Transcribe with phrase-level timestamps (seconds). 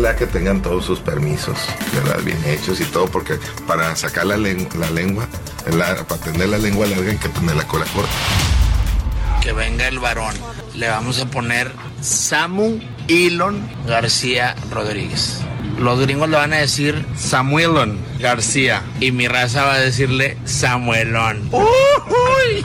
[0.00, 1.58] Ojalá que tengan todos sus permisos,
[1.92, 2.22] ¿verdad?
[2.24, 5.28] Bien hechos y todo, porque para sacar la, len- la lengua,
[5.76, 8.08] la- para tener la lengua larga hay que tener la cola corta.
[9.42, 10.34] que venga el varón.
[10.74, 11.70] Le vamos a poner
[12.00, 15.40] Samu Elon García Rodríguez.
[15.78, 18.82] Los gringos le van a decir Samuelon García.
[19.00, 21.46] Y mi raza va a decirle Samuelón.
[21.52, 22.64] ¡Uy!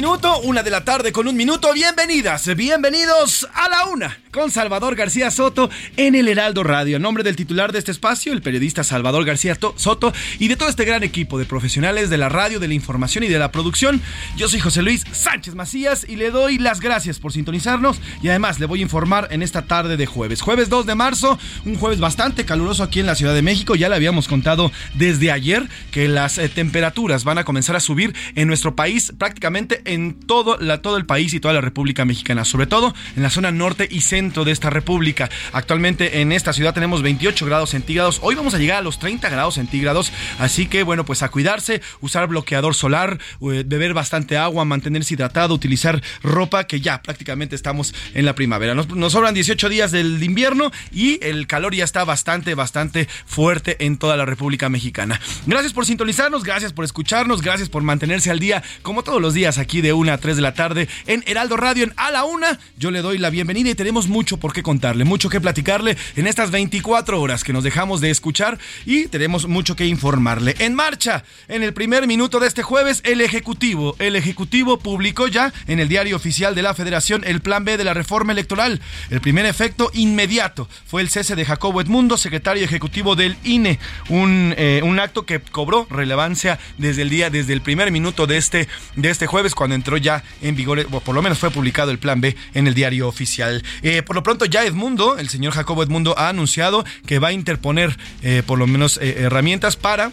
[0.00, 1.74] Minuto, una de la tarde con un minuto.
[1.74, 6.96] Bienvenidas, bienvenidos a la una con Salvador García Soto en el Heraldo Radio.
[6.96, 10.56] En nombre del titular de este espacio, el periodista Salvador García To- Soto y de
[10.56, 13.50] todo este gran equipo de profesionales de la radio, de la información y de la
[13.50, 14.00] producción,
[14.36, 18.60] yo soy José Luis Sánchez Macías y le doy las gracias por sintonizarnos y además
[18.60, 20.42] le voy a informar en esta tarde de jueves.
[20.42, 23.74] Jueves 2 de marzo, un jueves bastante caluroso aquí en la Ciudad de México.
[23.74, 28.14] Ya le habíamos contado desde ayer que las eh, temperaturas van a comenzar a subir
[28.36, 32.44] en nuestro país, prácticamente en todo, la, todo el país y toda la República Mexicana,
[32.44, 35.30] sobre todo en la zona norte y centro de esta república.
[35.50, 38.18] Actualmente en esta ciudad tenemos 28 grados centígrados.
[38.22, 41.80] Hoy vamos a llegar a los 30 grados centígrados, así que bueno, pues a cuidarse,
[42.02, 47.94] usar bloqueador solar, eh, beber bastante agua, mantenerse hidratado, utilizar ropa que ya prácticamente estamos
[48.12, 48.74] en la primavera.
[48.74, 53.96] Nos, sobran 18 días del invierno y el calor ya está bastante, bastante fuerte en
[53.96, 55.18] toda la República Mexicana.
[55.46, 59.56] Gracias por sintonizarnos, gracias por escucharnos, gracias por mantenerse al día, como todos los días
[59.56, 62.60] aquí de 1 a 3 de la tarde en Heraldo Radio en A la Una.
[62.76, 66.26] Yo le doy la bienvenida y tenemos mucho por qué contarle, mucho que platicarle en
[66.26, 70.54] estas 24 horas que nos dejamos de escuchar y tenemos mucho que informarle.
[70.58, 75.52] En marcha, en el primer minuto de este jueves, el Ejecutivo, el Ejecutivo publicó ya
[75.66, 78.80] en el diario oficial de la Federación el Plan B de la reforma electoral.
[79.08, 83.78] El primer efecto inmediato fue el cese de Jacobo Edmundo, secretario ejecutivo del INE,
[84.08, 88.36] un, eh, un acto que cobró relevancia desde el día, desde el primer minuto de
[88.36, 91.90] este, de este jueves, cuando entró ya en vigor, o por lo menos fue publicado
[91.90, 93.62] el Plan B en el diario oficial.
[93.82, 97.32] Eh, por lo pronto ya Edmundo, el señor Jacobo Edmundo, ha anunciado que va a
[97.32, 100.12] interponer eh, por lo menos eh, herramientas para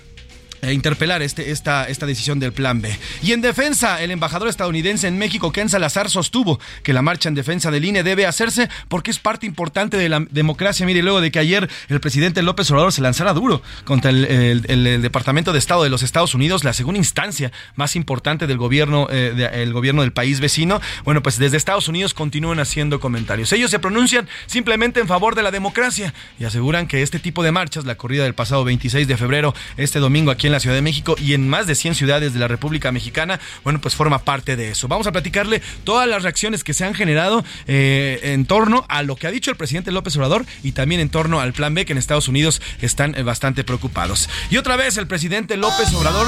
[0.62, 2.98] interpelar este, esta, esta decisión del Plan B.
[3.22, 7.36] Y en defensa, el embajador estadounidense en México, Ken Salazar, sostuvo que la marcha en
[7.36, 10.86] defensa del INE debe hacerse porque es parte importante de la democracia.
[10.86, 15.54] Mire, luego de que ayer el presidente López Obrador se lanzara duro contra el, Departamento
[15.54, 19.74] de Estado de los Estados Unidos, la segunda instancia más importante del gobierno, eh, el
[19.74, 23.52] gobierno del país vecino, bueno, pues desde Estados Unidos continúan haciendo comentarios.
[23.54, 27.52] Ellos se pronuncian simplemente en favor de la democracia y aseguran que este tipo de
[27.52, 30.82] marchas, la corrida del pasado 26 de febrero, este domingo aquí en la Ciudad de
[30.82, 34.56] México y en más de 100 ciudades de la República Mexicana, bueno, pues forma parte
[34.56, 34.88] de eso.
[34.88, 39.16] Vamos a platicarle todas las reacciones que se han generado eh, en torno a lo
[39.16, 41.94] que ha dicho el presidente López Obrador y también en torno al plan B que
[41.94, 44.30] en Estados Unidos están eh, bastante preocupados.
[44.50, 46.28] Y otra vez el presidente López Obrador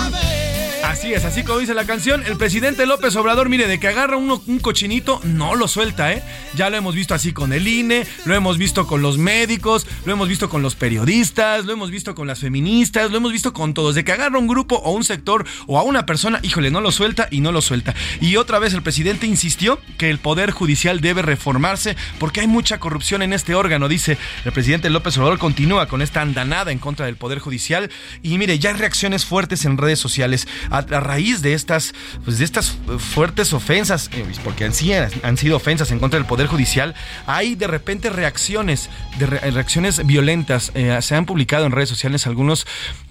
[0.84, 4.18] Así es, así como dice la canción, el presidente López Obrador, mire, de que agarra
[4.18, 6.24] uno, un cochinito, no lo suelta, ¿eh?
[6.56, 10.14] Ya lo hemos visto así con el INE, lo hemos visto con los médicos, lo
[10.14, 13.74] hemos visto con los periodistas, lo hemos visto con las feministas, lo hemos visto con
[13.74, 13.96] todos.
[13.96, 16.92] De que agarra un grupo o un sector o a una persona, híjole, no lo
[16.92, 17.94] suelta y no lo suelta.
[18.20, 22.80] Y otra vez el presidente insistió que el Poder Judicial debe reformarse porque hay mucha
[22.80, 25.40] corrupción en este órgano, dice el presidente López Obrador.
[25.40, 27.92] Continúa con esta andanada en contra del Poder Judicial.
[28.24, 31.94] Y mire, ya hay reacciones fuertes en redes sociales a, raíz de estas,
[32.24, 36.28] pues de estas fuertes ofensas, eh, porque en sí han sido ofensas en contra del
[36.28, 36.96] Poder Judicial.
[37.26, 40.72] Hay de repente reacciones, de reacciones violentas.
[40.76, 42.68] Eh, se han publicado en redes sociales algunos,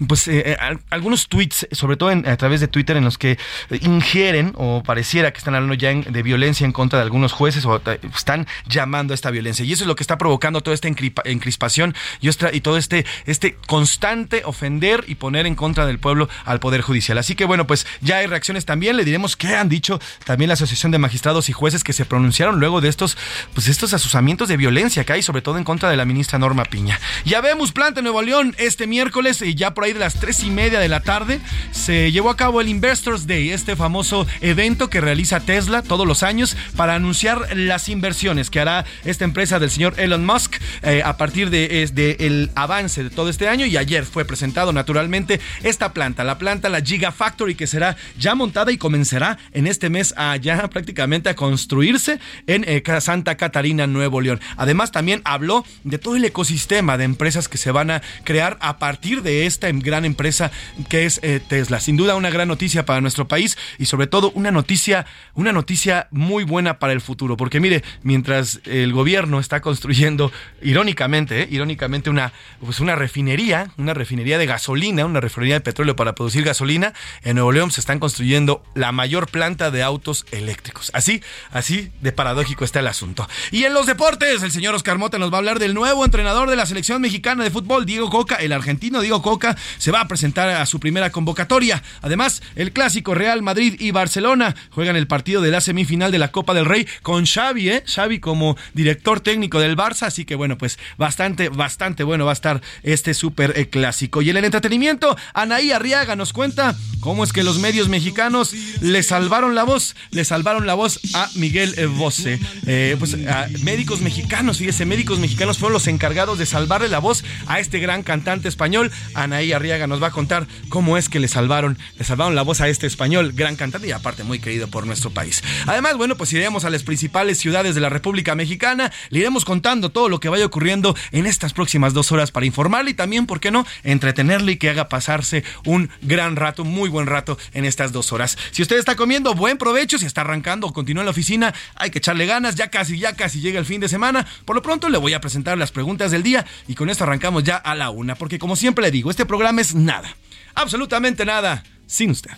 [0.07, 0.57] pues, eh,
[0.89, 3.37] algunos tweets, sobre todo a través de Twitter, en los que
[3.81, 7.81] ingieren o pareciera que están hablando ya de violencia en contra de algunos jueces o
[8.15, 9.65] están llamando a esta violencia.
[9.65, 13.57] Y eso es lo que está provocando toda esta encrispación y, y todo este, este
[13.67, 17.17] constante ofender y poner en contra del pueblo al Poder Judicial.
[17.17, 18.95] Así que bueno, pues ya hay reacciones también.
[18.95, 22.59] Le diremos qué han dicho también la Asociación de Magistrados y Jueces que se pronunciaron
[22.59, 23.17] luego de estos,
[23.55, 26.63] pues estos asusamientos de violencia que hay, sobre todo en contra de la ministra Norma
[26.63, 26.99] Piña.
[27.25, 30.51] Ya vemos Planta Nuevo León este miércoles y ya por ahí de las tres y
[30.51, 31.41] media de la tarde
[31.71, 36.21] se llevó a cabo el Investors Day, este famoso evento que realiza Tesla todos los
[36.21, 41.17] años para anunciar las inversiones que hará esta empresa del señor Elon Musk eh, a
[41.17, 41.81] partir de,
[42.19, 46.69] el avance de todo este año y ayer fue presentado naturalmente esta planta, la planta,
[46.69, 51.35] la Gigafactory que será ya montada y comenzará en este mes a ya prácticamente a
[51.35, 54.39] construirse en eh, Santa Catarina, Nuevo León.
[54.57, 58.77] Además también habló de todo el ecosistema de empresas que se van a crear a
[58.77, 60.51] partir de esta gran empresa
[60.89, 61.79] que es eh, Tesla.
[61.79, 66.07] Sin duda una gran noticia para nuestro país y sobre todo una noticia, una noticia
[66.11, 70.31] muy buena para el futuro, porque mire, mientras el gobierno está construyendo
[70.61, 75.95] irónicamente, eh, irónicamente una pues una refinería, una refinería de gasolina, una refinería de petróleo
[75.95, 76.93] para producir gasolina,
[77.29, 80.89] en Nuevo León se están construyendo la mayor planta de autos eléctricos.
[80.95, 81.21] Así,
[81.51, 83.29] así de paradójico está el asunto.
[83.51, 86.49] Y en los deportes, el señor Oscar Mota nos va a hablar del nuevo entrenador
[86.49, 90.07] de la selección mexicana de fútbol, Diego Coca, el argentino Diego Coca, se va a
[90.07, 91.83] presentar a su primera convocatoria.
[92.01, 96.31] Además, el clásico Real Madrid y Barcelona juegan el partido de la semifinal de la
[96.31, 97.83] Copa del Rey con Xavi, ¿eh?
[97.85, 102.33] Xavi como director técnico del Barça, así que bueno, pues bastante, bastante bueno va a
[102.33, 104.23] estar este súper eh, clásico.
[104.23, 109.03] Y en el entretenimiento, Anaí Arriaga nos cuenta cómo es que los medios mexicanos le
[109.03, 112.39] salvaron la voz, le salvaron la voz a Miguel Bosé.
[112.65, 113.17] Eh, pues
[113.63, 118.03] médicos mexicanos, fíjese, médicos mexicanos fueron los encargados de salvarle la voz a este gran
[118.03, 118.91] cantante español.
[119.13, 122.61] Anaí Arriaga nos va a contar cómo es que le salvaron, le salvaron la voz
[122.61, 125.43] a este español, gran cantante y aparte muy querido por nuestro país.
[125.65, 129.91] Además, bueno, pues iremos a las principales ciudades de la República Mexicana, le iremos contando
[129.91, 133.39] todo lo que vaya ocurriendo en estas próximas dos horas para informarle y también, ¿por
[133.39, 137.91] qué no?, entretenerle y que haga pasarse un gran rato, muy buen rato en estas
[137.91, 138.37] dos horas.
[138.51, 141.89] Si usted está comiendo, buen provecho, si está arrancando o continúa en la oficina, hay
[141.89, 144.25] que echarle ganas, ya casi, ya casi llega el fin de semana.
[144.45, 147.43] Por lo pronto le voy a presentar las preguntas del día y con esto arrancamos
[147.43, 150.15] ya a la una, porque como siempre le digo, este programa es nada,
[150.55, 152.31] absolutamente nada, sin usted.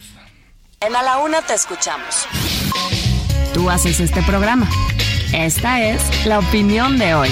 [0.81, 2.25] En A la Una te escuchamos.
[3.53, 4.67] Tú haces este programa.
[5.33, 7.29] Esta es la opinión de hoy.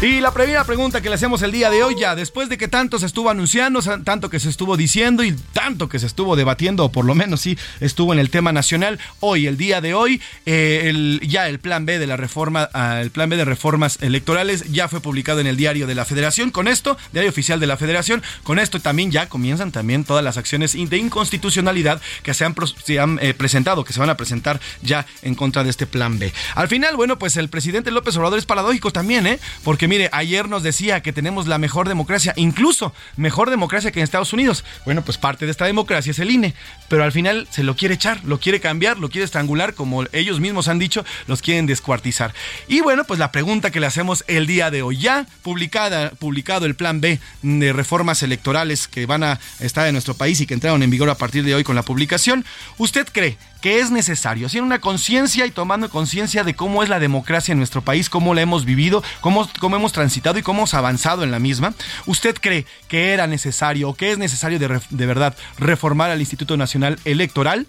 [0.00, 2.68] Y la primera pregunta que le hacemos el día de hoy, ya después de que
[2.68, 6.84] tanto se estuvo anunciando, tanto que se estuvo diciendo y tanto que se estuvo debatiendo,
[6.84, 10.22] o por lo menos sí estuvo en el tema nacional, hoy, el día de hoy,
[10.46, 14.70] eh, ya el plan B de la reforma, ah, el plan B de reformas electorales
[14.70, 16.52] ya fue publicado en el diario de la Federación.
[16.52, 20.36] Con esto, diario oficial de la Federación, con esto también ya comienzan también todas las
[20.36, 22.54] acciones de inconstitucionalidad que se han,
[22.84, 26.20] se han eh, presentado, que se van a presentar ya en contra de este plan
[26.20, 26.32] B.
[26.54, 29.40] Al final, bueno, pues el presidente López Obrador es paradójico también, ¿eh?
[29.64, 34.04] Porque mire, ayer nos decía que tenemos la mejor democracia, incluso mejor democracia que en
[34.04, 34.64] Estados Unidos.
[34.84, 36.54] Bueno, pues parte de esta democracia es el INE,
[36.88, 40.40] pero al final se lo quiere echar, lo quiere cambiar, lo quiere estrangular, como ellos
[40.40, 42.34] mismos han dicho, los quieren descuartizar.
[42.68, 46.66] Y bueno, pues la pregunta que le hacemos el día de hoy, ya publicada, publicado
[46.66, 50.54] el plan B de reformas electorales que van a estar en nuestro país y que
[50.54, 52.44] entraron en vigor a partir de hoy con la publicación,
[52.76, 57.00] ¿usted cree que es necesario, haciendo una conciencia y tomando conciencia de cómo es la
[57.00, 60.74] democracia en nuestro país, cómo la hemos vivido, cómo, cómo hemos transitado y cómo hemos
[60.74, 61.74] avanzado en la misma.
[62.06, 66.56] ¿Usted cree que era necesario o que es necesario de, de verdad reformar al Instituto
[66.56, 67.66] Nacional Electoral?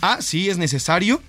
[0.00, 1.22] Ah, sí, es necesario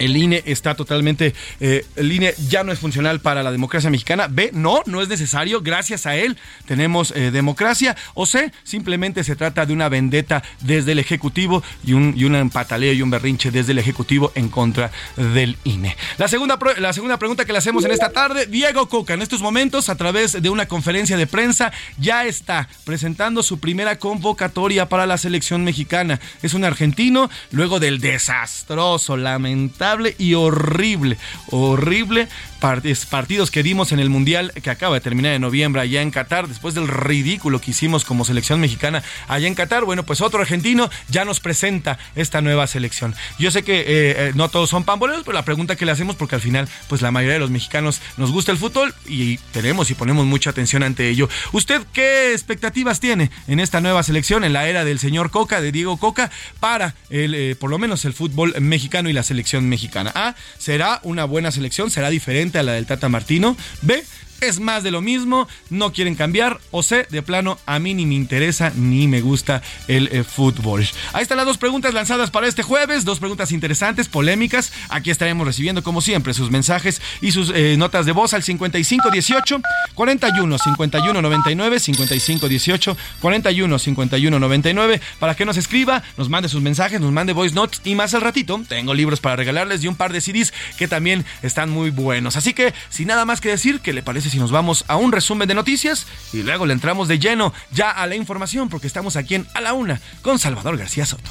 [0.00, 4.28] el INE está totalmente, eh, el INE ya no es funcional para la democracia mexicana.
[4.28, 5.60] B, no, no es necesario.
[5.60, 7.96] Gracias a él tenemos eh, democracia.
[8.14, 12.50] O C, simplemente se trata de una vendetta desde el Ejecutivo y un, y un
[12.50, 15.96] pataleo y un berrinche desde el Ejecutivo en contra del INE.
[16.16, 19.42] La segunda, la segunda pregunta que le hacemos en esta tarde, Diego Coca, en estos
[19.42, 25.04] momentos, a través de una conferencia de prensa, ya está presentando su primera convocatoria para
[25.06, 26.20] la selección mexicana.
[26.42, 31.18] Es un argentino, luego del desastroso, lamentable y horrible,
[31.50, 32.28] horrible
[32.60, 36.46] partidos que dimos en el Mundial que acaba de terminar en noviembre allá en Qatar,
[36.46, 39.84] después del ridículo que hicimos como selección mexicana allá en Qatar.
[39.84, 43.14] Bueno, pues otro argentino ya nos presenta esta nueva selección.
[43.38, 46.14] Yo sé que eh, eh, no todos son pamboleros, pero la pregunta que le hacemos,
[46.14, 49.90] porque al final, pues la mayoría de los mexicanos nos gusta el fútbol y tenemos
[49.90, 51.28] y ponemos mucha atención ante ello.
[51.52, 55.72] ¿Usted qué expectativas tiene en esta nueva selección, en la era del señor Coca, de
[55.72, 59.80] Diego Coca, para el, eh, por lo menos el fútbol mexicano y la selección mexicana?
[59.80, 60.12] mexicana.
[60.14, 63.56] A, será una buena selección, será diferente a la del Tata Martino.
[63.82, 64.02] B,
[64.40, 68.06] es más de lo mismo, no quieren cambiar, o C, de plano, a mí ni
[68.06, 70.86] me interesa ni me gusta el eh, fútbol.
[71.12, 74.72] Ahí están las dos preguntas lanzadas para este jueves, dos preguntas interesantes, polémicas.
[74.88, 79.60] Aquí estaremos recibiendo, como siempre, sus mensajes y sus eh, notas de voz al 5518
[79.94, 87.00] 41 51 99 5518 41 51 99 para que nos escriba, nos mande sus mensajes,
[87.00, 90.12] nos mande voice notes y más al ratito tengo libros para regalarles y un par
[90.12, 92.36] de CDs que también están muy buenos.
[92.36, 95.12] Así que, sin nada más que decir, ¿qué le parece si nos vamos a un
[95.12, 99.16] resumen de noticias y luego le entramos de lleno ya a la información porque estamos
[99.16, 101.30] aquí en A la Una con Salvador García Soto.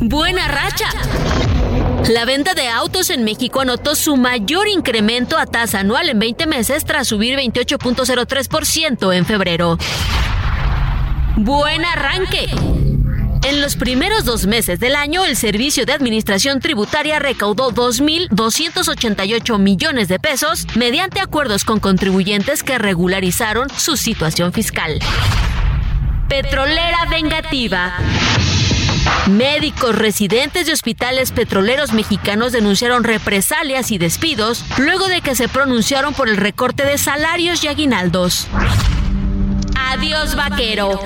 [0.00, 0.88] Buena racha.
[2.10, 6.46] La venta de autos en México anotó su mayor incremento a tasa anual en 20
[6.46, 9.78] meses tras subir 28.03% en febrero.
[11.36, 12.46] Buen arranque.
[13.44, 20.08] En los primeros dos meses del año, el Servicio de Administración Tributaria recaudó 2.288 millones
[20.08, 24.98] de pesos mediante acuerdos con contribuyentes que regularizaron su situación fiscal.
[26.26, 27.92] Petrolera vengativa.
[29.28, 36.14] Médicos residentes de hospitales petroleros mexicanos denunciaron represalias y despidos luego de que se pronunciaron
[36.14, 38.46] por el recorte de salarios y aguinaldos.
[39.76, 40.98] Adiós vaquero.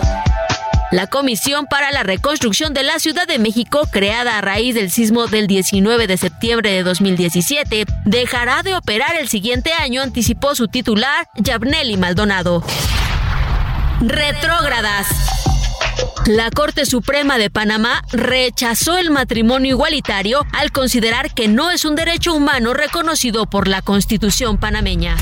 [0.90, 5.26] La Comisión para la Reconstrucción de la Ciudad de México, creada a raíz del sismo
[5.26, 11.28] del 19 de septiembre de 2017, dejará de operar el siguiente año, anticipó su titular,
[11.36, 12.64] Yabneli Maldonado.
[14.00, 15.08] Retrógradas.
[16.26, 21.96] La Corte Suprema de Panamá rechazó el matrimonio igualitario al considerar que no es un
[21.96, 25.16] derecho humano reconocido por la Constitución panameña.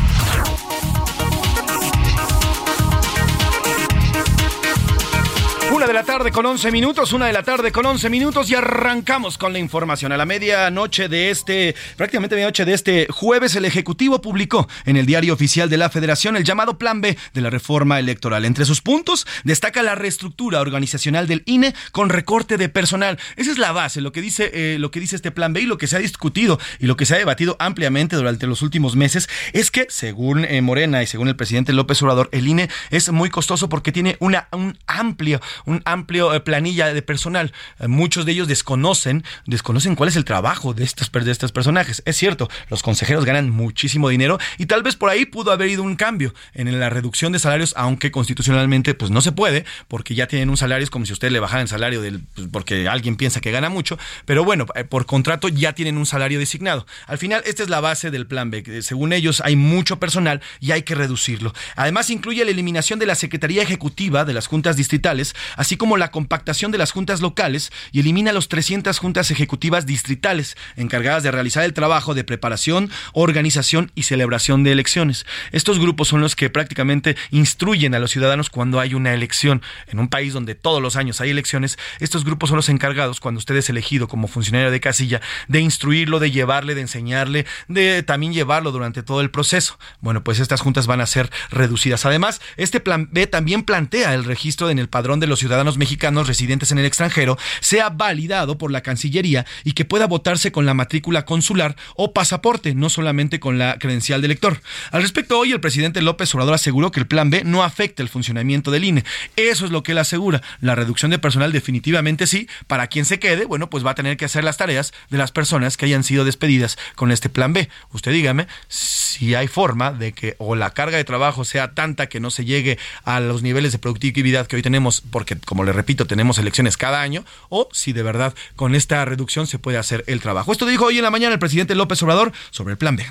[5.86, 9.38] De la tarde con 11 minutos, una de la tarde con 11 minutos y arrancamos
[9.38, 10.10] con la información.
[10.10, 15.06] A la medianoche de este, prácticamente medianoche de este jueves, el Ejecutivo publicó en el
[15.06, 18.44] diario oficial de la Federación el llamado Plan B de la reforma electoral.
[18.44, 23.18] Entre sus puntos destaca la reestructura organizacional del INE con recorte de personal.
[23.36, 25.66] Esa es la base, lo que dice, eh, lo que dice este Plan B y
[25.66, 28.96] lo que se ha discutido y lo que se ha debatido ampliamente durante los últimos
[28.96, 33.12] meses es que, según eh, Morena y según el presidente López Obrador, el INE es
[33.12, 35.40] muy costoso porque tiene una, un amplio
[35.84, 37.52] amplio eh, planilla de personal.
[37.78, 42.02] Eh, muchos de ellos desconocen, desconocen cuál es el trabajo de estos, de estos personajes.
[42.06, 45.82] Es cierto, los consejeros ganan muchísimo dinero y tal vez por ahí pudo haber ido
[45.82, 50.26] un cambio en la reducción de salarios, aunque constitucionalmente pues no se puede, porque ya
[50.26, 53.16] tienen un salario, es como si usted le bajara el salario del, pues, porque alguien
[53.16, 56.86] piensa que gana mucho, pero bueno, eh, por contrato ya tienen un salario designado.
[57.06, 58.82] Al final, esta es la base del plan B.
[58.82, 61.52] Según ellos, hay mucho personal y hay que reducirlo.
[61.74, 66.12] Además, incluye la eliminación de la Secretaría Ejecutiva de las juntas distritales, así como la
[66.12, 71.64] compactación de las juntas locales y elimina los 300 juntas ejecutivas distritales encargadas de realizar
[71.64, 75.26] el trabajo de preparación, organización y celebración de elecciones.
[75.50, 79.62] Estos grupos son los que prácticamente instruyen a los ciudadanos cuando hay una elección.
[79.88, 83.38] En un país donde todos los años hay elecciones, estos grupos son los encargados, cuando
[83.38, 88.32] usted es elegido como funcionario de casilla, de instruirlo, de llevarle, de enseñarle, de también
[88.32, 89.78] llevarlo durante todo el proceso.
[90.00, 92.06] Bueno, pues estas juntas van a ser reducidas.
[92.06, 96.28] Además, este plan B también plantea el registro en el padrón de los ciudadanos mexicanos
[96.28, 100.74] residentes en el extranjero sea validado por la Cancillería y que pueda votarse con la
[100.74, 104.60] matrícula consular o pasaporte, no solamente con la credencial de elector.
[104.90, 108.08] Al respecto, hoy el presidente López Obrador aseguró que el plan B no afecta el
[108.08, 109.04] funcionamiento del INE.
[109.36, 110.42] Eso es lo que él asegura.
[110.60, 112.48] La reducción de personal definitivamente sí.
[112.66, 115.32] Para quien se quede, bueno, pues va a tener que hacer las tareas de las
[115.32, 117.68] personas que hayan sido despedidas con este plan B.
[117.92, 122.20] Usted dígame si hay forma de que o la carga de trabajo sea tanta que
[122.20, 126.06] no se llegue a los niveles de productividad que hoy tenemos porque como le repito,
[126.06, 130.20] tenemos elecciones cada año, o si de verdad con esta reducción se puede hacer el
[130.20, 130.52] trabajo.
[130.52, 133.06] Esto dijo hoy en la mañana el presidente López Obrador sobre el plan B.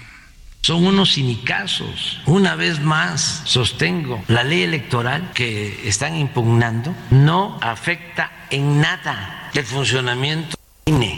[0.61, 2.21] Son unos cinicazos.
[2.25, 9.63] Una vez más, sostengo, la ley electoral que están impugnando no afecta en nada el
[9.63, 10.57] funcionamiento.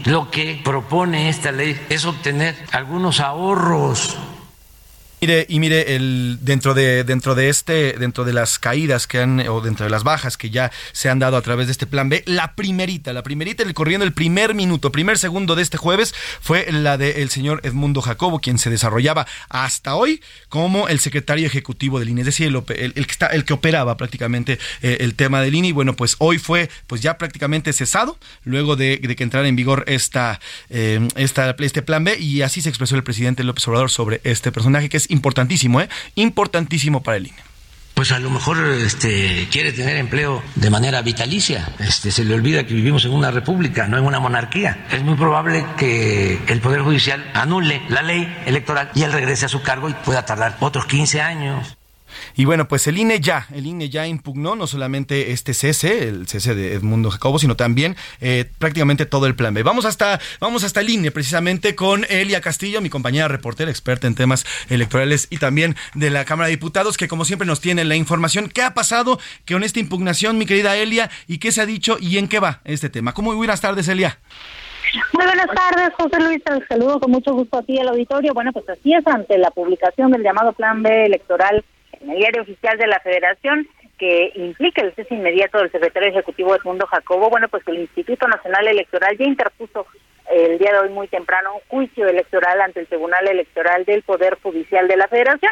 [0.05, 4.17] Lo que propone esta ley es obtener algunos ahorros
[5.19, 9.39] Mire, y mire, el, dentro de, dentro de este, dentro de las caídas que han,
[9.49, 12.07] o dentro de las bajas que ya se han dado a través de este plan
[12.07, 16.13] B, la primerita, la primerita, el corriendo el primer minuto, primer segundo de este jueves,
[16.39, 21.97] fue la del señor Edmundo Jacobo, quien se desarrollaba hasta hoy como el secretario ejecutivo
[21.97, 25.55] del INE, es decir, el, que está, el que operaba prácticamente eh, el tema del
[25.55, 29.55] INE, y bueno, pues hoy fue pues ya prácticamente cesado, luego de, que entrara en
[29.55, 33.89] vigor esta, eh, esta, este plan B, y así se expresó el presidente López Obrador
[33.89, 35.89] sobre este personaje que es importantísimo, ¿eh?
[36.15, 37.47] Importantísimo para el INE
[37.97, 41.67] pues a lo mejor este, quiere tener empleo de manera vitalicia.
[41.79, 44.85] Este, se le olvida que vivimos en una república, no en una monarquía.
[44.91, 49.49] Es muy probable que el Poder Judicial anule la ley electoral y él regrese a
[49.49, 51.76] su cargo y pueda tardar otros 15 años.
[52.37, 56.27] Y bueno, pues el INE ya, el INE ya impugnó no solamente este cese, el
[56.27, 59.63] cese de Edmundo Jacobo, sino también eh, prácticamente todo el plan B.
[59.63, 64.13] Vamos hasta, vamos hasta el INE precisamente con Elia Castillo, mi compañera reportera, experta en
[64.13, 67.95] temas electorales y también de la Cámara de Diputados, que como siempre nos tiene la
[67.95, 68.49] información.
[68.49, 72.19] ¿Qué ha pasado con esta impugnación, mi querida Elia, y qué se ha dicho y
[72.19, 73.15] en qué va este tema?
[73.15, 74.19] ¿Cómo buenas tardes, Elia?
[75.11, 76.43] Muy buenas tardes, José Luis.
[76.43, 78.35] Te saludo con mucho gusto a ti al auditorio.
[78.35, 81.65] Bueno, pues así es, ante la publicación del llamado Plan B electoral
[82.01, 86.55] en el diario oficial de la Federación que implica el cese inmediato del secretario ejecutivo
[86.55, 89.87] Edmundo Jacobo, bueno, pues el Instituto Nacional Electoral ya interpuso
[90.29, 94.37] el día de hoy muy temprano un juicio electoral ante el Tribunal Electoral del Poder
[94.41, 95.51] Judicial de la Federación.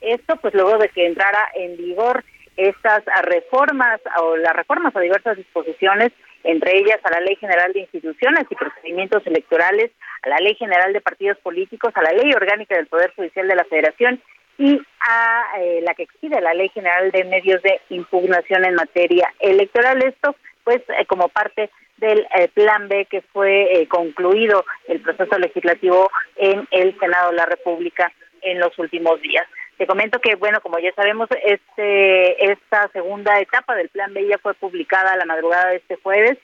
[0.00, 2.24] Esto pues luego de que entrara en vigor
[2.56, 6.12] estas reformas o las reformas a diversas disposiciones,
[6.44, 9.90] entre ellas a la Ley General de Instituciones y Procedimientos Electorales,
[10.22, 13.56] a la Ley General de Partidos Políticos, a la Ley Orgánica del Poder Judicial de
[13.56, 14.20] la Federación
[14.58, 19.32] y a eh, la que expide la Ley General de Medios de Impugnación en materia
[19.40, 20.02] electoral.
[20.02, 20.34] Esto,
[20.64, 26.66] pues, eh, como parte del eh, Plan B que fue concluido el proceso legislativo en
[26.70, 29.46] el Senado de la República en los últimos días.
[29.78, 34.38] Te comento que, bueno, como ya sabemos, este esta segunda etapa del Plan B ya
[34.38, 36.38] fue publicada a la madrugada de este jueves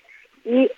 [0.44, 0.70] y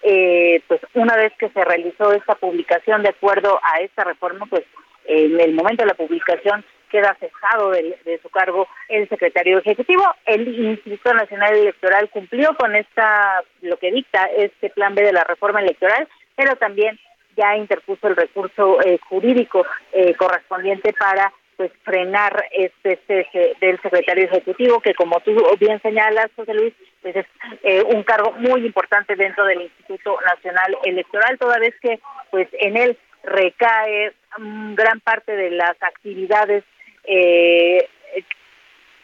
[0.68, 4.64] pues una vez que se realizó esta publicación de acuerdo a esta reforma, pues
[5.06, 10.04] en el momento de la publicación queda cesado de, su cargo el secretario ejecutivo.
[10.26, 15.24] El Instituto Nacional Electoral cumplió con esta lo que dicta este plan B de la
[15.24, 16.96] reforma electoral, pero también
[17.36, 24.26] ya interpuso el recurso eh, jurídico eh, correspondiente para pues frenar este cese del secretario
[24.26, 27.26] ejecutivo que como tú bien señalas José Luis pues es
[27.62, 32.76] eh, un cargo muy importante dentro del Instituto Nacional Electoral toda vez que pues en
[32.76, 36.64] él recae mm, gran parte de las actividades
[37.06, 37.88] eh,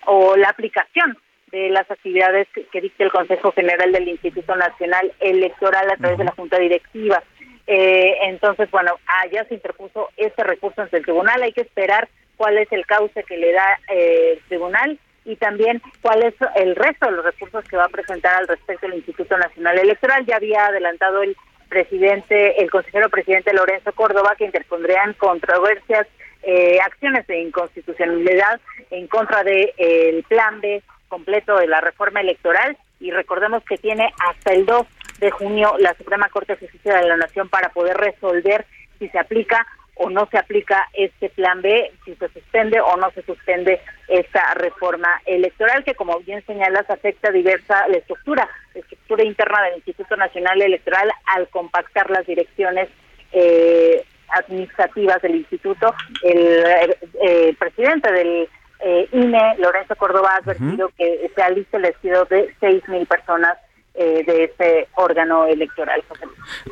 [0.06, 1.16] o la aplicación
[1.52, 6.24] de las actividades que, dicta el Consejo General del Instituto Nacional Electoral a través de
[6.24, 7.22] la Junta Directiva.
[7.66, 11.42] Eh, entonces, bueno, allá se interpuso este recurso ante el tribunal.
[11.42, 15.82] Hay que esperar cuál es el cauce que le da eh, el tribunal y también
[16.00, 19.36] cuál es el resto de los recursos que va a presentar al respecto el Instituto
[19.36, 20.24] Nacional Electoral.
[20.26, 21.36] Ya había adelantado el
[21.68, 26.06] presidente, el consejero presidente Lorenzo Córdoba, que interpondrían controversias
[26.42, 32.76] eh, acciones de inconstitucionalidad en contra del de, plan B completo de la reforma electoral.
[32.98, 34.86] Y recordemos que tiene hasta el 2
[35.20, 38.66] de junio la Suprema Corte de Justicia de la Nación para poder resolver
[38.98, 39.66] si se aplica
[40.02, 44.54] o no se aplica este plan B, si se suspende o no se suspende esta
[44.54, 50.16] reforma electoral que como bien señalas afecta diversa la estructura, la estructura interna del Instituto
[50.16, 52.88] Nacional Electoral al compactar las direcciones
[53.32, 58.48] eh, administrativas del instituto, el, presidente del
[58.80, 63.58] eh, INE, Lorenzo Córdoba, ha advertido que se alista el despido de seis mil personas
[63.94, 66.02] eh, de este órgano electoral.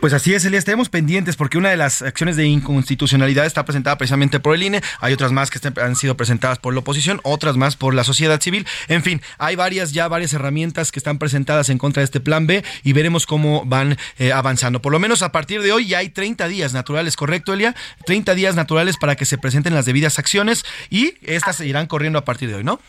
[0.00, 3.98] Pues así es, Elías, estemos pendientes porque una de las acciones de inconstitucionalidad está presentada
[3.98, 7.57] precisamente por el INE, hay otras más que han sido presentadas por la oposición, otras
[7.57, 11.68] más por la sociedad civil, en fin, hay varias ya varias herramientas que están presentadas
[11.68, 14.81] en contra de este plan B y veremos cómo van eh, avanzando.
[14.81, 17.74] Por lo menos a partir de hoy ya hay 30 días naturales, ¿correcto, Elia?
[18.07, 22.18] 30 días naturales para que se presenten las debidas acciones y estas se irán corriendo
[22.18, 22.81] a partir de hoy, ¿no?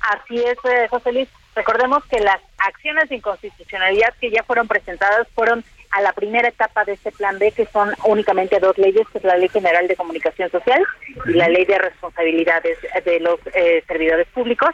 [0.00, 1.28] Así es, eh, José Luis.
[1.58, 6.84] Recordemos que las acciones de inconstitucionalidad que ya fueron presentadas fueron a la primera etapa
[6.84, 9.96] de este plan B, que son únicamente dos leyes, que es la Ley General de
[9.96, 10.86] Comunicación Social
[11.26, 14.70] y la Ley de Responsabilidades de los eh, Servidores Públicos.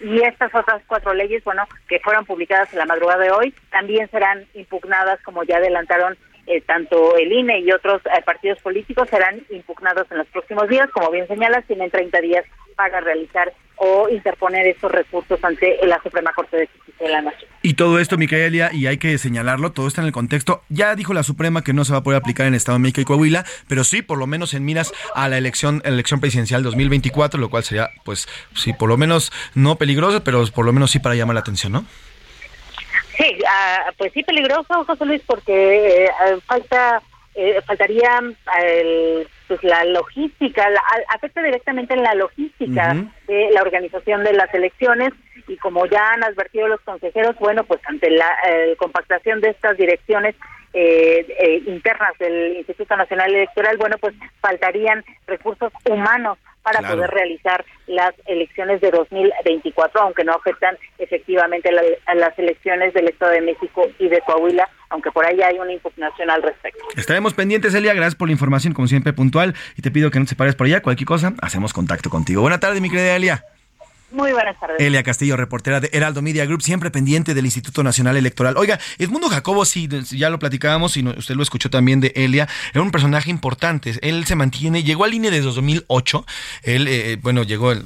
[0.00, 4.10] y estas otras cuatro leyes, bueno, que fueron publicadas en la madrugada de hoy, también
[4.10, 6.18] serán impugnadas, como ya adelantaron
[6.48, 10.90] eh, tanto el INE y otros eh, partidos políticos, serán impugnados en los próximos días.
[10.90, 12.44] Como bien señalas, tienen 30 días
[12.74, 17.50] para realizar o interponer estos recursos ante la Suprema Corte de Justicia de la Nación.
[17.62, 20.62] Y todo esto, Micaelia, y hay que señalarlo, todo está en el contexto.
[20.68, 23.00] Ya dijo la Suprema que no se va a poder aplicar en Estado de México
[23.00, 27.40] y Coahuila, pero sí, por lo menos en miras a la elección, elección presidencial 2024,
[27.40, 30.98] lo cual sería, pues, sí, por lo menos no peligroso, pero por lo menos sí
[30.98, 31.84] para llamar la atención, ¿no?
[33.16, 36.10] Sí, ah, pues sí, peligroso, José Luis, porque eh,
[36.46, 37.00] falta
[37.34, 38.20] eh, faltaría
[38.60, 40.66] el pues la logística,
[41.14, 45.10] afecta directamente en la logística de la organización de las elecciones
[45.46, 48.30] y como ya han advertido los consejeros, bueno, pues ante la
[48.78, 50.34] compactación de estas direcciones
[50.76, 57.64] eh, eh, internas del Instituto Nacional Electoral, bueno, pues faltarían recursos humanos para poder realizar
[57.86, 61.68] las elecciones de 2024, aunque no afectan efectivamente
[62.06, 65.72] a las elecciones del Estado de México y de Coahuila, aunque por ahí hay una
[65.72, 66.82] impugnación al respecto.
[66.96, 67.92] Estaremos pendientes, Elia.
[67.92, 69.54] Gracias por la información, como siempre, puntual.
[69.76, 70.80] Y te pido que no te separes por allá.
[70.80, 72.40] Cualquier cosa, hacemos contacto contigo.
[72.40, 73.44] Buena tarde, mi querida Elia.
[74.14, 74.76] Muy buenas tardes.
[74.78, 78.56] Elia Castillo, reportera de Heraldo Media Group, siempre pendiente del Instituto Nacional Electoral.
[78.56, 82.80] Oiga, Edmundo Jacobo, sí, ya lo platicábamos y usted lo escuchó también de Elia, era
[82.80, 83.98] un personaje importante.
[84.02, 86.26] Él se mantiene, llegó a línea desde 2008.
[86.62, 87.84] Él, eh, eh, bueno, llegó al,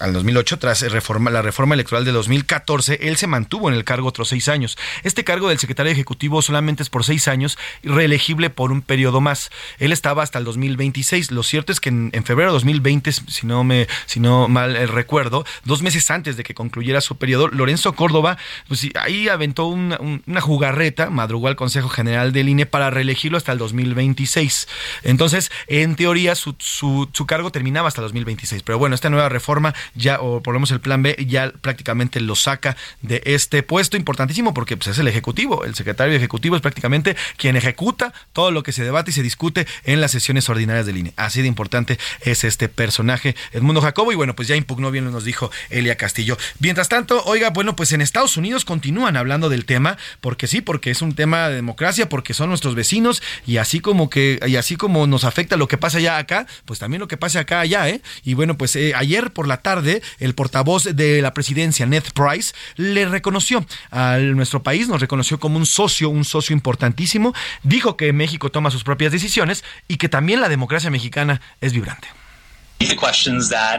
[0.00, 2.98] al, 2008 tras reforma, la reforma electoral de 2014.
[3.02, 4.76] Él se mantuvo en el cargo otros seis años.
[5.04, 9.50] Este cargo del secretario ejecutivo solamente es por seis años, reelegible por un periodo más.
[9.78, 11.30] Él estaba hasta el 2026.
[11.30, 14.86] Lo cierto es que en, febrero de 2020, si no me, si no mal eh,
[15.64, 21.10] dos meses antes de que concluyera su periodo, Lorenzo Córdoba, pues ahí aventó una, jugarreta,
[21.10, 24.68] madrugó al Consejo General del INE para reelegirlo hasta el 2026.
[25.02, 28.62] Entonces, en teoría, su, su, cargo terminaba hasta el 2026.
[28.62, 32.20] Pero bueno, esta nueva reforma, ya, o por lo menos el plan B, ya prácticamente
[32.20, 35.64] lo saca de este puesto importantísimo porque pues, es el Ejecutivo.
[35.64, 39.66] El secretario Ejecutivo es prácticamente quien ejecuta todo lo que se debate y se discute
[39.84, 41.12] en las sesiones ordinarias del INE.
[41.16, 45.24] Así de importante es este personaje, Edmundo Jacobo, y bueno, pues ya impugnó bien nos
[45.24, 46.36] dijo Elia Castillo.
[46.60, 50.90] Mientras tanto, oiga, bueno, pues en Estados Unidos continúan hablando del tema, porque sí, porque
[50.90, 54.76] es un tema de democracia, porque son nuestros vecinos, y así como que, y así
[54.76, 57.88] como nos afecta lo que pasa allá acá, pues también lo que pasa acá allá,
[57.88, 58.02] ¿eh?
[58.24, 62.54] Y bueno, pues eh, ayer por la tarde, el portavoz de la presidencia, Ned Price,
[62.76, 68.12] le reconoció a nuestro país, nos reconoció como un socio, un socio importantísimo, dijo que
[68.12, 72.21] México toma sus propias decisiones y que también la democracia mexicana es vibrante.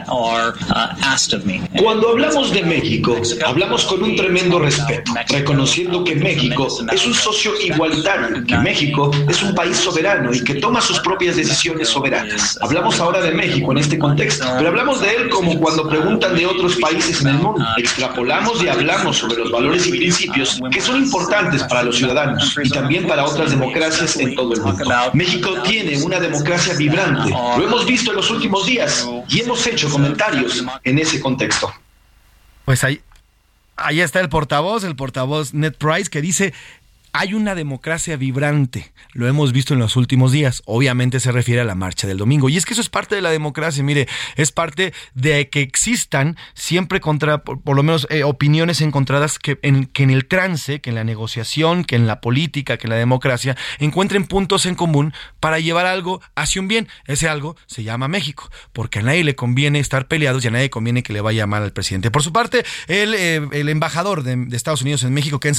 [0.08, 7.14] Uh, Cuando hablamos de México, hablamos con un tremendo respeto, reconociendo que México es un
[7.14, 12.58] socio igualitario, que México es un país soberano y que toma sus propias decisiones soberanas.
[12.62, 16.46] Hablamos ahora de México en este contexto, pero hablamos de él como cuando preguntan de
[16.46, 17.64] otros países en el mundo.
[17.76, 22.70] Extrapolamos y hablamos sobre los valores y principios que son importantes para los ciudadanos y
[22.70, 24.84] también para otras democracias en todo el mundo.
[25.12, 27.30] México tiene una democracia vibrante.
[27.30, 28.93] Lo hemos visto en los últimos días
[29.28, 31.72] y hemos hecho comentarios en ese contexto.
[32.64, 33.00] Pues ahí,
[33.76, 36.54] ahí está el portavoz, el portavoz Ned Price, que dice
[37.16, 41.64] hay una democracia vibrante, lo hemos visto en los últimos días, obviamente se refiere a
[41.64, 44.50] la marcha del domingo, y es que eso es parte de la democracia, mire, es
[44.50, 50.02] parte de que existan siempre contra, por, lo menos, eh, opiniones encontradas que en, que
[50.02, 53.56] en el trance, que en la negociación, que en la política, que en la democracia,
[53.78, 56.88] encuentren puntos en común para llevar algo hacia un bien.
[57.06, 60.68] Ese algo se llama México, porque a nadie le conviene estar peleados y a nadie
[60.68, 62.10] conviene que le vaya mal al presidente.
[62.10, 65.54] Por su parte, el, eh, el embajador de, Estados Unidos en México, Ken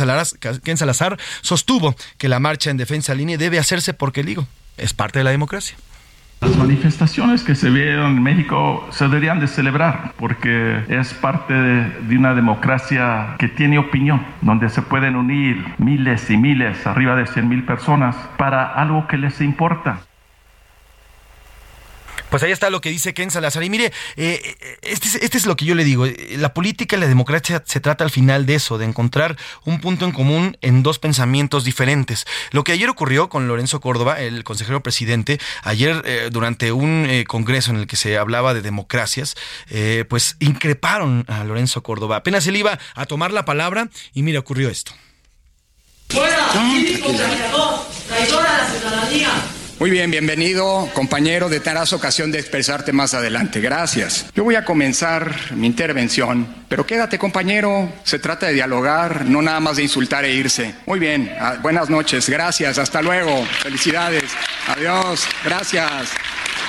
[0.64, 5.20] Ken Salazar sostuvo que la marcha en defensa línea debe hacerse porque, digo, es parte
[5.20, 5.78] de la democracia.
[6.42, 12.18] Las manifestaciones que se vieron en México se deberían de celebrar porque es parte de,
[12.18, 17.48] una democracia que tiene opinión, donde se pueden unir miles y miles, arriba de 100
[17.48, 20.02] mil personas, para algo que les importa.
[22.30, 23.64] Pues ahí está lo que dice Ken Salazar.
[23.64, 23.86] Y mire,
[24.18, 26.06] eh, eh, este, es, este, es, lo que yo le digo.
[26.06, 29.80] Eh, la política y la democracia se trata al final de eso, de encontrar un
[29.80, 32.26] punto en común en dos pensamientos diferentes.
[32.52, 37.78] Lo que ayer ocurrió con Lorenzo Córdoba, el consejero presidente, ayer durante un congreso en
[37.78, 39.36] el que se hablaba de democracias,
[40.10, 42.18] pues increparon a Lorenzo Córdoba.
[42.18, 44.92] Apenas él iba a tomar la palabra y mire, ocurrió esto.
[46.10, 46.48] ¡Fuera!
[48.08, 49.55] ¡Traidor a la ciudadanía!
[49.78, 51.50] Muy bien, bienvenido, compañero.
[51.50, 53.60] Tendrás ocasión de expresarte más adelante.
[53.60, 54.26] Gracias.
[54.34, 57.92] Yo voy a comenzar mi intervención, pero quédate, compañero.
[58.06, 60.74] Se trata de dialogar, no nada más de insultar e irse.
[60.86, 62.30] Muy bien, ah, buenas noches.
[62.30, 63.46] Gracias, hasta luego.
[63.64, 64.24] Felicidades.
[64.68, 65.28] Adiós.
[65.44, 66.10] Gracias.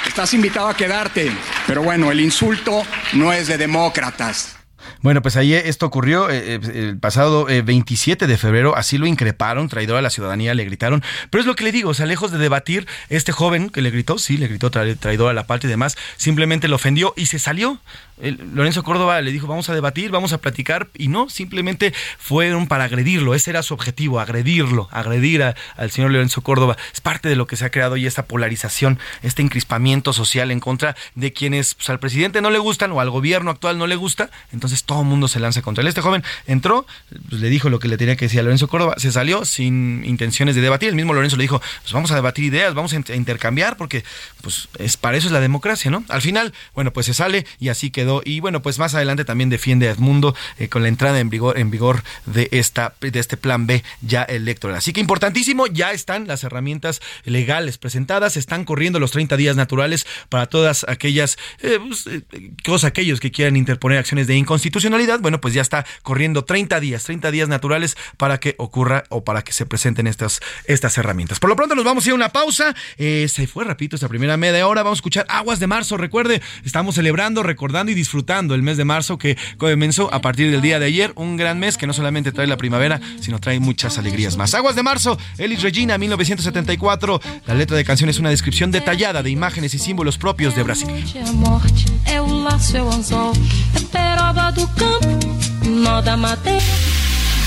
[0.09, 1.31] Estás invitado a quedarte,
[1.69, 4.56] pero bueno, el insulto no es de demócratas.
[5.03, 9.07] Bueno, pues ahí esto ocurrió eh, eh, el pasado 27 eh, de febrero, así lo
[9.07, 11.03] increparon, traidor a la ciudadanía, le gritaron.
[11.31, 13.91] Pero es lo que le digo, o sea, lejos de debatir, este joven que le
[13.91, 17.39] gritó, sí, le gritó traidor a la parte y demás, simplemente lo ofendió y se
[17.39, 17.81] salió.
[18.19, 22.85] Lorenzo Córdoba le dijo, vamos a debatir, vamos a platicar, y no, simplemente fueron para
[22.85, 25.43] agredirlo, ese era su objetivo, agredirlo, agredir
[25.77, 26.77] al señor Lorenzo Córdoba.
[26.95, 30.61] Es parte de lo que se ha creado y esta polarización, este encrispamiento social en
[30.61, 33.97] contra de quienes pues, al presidente no le gustan o al gobierno actual no le
[33.97, 35.89] gusta, entonces todo el mundo se lanza contra él.
[35.89, 36.87] Este joven entró,
[37.29, 40.05] pues, le dijo lo que le tenía que decir a Lorenzo Córdoba, se salió sin
[40.05, 42.97] intenciones de debatir, el mismo Lorenzo le dijo, pues vamos a debatir ideas, vamos a
[43.15, 44.05] intercambiar, porque
[44.41, 46.05] pues es para eso es la democracia, ¿no?
[46.09, 47.91] Al final, bueno, pues se sale y así
[48.25, 51.59] y bueno, pues más adelante también defiende a Edmundo eh, con la entrada en vigor,
[51.59, 54.77] en vigor de, esta, de este plan B ya electoral.
[54.77, 60.07] Así que importantísimo, ya están las herramientas legales presentadas, están corriendo los 30 días naturales
[60.29, 62.23] para todas aquellas, eh, pues, eh,
[62.63, 65.21] todos aquellos que quieran interponer acciones de inconstitucionalidad.
[65.21, 69.43] Bueno, pues ya está corriendo 30 días, 30 días naturales para que ocurra o para
[69.43, 71.41] que se presenten estas, estas herramientas.
[71.41, 72.75] Por lo pronto nos vamos a ir a una pausa.
[72.97, 74.83] se fue rapidito esta primera media hora.
[74.83, 75.97] Vamos a escuchar Aguas de Marzo.
[75.97, 80.61] Recuerde, estamos celebrando, recordando y disfrutando el mes de marzo que comenzó a partir del
[80.61, 81.13] día de ayer.
[81.17, 84.55] Un gran mes que no solamente trae la primavera, sino trae muchas alegrías más.
[84.55, 87.21] Aguas de marzo, Elis Regina, 1974.
[87.47, 90.89] La letra de canción es una descripción detallada de imágenes y símbolos propios de Brasil.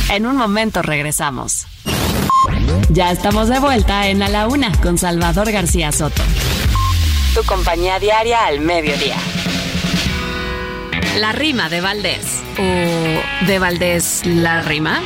[0.10, 1.68] En un momento regresamos.
[2.90, 6.24] Ya estamos de vuelta en A la Una con Salvador García Soto.
[7.36, 9.18] Tu compañía diaria al mediodía.
[11.18, 12.42] La rima de Valdés.
[12.58, 15.02] ¿O de Valdés la rima?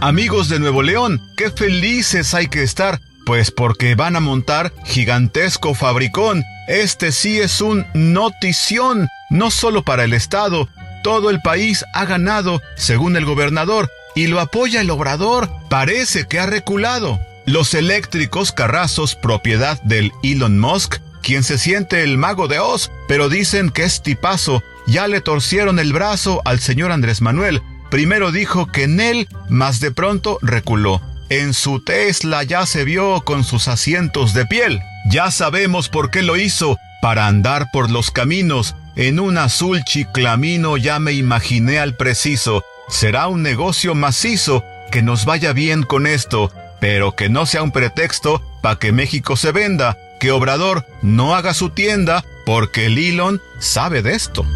[0.00, 5.74] Amigos de Nuevo León, qué felices hay que estar, pues porque van a montar gigantesco
[5.74, 6.42] fabricón.
[6.66, 10.68] Este sí es un notición, no solo para el Estado,
[11.04, 16.40] todo el país ha ganado, según el gobernador, y lo apoya el obrador, parece que
[16.40, 17.20] ha reculado.
[17.44, 23.28] Los eléctricos carrazos, propiedad del Elon Musk, quien se siente el mago de Oz, pero
[23.28, 24.62] dicen que es tipazo.
[24.86, 27.62] Ya le torcieron el brazo al señor Andrés Manuel.
[27.90, 31.00] Primero dijo que en él, más de pronto reculó.
[31.30, 34.80] En su Tesla ya se vio con sus asientos de piel.
[35.10, 38.74] Ya sabemos por qué lo hizo, para andar por los caminos.
[38.96, 42.62] En un azul chiclamino ya me imaginé al preciso.
[42.88, 47.72] Será un negocio macizo, que nos vaya bien con esto, pero que no sea un
[47.72, 53.42] pretexto para que México se venda que Obrador no haga su tienda porque el Elon
[53.58, 54.46] sabe de esto.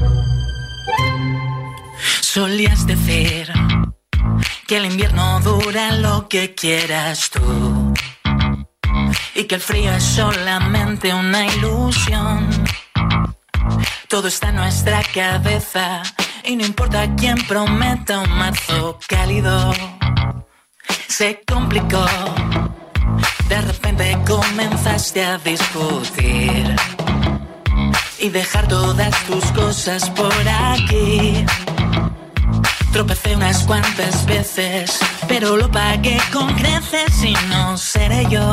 [2.20, 3.52] Solías decir
[4.68, 7.92] que el invierno dura lo que quieras tú
[9.34, 12.48] y que el frío es solamente una ilusión.
[14.06, 16.04] Todo está en nuestra cabeza
[16.44, 19.74] y no importa quién prometa un marzo cálido.
[21.08, 22.06] Se complicó
[23.48, 26.76] de repente comenzaste a discutir
[28.18, 31.44] y dejar todas tus cosas por aquí.
[32.92, 38.52] Tropecé unas cuantas veces, pero lo pagué con creces y no seré yo.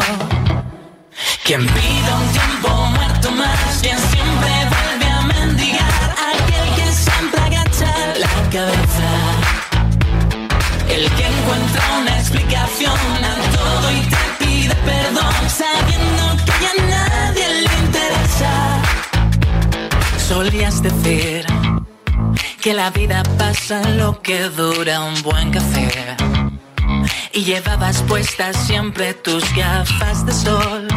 [1.43, 7.93] Quien pida un tiempo muerto más, quien siempre vuelve a mendigar, aquel que siempre agacha
[8.17, 9.10] la cabeza.
[10.89, 14.12] El que encuentra una explicación a todo y
[14.69, 18.82] perdón sabiendo que ya nadie le interesa.
[20.28, 21.45] Solías decir
[22.62, 26.15] que la vida pasa lo que dura un buen café.
[27.34, 30.88] Y llevabas puestas siempre tus gafas de sol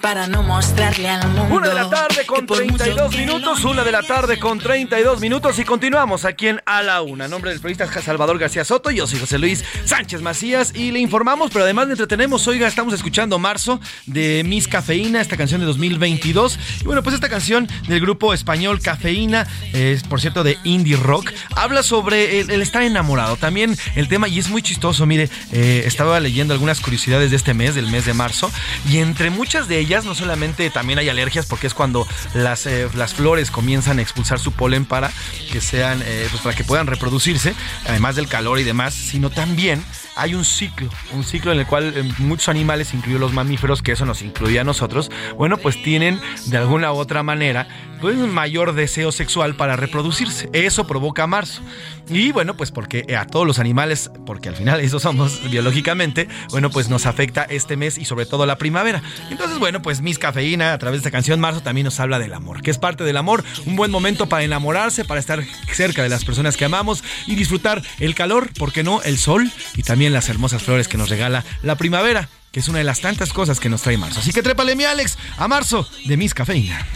[0.00, 1.54] para no mostrarle al mundo.
[1.54, 5.64] Una de la tarde con 32 minutos, una de la tarde con 32 minutos y
[5.64, 7.28] continuamos aquí en A la Una.
[7.28, 11.50] Nombre del periodista Salvador García Soto, yo soy José Luis Sánchez Macías y le informamos,
[11.52, 12.46] pero además le entretenemos.
[12.48, 16.58] Oiga, estamos escuchando Marzo de Miss Cafeína, esta canción de 2022.
[16.80, 21.30] Y bueno, pues esta canción del grupo español Cafeína, es por cierto de indie rock,
[21.56, 23.36] habla sobre el, estar enamorado.
[23.36, 27.54] También el tema, y es muy chistoso, mire, eh, estaba leyendo algunas curiosidades de este
[27.54, 28.50] mes, del mes de marzo,
[28.88, 32.90] y entre muchas de ellas, no solamente también hay alergias porque es cuando las, eh,
[32.94, 35.10] las flores comienzan a expulsar su polen para
[35.50, 37.54] que sean, eh, pues para que puedan reproducirse,
[37.86, 39.82] además del calor y demás, sino también
[40.16, 43.92] hay un ciclo, un ciclo en el cual eh, muchos animales, incluidos los mamíferos, que
[43.92, 47.68] eso nos incluye a nosotros, bueno, pues tienen de alguna u otra manera
[48.00, 50.48] pues, un mayor deseo sexual para reproducirse.
[50.52, 51.62] Eso provoca marzo.
[52.08, 56.70] Y bueno, pues porque a todos los animales, porque al final eso somos biológicamente, bueno,
[56.70, 59.02] pues nos afecta este mes y sobre todo la primavera.
[59.30, 62.34] Entonces, bueno, pues Miss Cafeína a través de esta canción Marzo también nos habla del
[62.34, 66.08] amor, que es parte del amor, un buen momento para enamorarse, para estar cerca de
[66.08, 69.02] las personas que amamos y disfrutar el calor, ¿por qué no?
[69.02, 72.78] El sol y también las hermosas flores que nos regala la primavera, que es una
[72.78, 74.20] de las tantas cosas que nos trae marzo.
[74.20, 76.86] Así que trépale mi Alex a marzo de Miss Cafeína.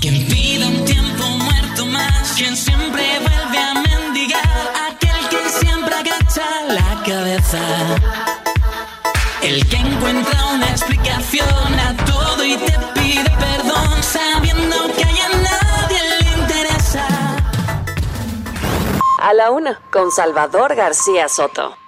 [0.00, 6.44] Quien pide un tiempo muerto más, quien siempre vuelve a mendigar, aquel que siempre agacha
[6.68, 7.60] la cabeza.
[9.42, 15.98] El que encuentra una explicación a todo y te pide perdón, sabiendo que a nadie
[16.20, 17.06] le interesa.
[19.22, 21.79] A la una, con Salvador García Soto.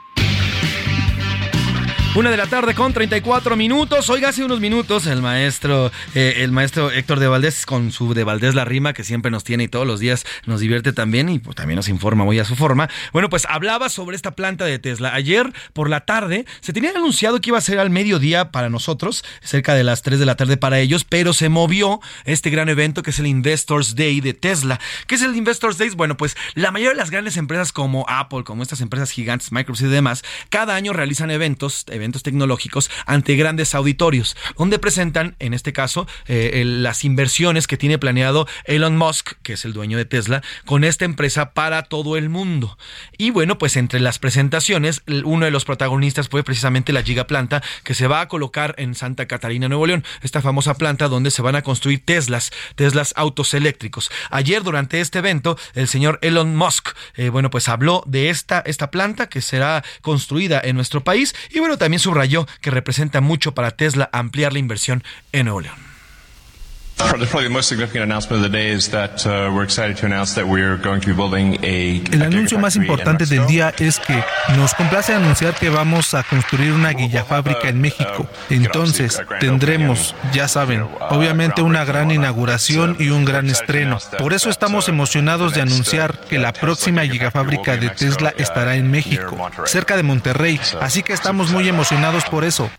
[2.14, 4.10] Una de la tarde con 34 minutos.
[4.10, 8.22] Oiga, hace unos minutos el maestro, eh, el maestro Héctor de Valdés con su de
[8.22, 11.38] Valdés la rima que siempre nos tiene y todos los días nos divierte también y
[11.38, 12.90] pues, también nos informa muy a su forma.
[13.14, 15.14] Bueno, pues hablaba sobre esta planta de Tesla.
[15.14, 19.24] Ayer por la tarde se tenía anunciado que iba a ser al mediodía para nosotros,
[19.40, 23.02] cerca de las 3 de la tarde para ellos, pero se movió este gran evento
[23.02, 24.78] que es el Investors Day de Tesla.
[25.06, 25.88] ¿Qué es el Investors Day?
[25.96, 29.86] Bueno, pues la mayoría de las grandes empresas como Apple, como estas empresas gigantes, Microsoft
[29.86, 35.72] y demás, cada año realizan eventos eventos tecnológicos ante grandes auditorios, donde presentan, en este
[35.72, 40.42] caso, eh, las inversiones que tiene planeado Elon Musk, que es el dueño de Tesla,
[40.64, 42.76] con esta empresa para todo el mundo.
[43.16, 47.94] Y bueno, pues entre las presentaciones, uno de los protagonistas fue precisamente la gigaplanta que
[47.94, 51.54] se va a colocar en Santa Catarina, Nuevo León, esta famosa planta donde se van
[51.54, 54.10] a construir Teslas, Teslas autos eléctricos.
[54.30, 58.90] Ayer durante este evento, el señor Elon Musk, eh, bueno, pues habló de esta, esta
[58.90, 63.52] planta que será construida en nuestro país y bueno, también también subrayó que representa mucho
[63.52, 65.91] para Tesla ampliar la inversión en Nuevo León.
[72.10, 74.22] El anuncio más importante del día es que
[74.56, 78.28] nos complace anunciar que vamos a construir una guillafábrica en México.
[78.50, 83.98] Entonces, tendremos, ya saben, obviamente una gran inauguración y un gran estreno.
[84.18, 89.50] Por eso estamos emocionados de anunciar que la próxima gigafábrica de Tesla estará en México,
[89.66, 90.60] cerca de Monterrey.
[90.80, 92.70] Así que estamos muy emocionados por eso.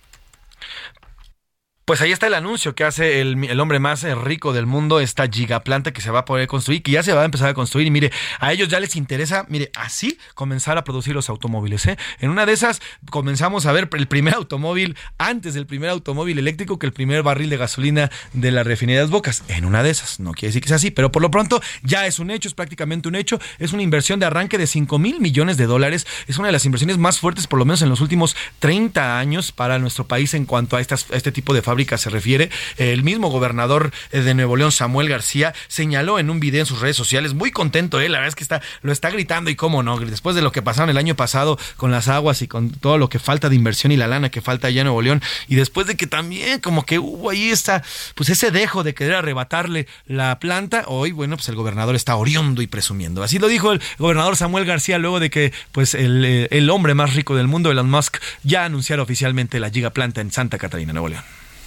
[1.86, 5.28] Pues ahí está el anuncio que hace el, hombre más eh, rico del mundo, esta
[5.28, 7.88] gigaplanta que se va a poder construir, que ya se va a empezar a construir.
[7.88, 11.86] Y mire, a ellos ya les interesa, mire, así comenzar a producir los automóviles.
[11.88, 11.98] ¿eh?
[12.22, 16.80] En una de esas comenzamos a ver el primer automóvil antes del primer automóvil eléctrico
[16.80, 19.44] que el primer barril de gasolina de la refinería de Bocas.
[19.50, 22.08] En una de esas, no quiere decir que sea así, pero por lo pronto ya
[22.08, 23.42] es un hecho, es prácticamente un hecho.
[23.60, 26.08] Es una inversión de arranque de 5 mil millones de dólares.
[26.28, 29.52] Es una de las inversiones más fuertes, por lo menos en los últimos 30 años,
[29.52, 31.62] para nuestro país en cuanto a, estas, a este tipo de
[31.98, 36.62] se refiere, el mismo gobernador eh, de Nuevo León, Samuel García, señaló en un video
[36.62, 39.50] en sus redes sociales, muy contento, él, la verdad es que está, lo está gritando
[39.50, 42.48] y cómo no, después de lo que pasaron el año pasado con las aguas y
[42.48, 45.02] con todo lo que falta de inversión y la lana que falta allá en Nuevo
[45.02, 47.84] León, y después de que también como que hubo ahí esta,
[48.16, 52.62] pues ese dejo de querer arrebatarle la planta, hoy, bueno, pues el gobernador está oriundo
[52.62, 53.24] y presumiendo.
[53.24, 57.14] Así lo dijo el gobernador Samuel García luego de que, pues, el, eh, hombre más
[57.14, 61.24] rico del mundo, Elon Musk, ya anunciara oficialmente la gigaplanta en Santa Catarina, Nuevo León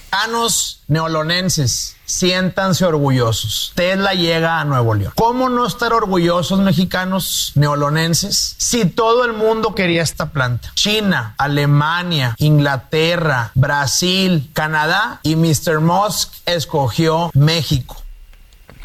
[0.07, 3.73] mexicanos neolonenses, siéntanse orgullosos.
[3.75, 5.11] Tesla llega a Nuevo León.
[5.15, 10.71] ¿Cómo no estar orgullosos mexicanos neolonenses si todo el mundo quería esta planta?
[10.75, 15.81] China, Alemania, Inglaterra, Brasil, Canadá y Mr.
[15.81, 18.01] Musk escogió México.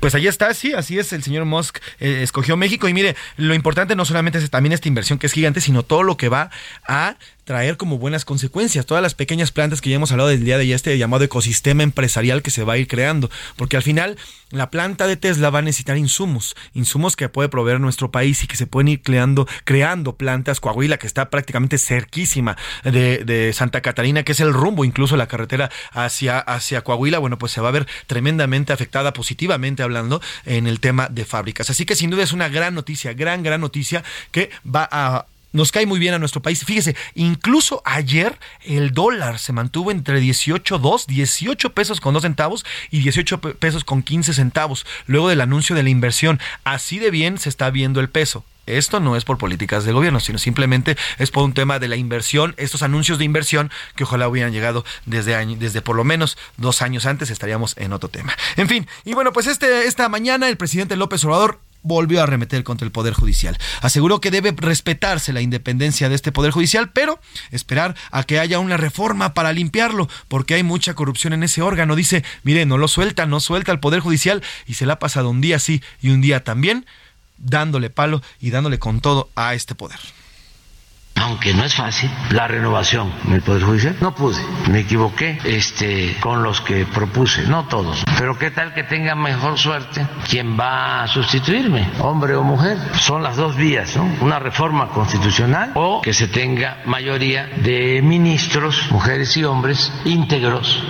[0.00, 3.54] Pues ahí está, sí, así es, el señor Musk eh, escogió México y mire, lo
[3.54, 6.50] importante no solamente es también esta inversión que es gigante, sino todo lo que va
[6.88, 8.86] a traer como buenas consecuencias.
[8.86, 11.82] Todas las pequeñas plantas que ya hemos hablado del día de ayer, este llamado ecosistema
[11.82, 13.30] empresarial que se va a ir creando.
[13.56, 14.16] Porque al final,
[14.50, 18.46] la planta de Tesla va a necesitar insumos, insumos que puede proveer nuestro país y
[18.46, 20.60] que se pueden ir creando, creando plantas.
[20.60, 25.70] Coahuila, que está prácticamente cerquísima de, Santa Catarina, que es el rumbo, incluso la carretera
[25.92, 30.80] hacia, hacia Coahuila, bueno, pues se va a ver tremendamente afectada, positivamente hablando, en el
[30.80, 31.70] tema de fábricas.
[31.70, 35.72] Así que sin duda es una gran noticia, gran, gran noticia que va a nos
[35.72, 36.64] cae muy bien a nuestro país.
[36.64, 43.00] Fíjese, incluso ayer el dólar se mantuvo entre 18.2, 18 pesos con 2 centavos y
[43.00, 46.40] 18 pesos con 15 centavos, luego del anuncio de la inversión.
[46.64, 48.44] Así de bien se está viendo el peso.
[48.66, 51.96] Esto no es por políticas de gobierno, sino simplemente es por un tema de la
[51.96, 56.38] inversión, estos anuncios de inversión que ojalá hubieran llegado desde, año, desde por lo menos
[56.58, 58.36] dos años antes, estaríamos en otro tema.
[58.56, 62.64] En fin, y bueno, pues este, esta mañana el presidente López Obrador volvió a arremeter
[62.64, 63.58] contra el Poder Judicial.
[63.80, 68.58] Aseguró que debe respetarse la independencia de este Poder Judicial, pero esperar a que haya
[68.58, 71.96] una reforma para limpiarlo, porque hay mucha corrupción en ese órgano.
[71.96, 75.30] Dice, mire, no lo suelta, no suelta el Poder Judicial y se le ha pasado
[75.30, 76.86] un día sí y un día también
[77.38, 79.98] dándole palo y dándole con todo a este poder
[81.16, 83.96] aunque no es fácil, la renovación en el Poder Judicial.
[84.00, 88.04] No pude, me equivoqué este, con los que propuse, no todos.
[88.18, 92.78] Pero qué tal que tenga mejor suerte quien va a sustituirme, hombre o mujer.
[92.98, 94.08] Son las dos vías, ¿no?
[94.20, 100.82] Una reforma constitucional o que se tenga mayoría de ministros, mujeres y hombres íntegros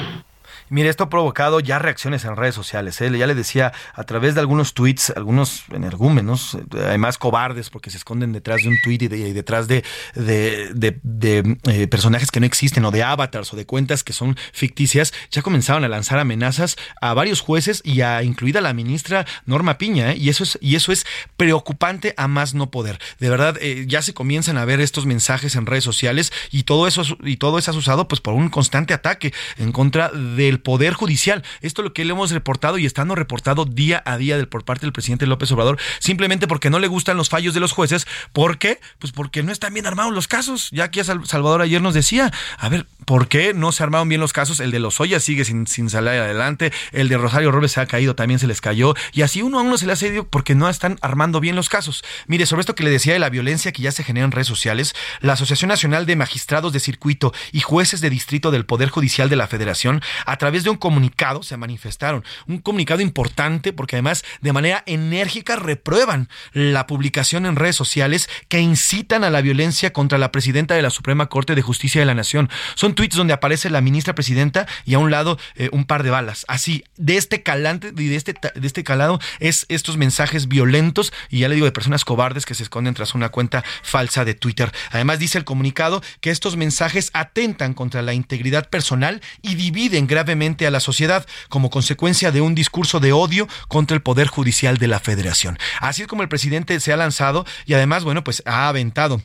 [0.72, 2.98] Mire, esto ha provocado ya reacciones en redes sociales.
[3.02, 3.10] ¿eh?
[3.18, 8.32] Ya le decía, a través de algunos tweets, algunos energúmenos, además cobardes, porque se esconden
[8.32, 13.02] detrás de un tweet y, detrás de, de, eh, personajes que no existen, o de
[13.02, 17.82] avatars, o de cuentas que son ficticias, ya comenzaron a lanzar amenazas a varios jueces
[17.84, 20.12] y a incluida la ministra Norma Piña.
[20.12, 20.16] ¿eh?
[20.16, 21.04] Y, eso es, y eso es
[21.36, 22.98] preocupante a más no poder.
[23.18, 27.02] De verdad, ya se comienzan a ver estos mensajes en redes sociales y todo eso,
[27.22, 31.42] y todo eso es usado pues, por un constante ataque en contra del Poder Judicial.
[31.60, 34.86] Esto es lo que le hemos reportado y estando reportado día a día por parte
[34.86, 38.06] del presidente López Obrador, simplemente porque no le gustan los fallos de los jueces.
[38.32, 38.80] ¿Por qué?
[38.98, 40.68] Pues porque no están bien armados los casos.
[40.70, 44.32] Ya aquí Salvador ayer nos decía, a ver, ¿por qué no se armaron bien los
[44.32, 44.60] casos?
[44.60, 47.86] El de los Lozoya sigue sin, sin salir adelante, el de Rosario Robles se ha
[47.86, 50.54] caído, también se les cayó, y así uno a uno se le ha cedido porque
[50.54, 52.04] no están armando bien los casos.
[52.26, 54.48] Mire, sobre esto que le decía de la violencia que ya se genera en redes
[54.48, 59.30] sociales, la Asociación Nacional de Magistrados de Circuito y Jueces de Distrito del Poder Judicial
[59.30, 62.24] de la Federación, a través de un comunicado se manifestaron.
[62.46, 68.60] Un comunicado importante porque además de manera enérgica reprueban la publicación en redes sociales que
[68.60, 72.14] incitan a la violencia contra la presidenta de la Suprema Corte de Justicia de la
[72.14, 72.50] Nación.
[72.74, 76.10] Son tweets donde aparece la ministra presidenta y a un lado eh, un par de
[76.10, 76.44] balas.
[76.48, 81.40] Así, de este calante y de este, de este calado es estos mensajes violentos y
[81.40, 84.72] ya le digo de personas cobardes que se esconden tras una cuenta falsa de Twitter.
[84.90, 90.31] Además dice el comunicado que estos mensajes atentan contra la integridad personal y dividen gravemente
[90.66, 94.88] a la sociedad como consecuencia de un discurso de odio contra el Poder Judicial de
[94.88, 95.58] la Federación.
[95.80, 99.20] Así es como el presidente se ha lanzado y además, bueno, pues ha aventado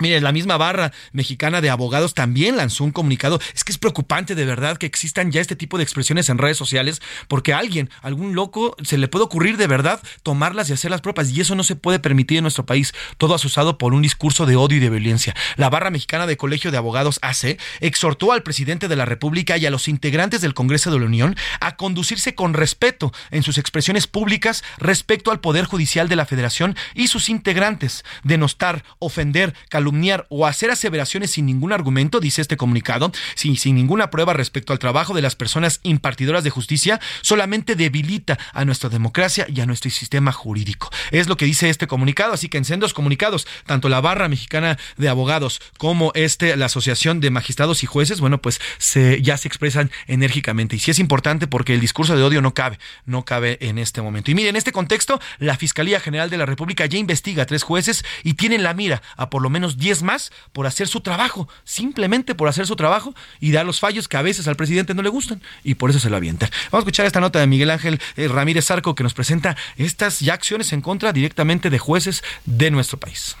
[0.00, 3.40] Mire, la misma barra mexicana de abogados también lanzó un comunicado.
[3.54, 6.56] Es que es preocupante de verdad que existan ya este tipo de expresiones en redes
[6.56, 11.00] sociales porque a alguien, algún loco, se le puede ocurrir de verdad tomarlas y hacerlas
[11.00, 12.94] propias y eso no se puede permitir en nuestro país.
[13.16, 15.34] Todo asusado por un discurso de odio y de violencia.
[15.56, 19.66] La barra mexicana de Colegio de Abogados AC exhortó al presidente de la República y
[19.66, 24.06] a los integrantes del Congreso de la Unión a conducirse con respeto en sus expresiones
[24.06, 28.04] públicas respecto al Poder Judicial de la Federación y sus integrantes.
[28.22, 29.87] Denostar, ofender, calumniar
[30.28, 34.78] o hacer aseveraciones sin ningún argumento, dice este comunicado, sin, sin ninguna prueba respecto al
[34.78, 39.90] trabajo de las personas impartidoras de justicia, solamente debilita a nuestra democracia y a nuestro
[39.90, 40.90] sistema jurídico.
[41.10, 44.78] Es lo que dice este comunicado, así que en sendos comunicados, tanto la barra mexicana
[44.96, 49.48] de abogados como este, la Asociación de Magistrados y Jueces, bueno, pues se, ya se
[49.48, 50.76] expresan enérgicamente.
[50.76, 54.02] Y sí es importante porque el discurso de odio no cabe, no cabe en este
[54.02, 54.30] momento.
[54.30, 57.62] Y mire, en este contexto, la Fiscalía General de la República ya investiga a tres
[57.62, 61.48] jueces y tienen la mira a por lo menos 10 más por hacer su trabajo,
[61.64, 65.02] simplemente por hacer su trabajo y dar los fallos que a veces al presidente no
[65.02, 66.50] le gustan y por eso se lo avientan.
[66.70, 70.20] Vamos a escuchar esta nota de Miguel Ángel eh, Ramírez Arco que nos presenta estas
[70.20, 73.36] ya acciones en contra directamente de jueces de nuestro país.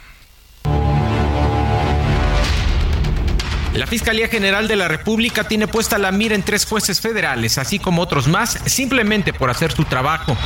[3.74, 7.78] La Fiscalía General de la República tiene puesta la mira en tres jueces federales, así
[7.78, 10.36] como otros más, simplemente por hacer su trabajo.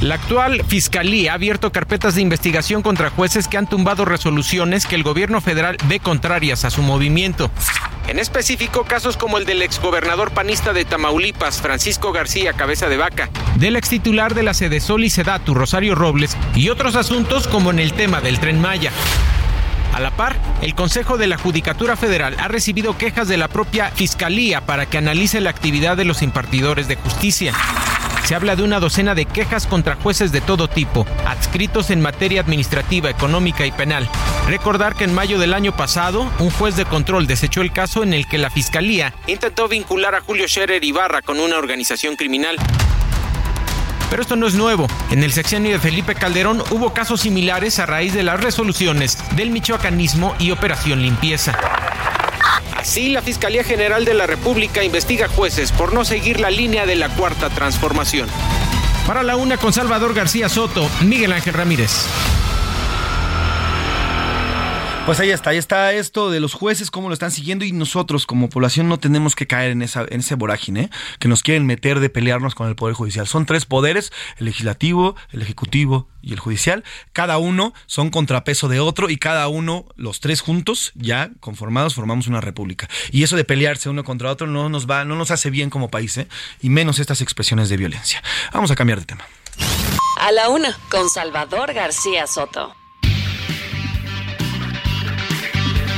[0.00, 4.94] La actual Fiscalía ha abierto carpetas de investigación contra jueces que han tumbado resoluciones que
[4.94, 7.50] el gobierno federal ve contrarias a su movimiento.
[8.08, 13.28] En específico, casos como el del exgobernador panista de Tamaulipas, Francisco García Cabeza de Vaca,
[13.56, 17.78] del extitular de la sede Sol y Sedatu, Rosario Robles, y otros asuntos como en
[17.78, 18.92] el tema del tren Maya.
[19.92, 23.90] A la par, el Consejo de la Judicatura Federal ha recibido quejas de la propia
[23.90, 27.52] Fiscalía para que analice la actividad de los impartidores de justicia.
[28.30, 32.40] Se habla de una docena de quejas contra jueces de todo tipo, adscritos en materia
[32.40, 34.08] administrativa, económica y penal.
[34.46, 38.14] Recordar que en mayo del año pasado, un juez de control desechó el caso en
[38.14, 42.54] el que la Fiscalía intentó vincular a Julio Scherer Ibarra con una organización criminal.
[44.10, 44.86] Pero esto no es nuevo.
[45.10, 49.50] En el sexenio de Felipe Calderón hubo casos similares a raíz de las resoluciones del
[49.50, 51.58] michoacanismo y Operación Limpieza.
[52.80, 56.94] Así, la Fiscalía General de la República investiga jueces por no seguir la línea de
[56.94, 58.26] la Cuarta Transformación.
[59.06, 62.06] Para la una con Salvador García Soto, Miguel Ángel Ramírez.
[65.06, 68.26] Pues ahí está, ahí está esto de los jueces, cómo lo están siguiendo y nosotros
[68.26, 70.90] como población no tenemos que caer en esa en ese vorágine ¿eh?
[71.18, 73.26] que nos quieren meter de pelearnos con el Poder Judicial.
[73.26, 76.84] Son tres poderes, el legislativo, el ejecutivo y el judicial.
[77.12, 82.28] Cada uno son contrapeso de otro y cada uno, los tres juntos, ya conformados, formamos
[82.28, 82.88] una república.
[83.10, 85.90] Y eso de pelearse uno contra otro no nos va, no nos hace bien como
[85.90, 86.28] país, ¿eh?
[86.60, 88.22] y menos estas expresiones de violencia.
[88.52, 89.24] Vamos a cambiar de tema.
[90.20, 92.79] A la una, con Salvador García Soto.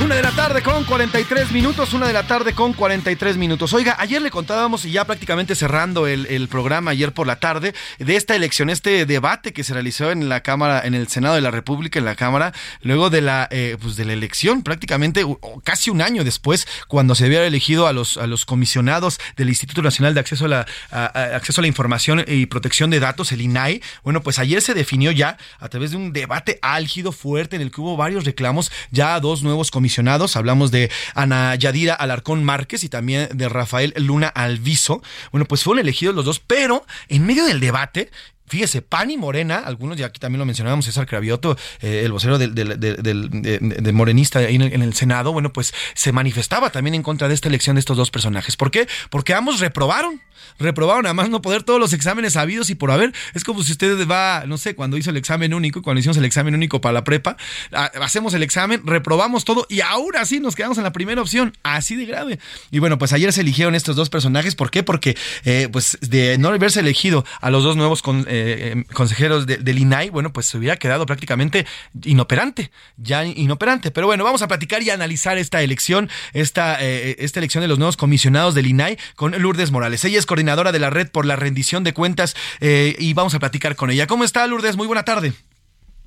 [0.03, 3.73] Una de la tarde con 43 minutos, una de la tarde con 43 minutos.
[3.73, 8.17] Oiga, ayer le contábamos y ya prácticamente cerrando el, programa ayer por la tarde de
[8.17, 11.53] esta elección, este debate que se realizó en la Cámara, en el Senado de la
[11.53, 15.25] República, en la Cámara, luego de la, eh, pues de la elección, prácticamente
[15.63, 19.83] casi un año después, cuando se había elegido a los, a los comisionados del Instituto
[19.83, 23.81] Nacional de Acceso a la, Acceso a la Información y Protección de Datos, el INAI.
[24.03, 27.71] Bueno, pues ayer se definió ya a través de un debate álgido, fuerte, en el
[27.71, 29.92] que hubo varios reclamos, ya a dos nuevos comisionados
[30.37, 35.03] Hablamos de Ana Yadira Alarcón Márquez y también de Rafael Luna Alviso.
[35.31, 38.11] Bueno, pues fueron elegidos los dos, pero en medio del debate
[38.53, 42.37] Fíjese, PAN y Morena, algunos ya aquí también lo mencionábamos, César Cravioto, eh, el vocero
[42.37, 47.35] del, del, morenista ahí en el, Senado, bueno, pues se manifestaba también en contra de
[47.35, 48.59] esta elección de estos dos personajes.
[48.59, 48.87] ¿Por qué?
[49.09, 50.21] Porque ambos reprobaron,
[50.59, 53.15] reprobaron, además no poder todos los exámenes habidos y por haber.
[53.33, 56.27] Es como si usted va, no sé, cuando hizo el examen único, cuando hicimos el
[56.27, 57.39] examen único para la prepa,
[57.73, 61.97] hacemos el examen, reprobamos todo y ahora sí nos quedamos en la primera opción, así
[61.97, 62.39] de grave.
[62.71, 64.83] Y bueno, pues ayer se eligieron estos dos personajes, ¿por qué?
[64.83, 69.79] Porque eh, pues de no haberse elegido a los dos nuevos eh, eh, consejeros del
[69.79, 71.67] INAI, bueno, pues se hubiera quedado prácticamente
[72.05, 73.91] inoperante, ya inoperante.
[73.91, 77.79] Pero bueno, vamos a platicar y analizar esta elección, esta, eh, esta elección de los
[77.79, 80.05] nuevos comisionados del INAI con Lourdes Morales.
[80.05, 83.39] Ella es coordinadora de la red por la rendición de cuentas eh, y vamos a
[83.39, 84.07] platicar con ella.
[84.07, 84.77] ¿Cómo está Lourdes?
[84.77, 85.33] Muy buena tarde.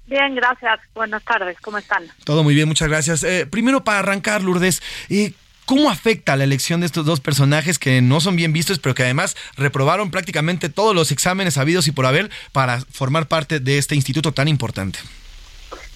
[0.08, 0.80] Bien, gracias.
[0.94, 1.58] Buenas tardes.
[1.62, 2.04] ¿Cómo están?
[2.24, 3.26] Todo muy bien, muchas gracias.
[3.50, 4.84] primero, para arrancar, Lourdes,
[5.66, 9.04] ¿Cómo afecta la elección de estos dos personajes que no son bien vistos, pero que
[9.04, 13.96] además reprobaron prácticamente todos los exámenes habidos y por haber para formar parte de este
[13.96, 15.00] instituto tan importante?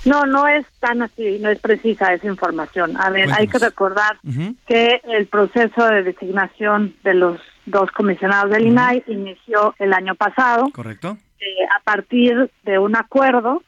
[0.05, 2.97] No, no es tan así, no es precisa esa información.
[2.97, 4.17] A ver, hay que recordar
[4.65, 10.69] que el proceso de designación de los dos comisionados del INAI inició el año pasado.
[10.73, 11.17] Correcto.
[11.39, 11.45] Eh,
[11.77, 13.61] a partir de un acuerdo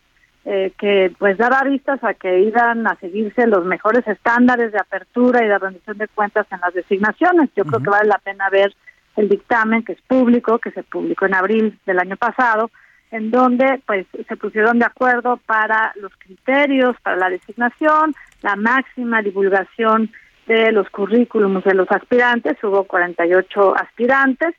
[0.43, 5.45] eh, que pues daba vistas a que iban a seguirse los mejores estándares de apertura
[5.45, 7.51] y de rendición de cuentas en las designaciones.
[7.55, 8.73] Yo creo que vale la pena ver
[9.17, 12.71] el dictamen que es público, que se publicó en abril del año pasado,
[13.11, 19.21] en donde pues se pusieron de acuerdo para los criterios para la designación, la máxima
[19.21, 20.09] divulgación
[20.47, 24.55] de los currículums de los aspirantes, hubo 48 aspirantes,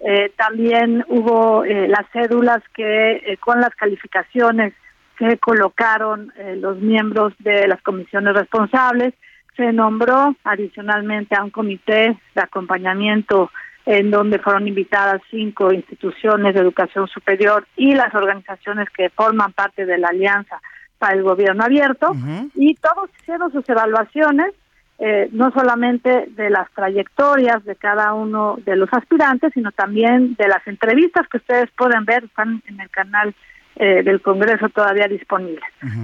[0.00, 4.72] eh, también hubo eh, las cédulas que con las calificaciones
[5.18, 9.14] se colocaron eh, los miembros de las comisiones responsables,
[9.56, 13.50] se nombró adicionalmente a un comité de acompañamiento
[13.86, 19.86] en donde fueron invitadas cinco instituciones de educación superior y las organizaciones que forman parte
[19.86, 20.60] de la Alianza
[20.98, 22.12] para el Gobierno Abierto,
[22.54, 24.52] y todos hicieron sus evaluaciones,
[24.98, 30.48] eh, no solamente de las trayectorias de cada uno de los aspirantes, sino también de
[30.48, 33.34] las entrevistas que ustedes pueden ver, están en el canal
[33.76, 35.60] eh, del Congreso todavía disponible.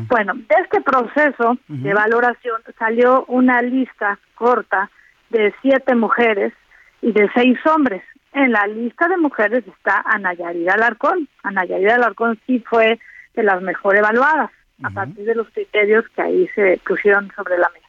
[0.09, 4.91] Bueno, de este proceso de valoración salió una lista corta
[5.31, 6.53] de siete mujeres
[7.01, 8.03] y de seis hombres.
[8.35, 11.29] En la lista de mujeres está Ana Yarida Alarcón.
[11.43, 12.99] Ana Yarida Alarcón sí fue
[13.35, 14.51] de las mejor evaluadas
[14.83, 17.87] a partir de los criterios que ahí se pusieron sobre la mesa.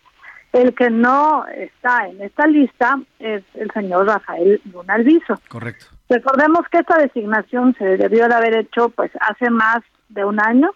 [0.54, 5.42] El que no está en esta lista es el señor Rafael Luna Alviso.
[5.50, 5.88] Correcto.
[6.14, 10.70] Recordemos que esta designación se debió de haber hecho pues hace más de un año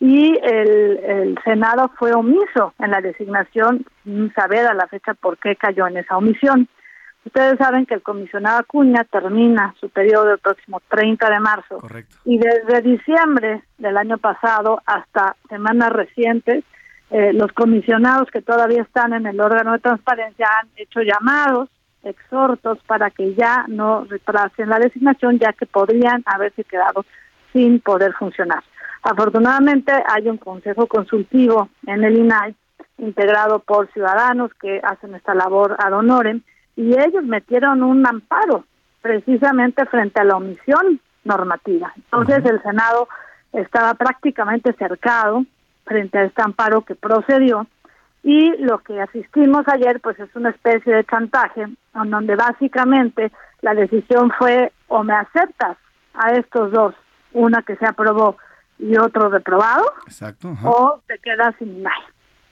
[0.00, 5.54] y el, Senado fue omiso en la designación sin saber a la fecha por qué
[5.54, 6.68] cayó en esa omisión.
[7.24, 11.78] Ustedes saben que el comisionado Acuña termina su periodo el próximo 30 de marzo.
[11.78, 12.16] Correcto.
[12.24, 16.64] Y desde diciembre del año pasado hasta semanas recientes,
[17.10, 21.68] eh, los comisionados que todavía están en el órgano de transparencia han hecho llamados
[22.02, 27.04] exhortos para que ya no retrasen la designación, ya que podrían haberse quedado
[27.52, 28.62] sin poder funcionar.
[29.02, 32.54] Afortunadamente hay un consejo consultivo en el INAI
[32.98, 36.42] integrado por ciudadanos que hacen esta labor ad honorem
[36.76, 38.64] y ellos metieron un amparo
[39.00, 41.92] precisamente frente a la omisión normativa.
[41.96, 43.08] Entonces el Senado
[43.52, 45.44] estaba prácticamente cercado
[45.84, 47.66] frente a este amparo que procedió
[48.22, 53.74] y lo que asistimos ayer pues es una especie de chantaje en donde básicamente la
[53.74, 55.76] decisión fue o me aceptas
[56.14, 56.94] a estos dos,
[57.32, 58.36] una que se aprobó
[58.78, 62.04] y otro reprobado, Exacto, o te quedas sin nada.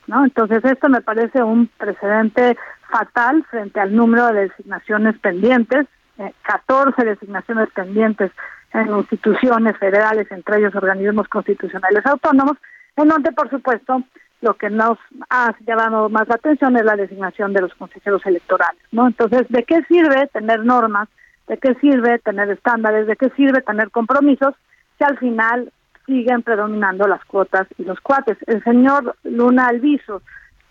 [0.07, 0.25] ¿no?
[0.25, 2.57] Entonces esto me parece un precedente
[2.91, 5.87] fatal frente al número de designaciones pendientes,
[6.19, 8.33] eh, 14 designaciones pendientes
[8.73, 12.57] en instituciones federales, entre ellos organismos constitucionales autónomos,
[12.97, 14.03] en donde por supuesto
[14.41, 14.99] lo que nos
[15.31, 19.07] ha llamado más la atención es la designación de los consejeros electorales, ¿no?
[19.07, 21.09] Entonces, ¿de qué sirve tener normas?
[21.49, 23.07] ¿De qué sirve tener estándares?
[23.07, 24.55] ¿De qué sirve tener compromisos
[24.97, 25.73] si al final
[26.07, 28.37] siguen predominando las cuotas y los cuates?
[28.47, 30.23] El señor Luna Alviso,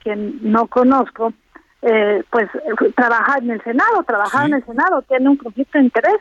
[0.01, 1.33] quien no conozco,
[1.81, 2.49] eh, pues
[2.95, 6.19] trabaja en el Senado, trabaja en el Senado, tiene un conflicto de interés.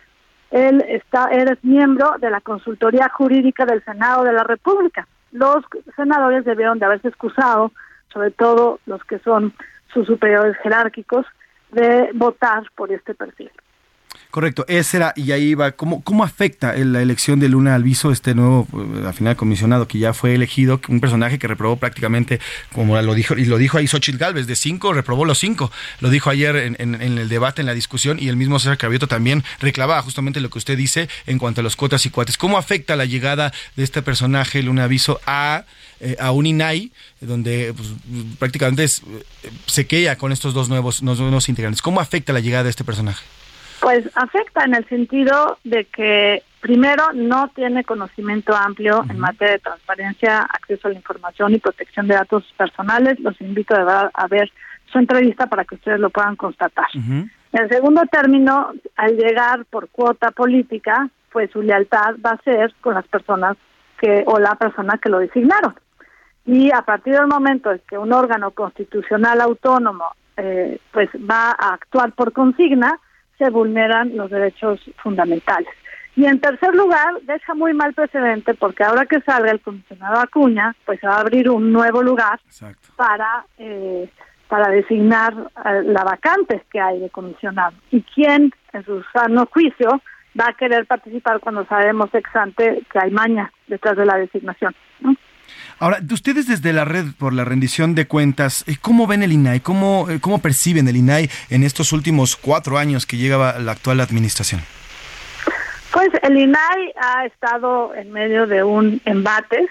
[0.50, 5.64] Él está, eres miembro de la consultoría jurídica del Senado de la República los
[5.96, 7.72] senadores debieron de haberse excusado,
[8.12, 9.52] sobre todo los que son
[9.92, 11.26] sus superiores jerárquicos,
[11.72, 13.50] de votar por este perfil.
[14.30, 18.34] Correcto, ese era, y ahí va, ¿cómo, cómo afecta la elección de Luna Alviso, este
[18.34, 22.40] nuevo, eh, al final comisionado que ya fue elegido, un personaje que reprobó prácticamente,
[22.72, 25.70] como lo dijo, y lo dijo ahí Xochitl Galvez, de cinco, reprobó los cinco,
[26.00, 29.42] lo dijo ayer en, el debate, en la discusión, y el mismo César Cravioto también
[29.60, 32.36] reclamaba justamente lo que usted dice en cuanto a los cuotas y cuates.
[32.36, 35.64] ¿Cómo afecta la llegada de este personaje, Luna Alviso, a,
[36.00, 37.88] eh, a un INAI, donde pues,
[38.38, 41.80] prácticamente es, eh, se queda con estos dos nuevos, nuevos integrantes?
[41.80, 43.24] ¿Cómo afecta la llegada de este personaje?
[43.80, 49.60] Pues afecta en el sentido de que primero no tiene conocimiento amplio en materia de
[49.60, 53.20] transparencia, acceso a la información y protección de datos personales.
[53.20, 54.50] Los invito a, a ver
[54.90, 56.86] su entrevista para que ustedes lo puedan constatar.
[56.94, 62.94] En segundo término, al llegar por cuota política, pues su lealtad va a ser con
[62.94, 63.56] las personas
[63.98, 65.74] que o la persona que lo designaron.
[66.44, 70.04] Y a partir del momento en que un órgano constitucional autónomo
[70.36, 72.98] eh, pues va a actuar por consigna,
[73.38, 75.68] se vulneran los derechos fundamentales.
[76.14, 80.74] Y en tercer lugar, deja muy mal precedente porque ahora que salga el comisionado Acuña,
[80.86, 82.40] pues se va a abrir un nuevo lugar
[82.96, 84.08] para eh,
[84.48, 87.76] para designar eh, la vacante que hay de comisionado.
[87.90, 90.00] ¿Y quién, en su sano juicio,
[90.38, 94.74] va a querer participar cuando sabemos ex ante que hay maña detrás de la designación?
[95.78, 99.60] Ahora, ustedes desde la red por la rendición de cuentas, eh, ¿cómo ven el INAI?
[99.60, 104.00] ¿Cómo, eh, cómo perciben el INAI en estos últimos cuatro años que llega la actual
[104.00, 104.62] administración?
[105.92, 109.68] Pues el INAI ha estado en medio de un embate,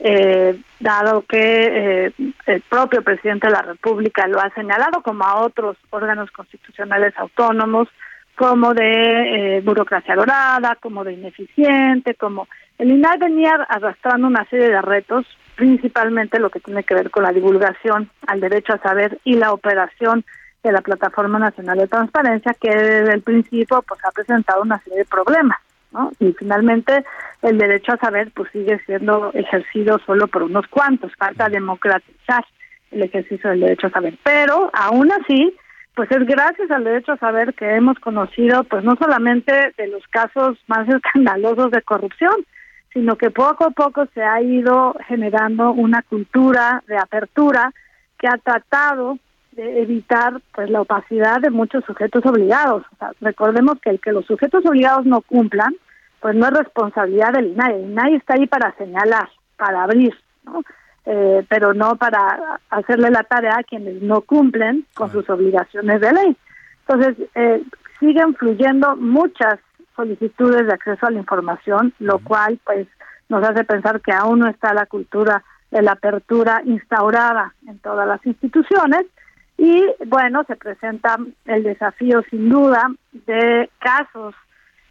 [0.00, 2.12] eh, dado que
[2.46, 7.88] el propio presidente de la República lo ha señalado como a otros órganos constitucionales autónomos,
[8.36, 12.46] como de burocracia dorada, como de ineficiente, como
[12.78, 15.26] el INAI venía arrastrando una serie de retos,
[15.56, 19.52] principalmente lo que tiene que ver con la divulgación al derecho a saber y la
[19.52, 20.24] operación
[20.62, 24.98] de la Plataforma Nacional de Transparencia, que desde el principio pues ha presentado una serie
[24.98, 25.58] de problemas,
[25.92, 26.12] ¿no?
[26.18, 27.04] Y finalmente
[27.40, 32.44] el derecho a saber pues sigue siendo ejercido solo por unos cuantos, falta democratizar
[32.90, 34.18] el ejercicio del derecho a saber.
[34.22, 35.56] Pero aún así,
[35.96, 40.06] pues es gracias al derecho a saber que hemos conocido pues no solamente de los
[40.08, 42.34] casos más escandalosos de corrupción,
[42.92, 47.72] sino que poco a poco se ha ido generando una cultura de apertura
[48.18, 49.18] que ha tratado
[49.52, 52.84] de evitar pues la opacidad de muchos sujetos obligados.
[53.22, 55.74] recordemos que el que los sujetos obligados no cumplan,
[56.20, 57.74] pues no es responsabilidad del INAI.
[57.74, 60.62] El INAI está ahí para señalar, para abrir, ¿no?
[61.08, 66.12] Eh, pero no para hacerle la tarea a quienes no cumplen con sus obligaciones de
[66.12, 66.36] ley.
[66.80, 67.62] Entonces, eh,
[68.00, 69.60] siguen fluyendo muchas
[69.94, 72.88] solicitudes de acceso a la información, lo cual pues
[73.28, 78.06] nos hace pensar que aún no está la cultura de la apertura instaurada en todas
[78.06, 79.06] las instituciones.
[79.58, 84.34] Y bueno, se presenta el desafío sin duda de casos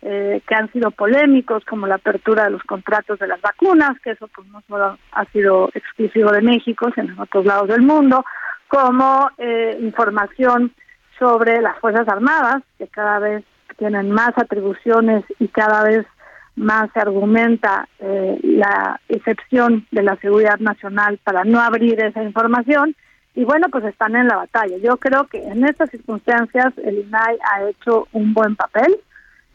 [0.08, 4.12] eh, que han sido polémicos como la apertura de los contratos de las vacunas, que
[4.12, 8.24] eso pues no solo ha sido exclusivo de México, sino en otros lados del mundo,
[8.68, 10.72] como eh, información
[11.18, 13.44] sobre las Fuerzas Armadas, que cada vez
[13.78, 16.06] tienen más atribuciones y cada vez
[16.56, 22.96] más se argumenta eh, la excepción de la seguridad nacional para no abrir esa información.
[23.34, 24.78] Y bueno pues están en la batalla.
[24.78, 29.00] Yo creo que en estas circunstancias el INAI ha hecho un buen papel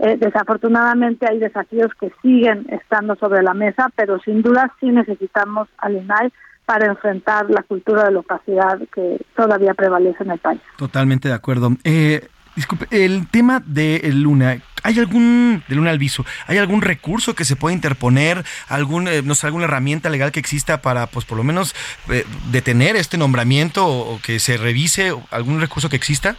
[0.03, 5.69] eh, desafortunadamente hay desafíos que siguen estando sobre la mesa pero sin duda sí necesitamos
[5.79, 6.33] al INAI
[6.65, 10.61] para enfrentar la cultura de la opacidad que todavía prevalece en el país.
[10.77, 11.71] Totalmente de acuerdo.
[11.83, 17.45] Eh, Disculpe, el tema de Luna, ¿hay algún, de Luna Alviso, ¿hay algún recurso que
[17.45, 21.39] se pueda interponer, algún, eh, no sé, alguna herramienta legal que exista para, pues por
[21.39, 21.75] lo menos,
[22.09, 26.37] eh, detener este nombramiento o, que se revise algún recurso que exista?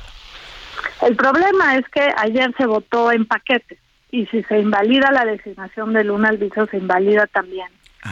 [1.02, 3.78] El problema es que ayer se votó en paquete
[4.12, 7.68] y si se invalida la designación de Luna Alviso, se invalida también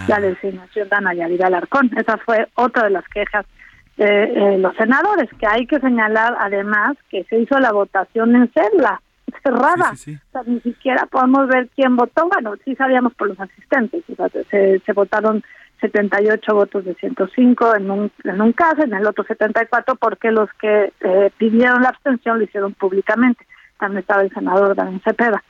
[0.07, 0.21] la ah.
[0.21, 1.91] designación de Ana Yadira Alarcón.
[1.97, 3.45] Esa fue otra de las quejas
[3.97, 9.01] de los senadores, que hay que señalar además que se hizo la votación en celda
[9.43, 9.91] cerrada.
[9.91, 12.27] O sea, ni siquiera podemos ver quién votó.
[12.29, 14.03] Bueno, sí sabíamos por los asistentes.
[14.09, 15.43] O sea, se, se votaron
[15.79, 20.49] 78 votos de 105 en un, en un caso, en el otro 74, porque los
[20.53, 23.45] que eh, pidieron la abstención lo hicieron públicamente.
[23.79, 25.43] También estaba el senador Daniel Cepeda.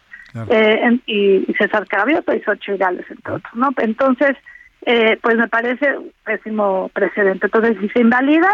[0.49, 3.53] Eh, y, César Carabioto y Xochitl Gales, entre otros.
[3.55, 3.69] ¿no?
[3.77, 4.37] Entonces,
[4.85, 7.47] eh, pues me parece un pésimo precedente.
[7.47, 8.51] Entonces, si se invalida,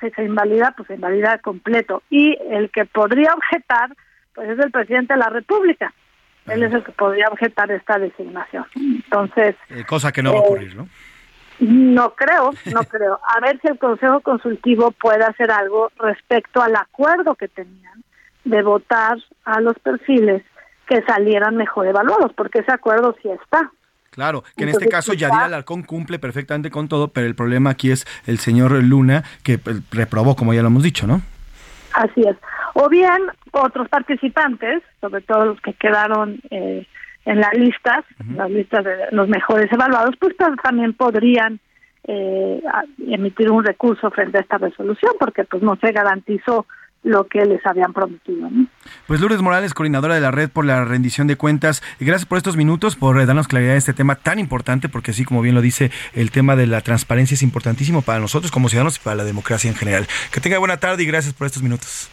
[0.00, 2.02] si se invalida, pues se invalida completo.
[2.08, 3.90] Y el que podría objetar,
[4.34, 5.92] pues es el presidente de la República.
[6.46, 8.64] Él es el que podría objetar esta designación.
[8.74, 9.56] Entonces...
[9.86, 10.88] cosa que no va a ocurrir, ¿no?
[11.60, 13.20] No creo, no creo.
[13.22, 18.02] A ver si el Consejo Consultivo puede hacer algo respecto al acuerdo que tenían
[18.44, 20.42] de votar a los perfiles
[20.88, 23.70] que salieran mejor evaluados, porque ese acuerdo sí está.
[24.10, 27.92] Claro, que en este caso Yadira Alarcón cumple perfectamente con todo, pero el problema aquí
[27.92, 31.22] es el señor Luna, que pues, reprobó, como ya lo hemos dicho, ¿no?
[31.92, 32.36] Así es.
[32.74, 36.86] O bien otros participantes, sobre todo los que quedaron eh,
[37.24, 38.04] en las listas,
[38.34, 41.60] las listas de los mejores evaluados, pues también podrían
[42.04, 42.62] eh,
[43.08, 46.66] emitir un recurso frente a esta resolución, porque pues no se garantizó
[47.02, 48.48] lo que les habían prometido.
[49.06, 52.56] Pues Lourdes Morales, coordinadora de la red por la rendición de cuentas, gracias por estos
[52.56, 55.90] minutos, por darnos claridad de este tema tan importante, porque así como bien lo dice,
[56.12, 59.70] el tema de la transparencia es importantísimo para nosotros como ciudadanos y para la democracia
[59.70, 60.06] en general.
[60.32, 62.10] Que tenga buena tarde y gracias por estos minutos.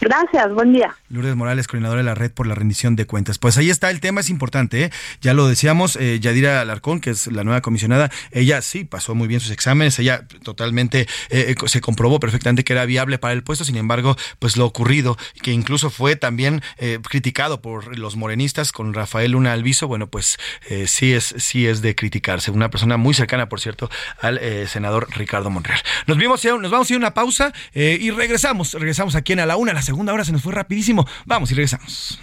[0.00, 0.94] Gracias, buen día.
[1.08, 3.38] Lourdes Morales, coordinadora de la Red por la Rendición de Cuentas.
[3.38, 4.90] Pues ahí está, el tema es importante, ¿eh?
[5.20, 9.26] ya lo decíamos, eh, Yadira Alarcón, que es la nueva comisionada, ella sí pasó muy
[9.26, 13.64] bien sus exámenes, ella totalmente eh, se comprobó perfectamente que era viable para el puesto,
[13.64, 16.62] sin embargo, pues lo ocurrido, que incluso fue también
[17.08, 20.38] criticado por los morenistas con Rafael Luna Alviso, bueno, pues
[20.86, 23.90] sí, es, sí es de criticarse, una persona muy cercana, por cierto,
[24.20, 25.80] al senador Ricardo Monreal.
[26.06, 29.46] Nos, vimos, nos vamos a ir a una pausa y regresamos, regresamos aquí en A
[29.46, 31.06] la Una, la segunda hora se nos fue rapidísimo.
[31.24, 32.18] Vamos y regresamos.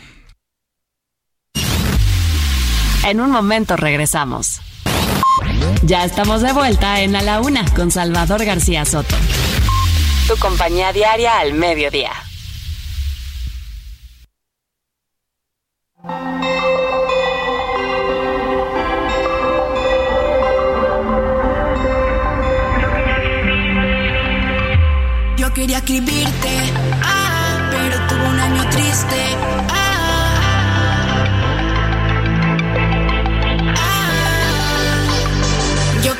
[3.05, 4.61] En un momento regresamos.
[5.83, 9.15] Ya estamos de vuelta en A la Una con Salvador García Soto.
[10.27, 12.11] Tu compañía diaria al mediodía.
[25.37, 26.62] Yo quería escribirte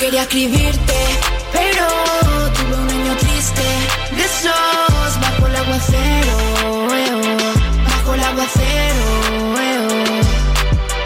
[0.03, 0.99] quería escribirte,
[1.53, 1.85] pero
[2.55, 3.63] tuve un año triste.
[4.17, 6.37] De esos bajo el aguacero,
[7.89, 9.05] bajo el aguacero.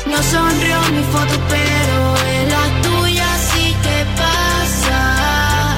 [0.07, 1.97] No sonrió mi foto, pero
[2.37, 5.77] en la tuya sí que pasa.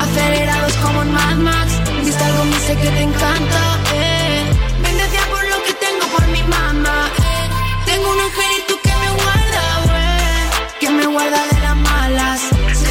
[0.00, 1.70] Acelerados como en Mad Max,
[2.04, 3.65] viste algo, me sé que te encanta.
[11.16, 12.40] Guarda, de las malas.
[12.80, 12.90] Se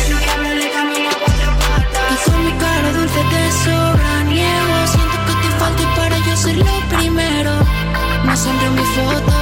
[0.59, 2.11] le camino a cuatro patas.
[2.13, 4.76] Y con mi cara dulce te sobra niego.
[4.93, 7.53] Siento que te falta y para yo ser lo primero.
[8.26, 9.34] No siempre mi foto,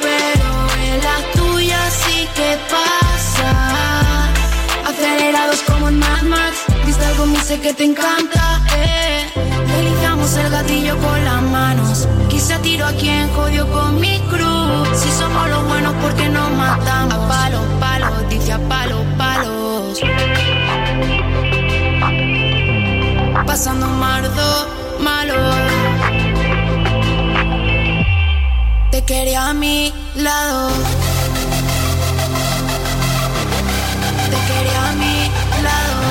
[0.00, 0.48] pero
[0.82, 3.50] en la tuya sí que pasa.
[4.86, 9.26] Acelerados como en Mad Max, viste algo, me sé que te encanta, eh.
[9.66, 12.08] Deslizamos el gatillo con las manos.
[12.28, 14.88] Quise tiro a quien jodió con mi cruz.
[14.98, 17.14] Si somos los buenos, porque nos matamos?
[17.14, 20.00] A palos, palos, dice a palos, palos.
[23.46, 24.68] Pasando mardo
[25.00, 25.34] malo
[29.06, 30.70] quería a mi lado.
[34.30, 35.30] Te quería a mi
[35.62, 36.02] lado.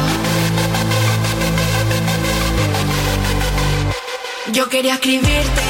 [4.53, 5.61] Yo quería escribirte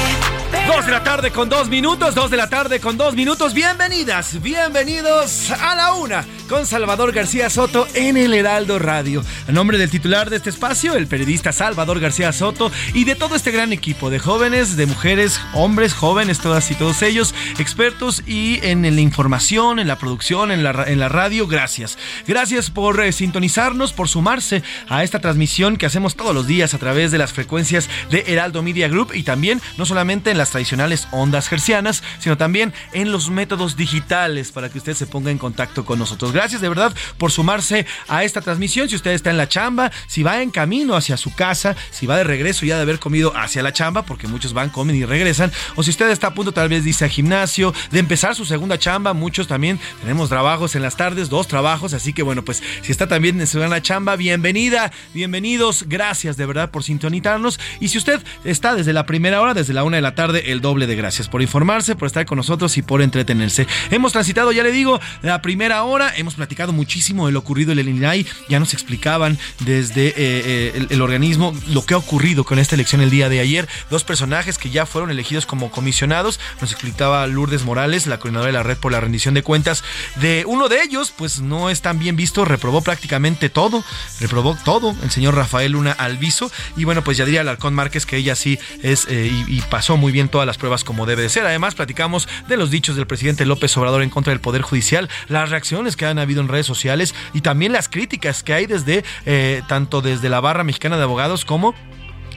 [0.66, 3.52] Dos de la tarde con dos minutos, dos de la tarde con dos minutos.
[3.52, 9.24] Bienvenidas, bienvenidos a la una con Salvador García Soto en el Heraldo Radio.
[9.48, 13.34] A nombre del titular de este espacio, el periodista Salvador García Soto y de todo
[13.34, 18.60] este gran equipo de jóvenes, de mujeres, hombres, jóvenes, todas y todos ellos, expertos y
[18.62, 21.98] en la información, en la producción, en la, en la radio, gracias.
[22.26, 26.78] Gracias por eh, sintonizarnos, por sumarse a esta transmisión que hacemos todos los días a
[26.78, 31.08] través de las frecuencias de Heraldo Media Group y también no solamente en las tradicionales
[31.10, 35.84] ondas gercianas, sino también en los métodos digitales para que usted se ponga en contacto
[35.84, 36.35] con nosotros.
[36.36, 38.90] Gracias de verdad por sumarse a esta transmisión.
[38.90, 42.18] Si usted está en la chamba, si va en camino hacia su casa, si va
[42.18, 45.50] de regreso ya de haber comido hacia la chamba, porque muchos van, comen y regresan,
[45.76, 48.78] o si usted está a punto tal vez dice a gimnasio, de empezar su segunda
[48.78, 52.92] chamba, muchos también tenemos trabajos en las tardes, dos trabajos, así que bueno, pues si
[52.92, 57.58] está también en su segunda chamba, bienvenida, bienvenidos, gracias de verdad por sintonizarnos.
[57.80, 60.60] Y si usted está desde la primera hora, desde la una de la tarde, el
[60.60, 63.66] doble de gracias por informarse, por estar con nosotros y por entretenerse.
[63.90, 67.88] Hemos transitado, ya le digo, la primera hora, platicado muchísimo de lo ocurrido en el
[67.88, 72.74] INAI, ya nos explicaban desde eh, eh, el, organismo lo que ha ocurrido con esta
[72.74, 77.26] elección el día de ayer, dos personajes que ya fueron elegidos como comisionados, nos explicaba
[77.26, 79.84] Lourdes Morales, la coordinadora de la red por la rendición de cuentas,
[80.16, 83.84] de uno de ellos, pues no es tan bien visto, reprobó prácticamente todo,
[84.20, 88.16] reprobó todo, el señor Rafael Luna Alviso, y bueno, pues ya diría Alarcón Márquez que
[88.16, 91.46] ella sí es y, y pasó muy bien todas las pruebas como debe de ser.
[91.46, 95.50] Además, platicamos de los dichos del presidente López Obrador en contra del Poder Judicial, las
[95.50, 99.62] reacciones que han habido en redes sociales y también las críticas que hay desde eh,
[99.68, 101.74] tanto desde la barra mexicana de abogados como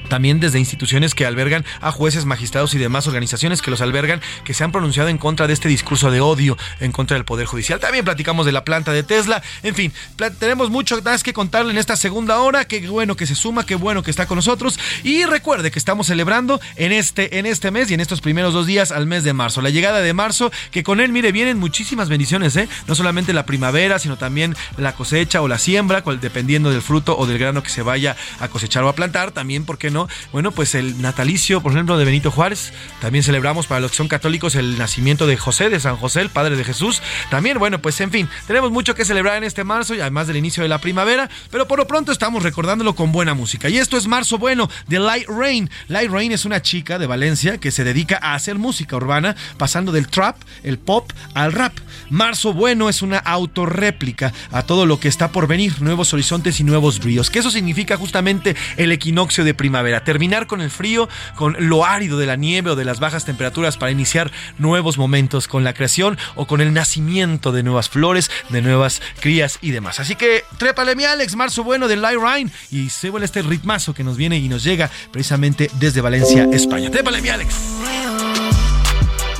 [0.10, 4.54] también desde instituciones que albergan a jueces, magistrados y demás organizaciones que los albergan, que
[4.54, 7.80] se han pronunciado en contra de este discurso de odio en contra del Poder Judicial.
[7.80, 9.42] También platicamos de la planta de Tesla.
[9.64, 9.94] En fin,
[10.40, 12.66] tenemos mucho más que contarle en esta segunda hora.
[12.66, 14.80] Qué bueno que se suma, qué bueno que está con nosotros.
[15.04, 18.66] Y recuerde que estamos celebrando en este, en este mes y en estos primeros dos
[18.66, 19.62] días al mes de marzo.
[19.62, 22.68] La llegada de marzo, que con él, mire, vienen muchísimas bendiciones, ¿eh?
[22.88, 27.26] No solamente la primavera, sino también la cosecha o la siembra, dependiendo del fruto o
[27.26, 29.32] del grano que se vaya a cosechar o a plantar.
[29.32, 29.99] También, ¿por qué no?
[30.32, 32.72] Bueno, pues el natalicio, por ejemplo, de Benito Juárez.
[33.02, 36.30] También celebramos para los que son católicos el nacimiento de José, de San José, el
[36.30, 37.02] padre de Jesús.
[37.30, 40.38] También, bueno, pues en fin, tenemos mucho que celebrar en este marzo y además del
[40.38, 43.70] inicio de la primavera, pero por lo pronto estamos recordándolo con buena música.
[43.70, 45.70] Y esto es Marzo Bueno de Light Rain.
[45.88, 49.92] Light Rain es una chica de Valencia que se dedica a hacer música urbana, pasando
[49.92, 51.74] del trap, el pop, al rap.
[52.10, 56.64] Marzo Bueno es una autorréplica a todo lo que está por venir, nuevos horizontes y
[56.64, 57.30] nuevos bríos.
[57.30, 62.18] Que eso significa justamente el equinoccio de primavera terminar con el frío, con lo árido
[62.18, 66.18] de la nieve o de las bajas temperaturas para iniciar nuevos momentos con la creación
[66.36, 70.00] o con el nacimiento de nuevas flores, de nuevas crías y demás.
[70.00, 73.94] Así que trépale mi Alex, marzo bueno de Light Rain y se vuelve este ritmazo
[73.94, 76.90] que nos viene y nos llega precisamente desde Valencia, España.
[76.90, 77.56] Trépale mi Alex.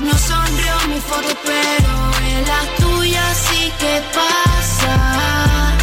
[0.00, 5.76] No sonrió mi foto, pero en la tuya sí que pasa.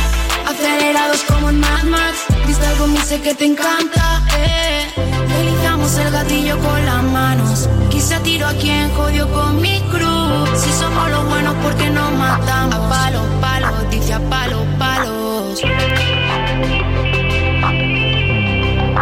[0.47, 4.85] Acelerados como en Mad Max, viste algo me sé que te encanta, eh.
[5.27, 7.69] Deslizamos el gatillo con las manos.
[7.89, 10.49] Quise tiro a quien jodió con mi cruz.
[10.55, 12.75] Si somos los buenos, porque nos matamos?
[12.75, 15.61] A palos, palos, dice a palos, palos.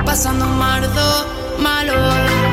[0.06, 1.28] Pasando mardo,
[1.60, 2.45] malo.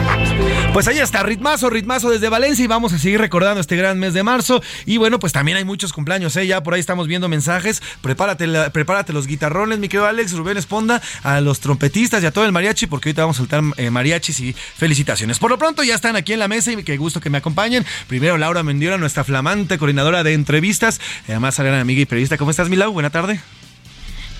[0.73, 4.14] Pues ahí está, ritmazo, ritmazo desde Valencia y vamos a seguir recordando este gran mes
[4.14, 4.62] de marzo.
[4.87, 6.47] Y bueno, pues también hay muchos cumpleaños, ¿eh?
[6.47, 7.83] Ya por ahí estamos viendo mensajes.
[8.01, 12.31] Prepárate, la- prepárate los guitarrones, mi querido Alex, Rubén Esponda, a los trompetistas y a
[12.31, 15.39] todo el mariachi, porque ahorita vamos a soltar eh, mariachis y felicitaciones.
[15.39, 17.85] Por lo pronto ya están aquí en la mesa y qué gusto que me acompañen.
[18.07, 21.03] Primero Laura Mendiola, nuestra flamante coordinadora de entrevistas.
[21.29, 22.39] Además, gran amiga y periodista.
[22.39, 22.93] ¿Cómo estás, Milau?
[22.93, 23.43] Buena tarde.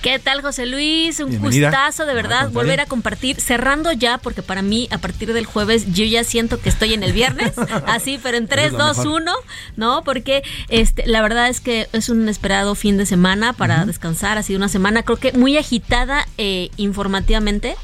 [0.03, 1.21] ¿Qué tal, José Luis?
[1.21, 1.69] Un Bienvenida.
[1.69, 2.55] gustazo, de verdad, contrario.
[2.55, 6.61] volver a compartir, cerrando ya, porque para mí, a partir del jueves, yo ya siento
[6.61, 7.53] que estoy en el viernes,
[7.87, 9.23] así, pero en 3, lo 2, mejor.
[9.23, 9.33] 1,
[9.77, 10.03] ¿no?
[10.03, 14.43] Porque este, la verdad es que es un esperado fin de semana para descansar, ha
[14.43, 17.77] sido una semana, creo que muy agitada eh, informativamente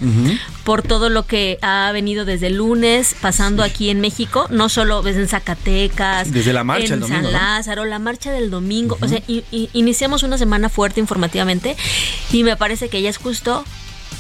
[0.68, 5.00] por todo lo que ha venido desde el lunes, pasando aquí en México, no solo
[5.00, 7.38] desde en Zacatecas, Desde la marcha en el domingo, San ¿no?
[7.38, 9.22] Lázaro, la marcha del domingo, o sea,
[9.72, 11.74] iniciamos una semana fuerte informativamente
[12.30, 13.64] y me parece que ya es justo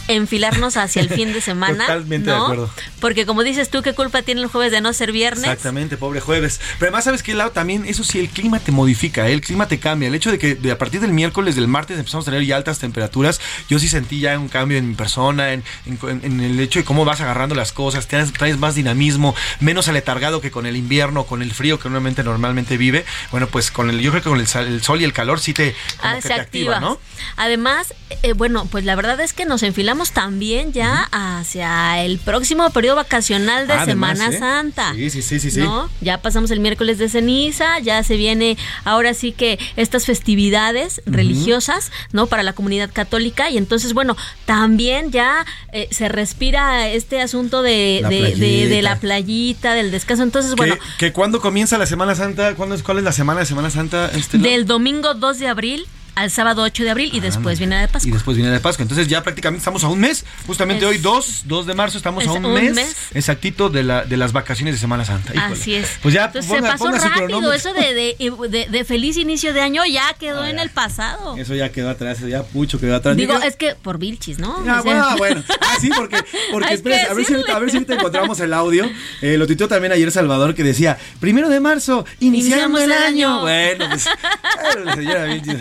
[0.08, 1.86] enfilarnos hacia el fin de semana.
[1.86, 2.44] Totalmente de ¿no?
[2.44, 2.70] acuerdo.
[3.00, 5.44] Porque como dices tú, ¿qué culpa tiene el jueves de no ser viernes?
[5.44, 6.60] Exactamente, pobre jueves.
[6.78, 7.50] Pero además, ¿sabes qué, Lau?
[7.50, 9.32] También, eso sí, el clima te modifica, ¿eh?
[9.32, 10.08] el clima te cambia.
[10.08, 12.56] El hecho de que de a partir del miércoles, del martes, empezamos a tener ya
[12.56, 16.58] altas temperaturas, yo sí sentí ya un cambio en mi persona, en, en- en el
[16.60, 20.66] hecho de cómo vas agarrando las cosas, traes, traes más dinamismo, menos aletargado que con
[20.66, 23.04] el invierno, con el frío que normalmente, normalmente vive.
[23.30, 25.52] Bueno, pues con el, yo creo que con el, el sol y el calor sí
[25.52, 26.76] te, como Ah, que se te activa.
[26.76, 26.98] activa, ¿no?
[27.36, 27.92] Además,
[28.22, 32.96] eh, bueno, pues la verdad es que nos enfilamos también ya hacia el próximo periodo
[32.96, 34.38] vacacional de Además, Semana ¿eh?
[34.38, 34.94] Santa.
[34.94, 35.60] Sí, sí, sí, sí.
[36.00, 41.90] Ya pasamos el miércoles de ceniza, ya se viene ahora sí que estas festividades religiosas,
[42.12, 42.26] ¿no?
[42.26, 48.00] Para la comunidad católica y entonces, bueno, también ya eh, se respira este asunto de,
[48.02, 48.82] La de, de- de playita.
[48.82, 50.22] la playita, del descanso.
[50.22, 52.54] Entonces, bueno, ¿Que, que cuándo comienza la Semana Santa?
[52.54, 54.10] ¿Cuándo es, ¿Cuál es la semana de Semana Santa?
[54.14, 55.86] Este, del domingo 2 de abril
[56.18, 58.08] al sábado 8 de abril y después viene la de Pascua.
[58.08, 58.82] Y después viene la de Pascua.
[58.82, 60.24] Entonces ya prácticamente estamos a un mes.
[60.46, 62.96] Justamente Es- hoy, 2, 2 de marzo, estamos es a un, un mes, mes.
[63.14, 65.34] exactito de, la, de las vacaciones de Semana Santa.
[65.34, 65.54] Híjole.
[65.54, 65.88] Así es.
[66.02, 67.52] Pues ya Entonces ponga- se pasó rápido.
[67.52, 70.62] Eso de, de, de- de feliz inicio de año ya quedó Ah, en ya.
[70.62, 71.36] el pasado.
[71.36, 73.16] Eso ya quedó atrás, ya pucho quedó atrás.
[73.16, 74.56] Digo, Digo, es que por Vilchis, ¿no?
[74.68, 75.42] Ah, bueno, bueno.
[75.60, 76.16] Ah, sí, porque,
[76.52, 78.88] porque espérate, a ver, si, a ver si ahorita encontramos el audio.
[79.22, 82.98] Eh, lo tuiteó también ayer Salvador que decía, primero de marzo, iniciamos Iniciamos el el
[82.98, 83.28] año.
[83.34, 83.40] año.
[83.42, 84.04] Bueno, pues,
[84.84, 85.52] la señora Vinci,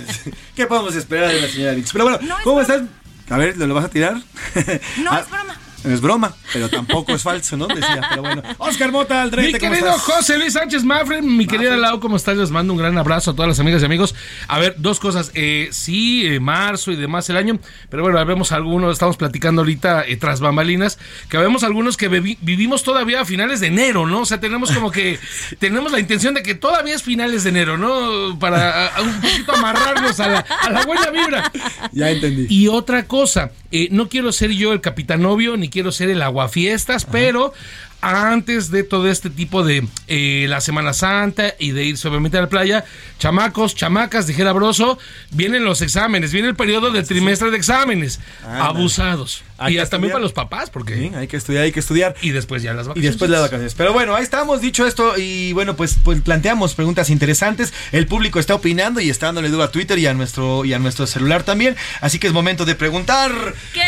[0.55, 1.91] ¿qué podemos esperar de la señora Vinci?
[1.91, 2.81] Pero bueno, ¿cómo estás?
[3.29, 4.13] A ver, ¿lo, lo vas a tirar?
[4.13, 4.21] No,
[5.11, 5.55] Ah, es broma.
[5.91, 7.67] Es broma, pero tampoco es falso, ¿no?
[7.67, 8.43] Decía, pero bueno.
[8.57, 10.03] Oscar Mota, Mi Aldrete, ¿cómo querido estás?
[10.03, 12.37] José Luis Sánchez Mafre, mi querida Lau, ¿cómo estás?
[12.37, 14.15] Les mando un gran abrazo a todas las amigas y amigos.
[14.47, 15.31] A ver, dos cosas.
[15.33, 17.59] Eh, sí, eh, marzo y demás el año,
[17.89, 20.97] pero bueno, vemos algunos, estamos platicando ahorita eh, tras bambalinas,
[21.29, 24.21] que vemos algunos que vivimos todavía a finales de enero, ¿no?
[24.21, 25.19] O sea, tenemos como que,
[25.59, 28.37] tenemos la intención de que todavía es finales de enero, ¿no?
[28.39, 31.51] Para a- a un poquito amarrarnos a la, a la buena vibra.
[31.91, 32.47] Ya entendí.
[32.49, 36.21] Y otra cosa, eh, no quiero ser yo el capitán novio, ni quiero ser el
[36.21, 37.53] aguafiestas, pero
[38.01, 42.41] antes de todo este tipo de eh, la Semana Santa y de irse obviamente a
[42.41, 42.85] la playa,
[43.17, 44.99] chamacos, chamacas, dijera Broso,
[45.31, 48.19] vienen los exámenes, viene el periodo del trimestre de exámenes.
[48.45, 49.43] Abusados.
[49.57, 50.95] Hay y hasta también para los papás, porque...
[50.95, 52.15] Sí, hay que estudiar, hay que estudiar.
[52.21, 53.11] Y después ya las Y vacaciones.
[53.11, 53.73] después las vacaciones.
[53.73, 57.73] Pero bueno, ahí estamos, dicho esto, y bueno, pues, pues planteamos preguntas interesantes.
[57.91, 60.79] El público está opinando y está dándole duro a Twitter y a nuestro, y a
[60.79, 61.75] nuestro celular también.
[62.01, 63.31] Así que es momento de preguntar.
[63.73, 63.81] ¿Qué,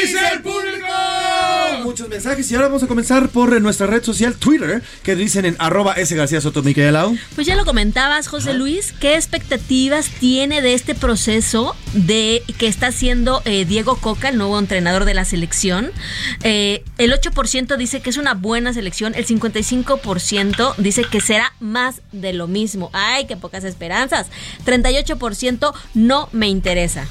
[0.00, 0.86] dice el público?
[1.82, 5.56] Muchos mensajes y ahora vamos a comenzar por nuestra red social Twitter, que dicen en
[5.58, 6.62] arroba S García Soto.
[7.34, 12.88] Pues ya lo comentabas, José Luis, ¿qué expectativas tiene de este proceso de que está
[12.88, 15.90] haciendo eh, Diego Coca, el nuevo entrenador de la selección?
[16.42, 22.02] Eh, el 8% dice que es una buena selección, el 55% dice que será más
[22.12, 22.90] de lo mismo.
[22.92, 24.26] Ay, qué pocas esperanzas.
[24.66, 27.06] 38% no me interesa.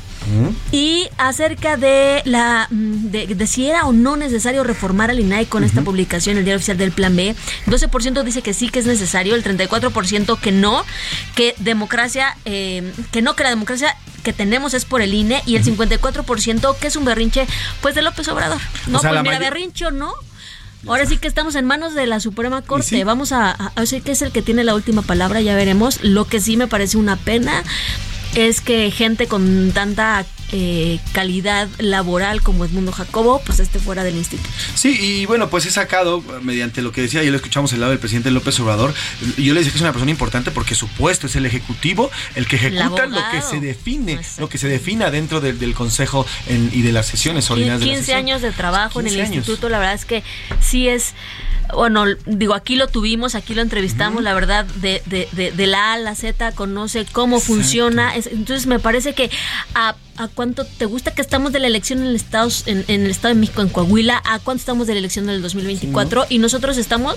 [0.71, 5.45] Y acerca de la mm, de, de si era o no necesario reformar al INAI
[5.45, 7.35] con esta publicación el diario oficial del Plan B,
[7.67, 10.83] 12% dice que sí que es necesario, el 34% que no,
[11.35, 15.55] que democracia, eh, que no que la democracia que tenemos es por el INE y
[15.55, 17.47] el 54% que es un berrinche
[17.81, 18.59] pues de López Obrador.
[18.87, 20.13] No, O sea, pues mira, berrinche o no.
[20.85, 23.03] Ahora sí que estamos en manos de la Suprema Corte.
[23.03, 26.03] Vamos a, a, a ver qué es el que tiene la última palabra, ya veremos.
[26.03, 27.63] Lo que sí me parece una pena
[28.35, 34.15] es que gente con tanta eh, calidad laboral como Edmundo Jacobo, pues esté fuera del
[34.15, 34.47] instituto.
[34.75, 37.89] Sí, y bueno, pues he sacado, mediante lo que decía, y lo escuchamos el lado
[37.89, 38.93] del presidente López Obrador,
[39.37, 42.47] yo le decía que es una persona importante porque su puesto es el ejecutivo, el
[42.47, 46.69] que ejecuta lo que se define, lo que se defina dentro del, del Consejo en-
[46.71, 49.35] y de las sesiones ordinarias de la 15 años de trabajo en el 15 años.
[49.37, 50.23] instituto, la verdad es que
[50.61, 51.13] sí es,
[51.73, 55.91] bueno, digo, aquí lo tuvimos, aquí lo entrevistamos, la verdad, de, de, de, de la
[55.91, 59.29] A a la Z, conoce cómo funciona, es- entonces me parece que
[59.75, 63.03] a, a cuánto te gusta que estamos de la elección en el, Estado, en, en
[63.05, 66.39] el Estado de México, en Coahuila, a cuánto estamos de la elección del 2024 y
[66.39, 67.15] nosotros estamos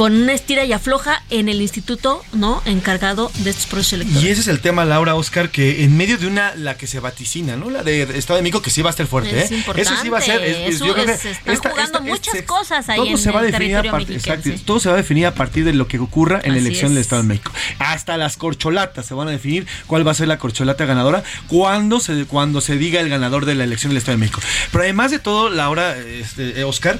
[0.00, 2.62] con una estira y afloja en el instituto, ¿no?
[2.64, 4.24] Encargado de estos procesos electorales.
[4.26, 7.00] Y ese es el tema, Laura, Oscar, que en medio de una, la que se
[7.00, 7.68] vaticina, ¿no?
[7.68, 9.56] La de Estado de México, que sí va a estar fuerte, Es ¿eh?
[9.56, 9.82] importante.
[9.92, 10.42] Eso sí va a ser.
[10.42, 13.18] es- es- Eso yo creo que es- están jugando muchas este- cosas ahí todo en
[13.18, 15.74] se va a definir a territorio exacto, todo se va a definir a partir de
[15.74, 17.52] lo que ocurra en la elección del Estado de México.
[17.78, 22.00] Hasta las corcholatas se van a definir cuál va a ser la corcholata ganadora cuando
[22.00, 24.40] se, cuando se diga el ganador de la elección del Estado de México.
[24.72, 26.98] Pero además de todo, Laura, este, eh, Oscar,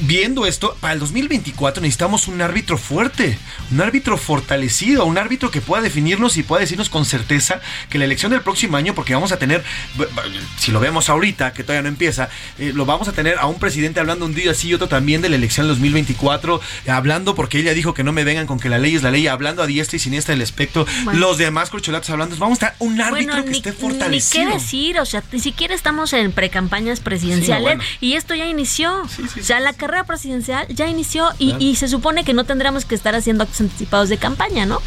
[0.00, 3.38] viendo esto, para el 2024 necesitamos un árbitro fuerte,
[3.70, 8.04] un árbitro fortalecido, un árbitro que pueda definirnos y pueda decirnos con certeza que la
[8.04, 9.62] elección del próximo año, porque vamos a tener,
[10.58, 12.28] si lo vemos ahorita, que todavía no empieza,
[12.58, 15.22] eh, lo vamos a tener a un presidente hablando un día así y otro también
[15.22, 18.58] de la elección del 2024, eh, hablando porque ella dijo que no me vengan con
[18.58, 21.20] que la ley es la ley, hablando a diestra y siniestra del espectro, Bueno.
[21.20, 24.48] los demás corcholatos hablando, vamos a estar un árbitro Bueno, que ni, esté ni fortalecido.
[24.48, 27.82] qué decir, o sea, ni siquiera estamos en precampañas presidenciales Sí, no, bueno.
[28.00, 29.02] y esto ya inició.
[29.02, 29.08] o
[29.42, 31.64] sea, la carrera presidencial ya inició y, Claro.
[31.64, 34.80] y se supone que no tendríamos que estar haciendo actos anticipados de campaña, ¿no?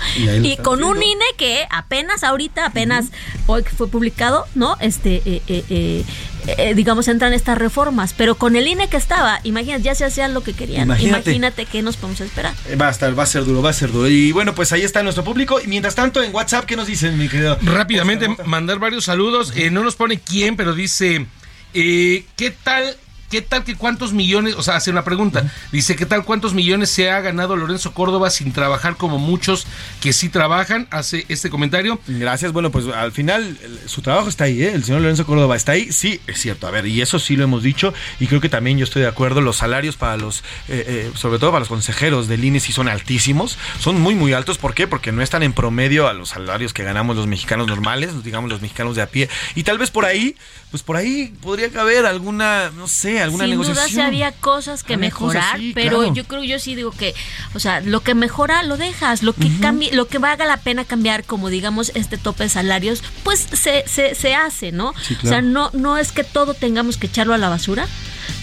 [0.44, 0.98] Y con un.
[0.98, 3.06] INE que apenas ahorita, apenas
[3.46, 4.76] hoy que fue publicado, ¿no?
[4.80, 6.06] Este, eh, eh, eh,
[6.48, 10.34] eh, digamos, entran estas reformas, pero con el INE que estaba, imagínate, ya se hacían
[10.34, 10.84] lo que querían.
[10.84, 11.30] Imagínate.
[11.30, 12.54] Imagínate, qué nos podemos esperar.
[12.82, 14.08] Va a estar, va a ser duro, va a ser duro.
[14.10, 15.60] Y bueno, pues ahí está nuestro público.
[15.64, 17.58] Y mientras tanto, en WhatsApp, ¿qué nos dicen, mi querido?
[17.62, 19.54] Rápidamente mandar varios saludos.
[19.56, 21.26] Eh, no nos pone quién, pero dice
[21.74, 22.96] eh, ¿qué tal
[23.30, 26.90] ¿Qué tal que cuántos millones, o sea, hace una pregunta, dice, ¿qué tal cuántos millones
[26.90, 29.68] se ha ganado Lorenzo Córdoba sin trabajar como muchos
[30.02, 30.88] que sí trabajan?
[30.92, 32.00] Hace este comentario.
[32.08, 34.72] Gracias, bueno, pues al final su trabajo está ahí, ¿eh?
[34.74, 37.44] el señor Lorenzo Córdoba está ahí, sí, es cierto, a ver, y eso sí lo
[37.44, 40.86] hemos dicho, y creo que también yo estoy de acuerdo, los salarios para los, eh,
[40.88, 44.58] eh, sobre todo para los consejeros del INE sí son altísimos, son muy, muy altos,
[44.58, 44.88] ¿por qué?
[44.88, 48.62] Porque no están en promedio a los salarios que ganamos los mexicanos normales, digamos los
[48.62, 50.38] mexicanos de a pie, y tal vez por ahí,
[50.72, 53.86] pues por ahí podría caber alguna, no sé, alguna Sin negociación.
[53.86, 56.14] duda sí había cosas que Había mejorar, cosas, sí, pero claro.
[56.14, 57.14] yo creo, yo sí digo que,
[57.54, 60.86] o sea, lo que mejora lo dejas, lo que cambie, lo que valga la pena
[60.86, 64.94] cambiar, como digamos este tope de salarios, pues se, se, se hace, ¿no?
[65.02, 67.88] Sí, O sea, no, no es que todo tengamos que echarlo a la basura.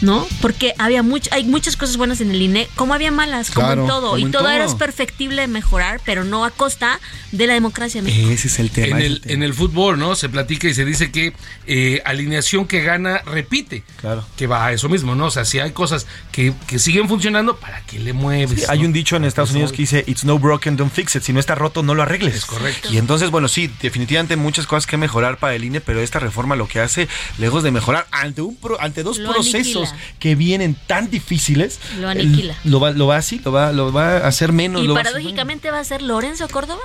[0.00, 0.26] ¿No?
[0.42, 3.82] Porque había much, hay muchas cosas buenas en el INE, como había malas, como Claro,
[3.82, 4.06] en todo.
[4.08, 7.00] como y en todo, era perfectible de mejorar, pero no a costa
[7.32, 8.02] de la democracia.
[8.02, 8.28] México.
[8.30, 8.98] Ese es el tema.
[8.98, 9.34] En el, tema.
[9.34, 10.14] en el fútbol, ¿no?
[10.16, 11.32] Se platica y se dice que
[11.66, 13.82] eh, alineación que gana repite.
[14.00, 14.26] Claro.
[14.36, 15.26] Que va a eso mismo, ¿no?
[15.26, 18.60] O sea, si hay cosas que, que siguen funcionando, ¿para qué le mueves?
[18.60, 18.86] Sí, hay no?
[18.86, 21.22] un dicho en Estados Unidos que dice, it's no broken, don't fix it.
[21.22, 22.34] Si no está roto, no lo arregles.
[22.34, 22.88] Es correcto.
[22.92, 26.56] Y entonces, bueno, sí, definitivamente muchas cosas que mejorar para el INE, pero esta reforma
[26.56, 29.93] lo que hace, lejos de mejorar, ante, un pro- ante dos Lo procesos aniquila.
[30.18, 32.56] Que vienen tan difíciles, Lo aniquila.
[32.64, 34.82] el- lo, va, lo va así, lo va, lo va a hacer menos.
[34.82, 36.80] Y lo va a hacer paradójicamente va a ser Lorenzo Córdoba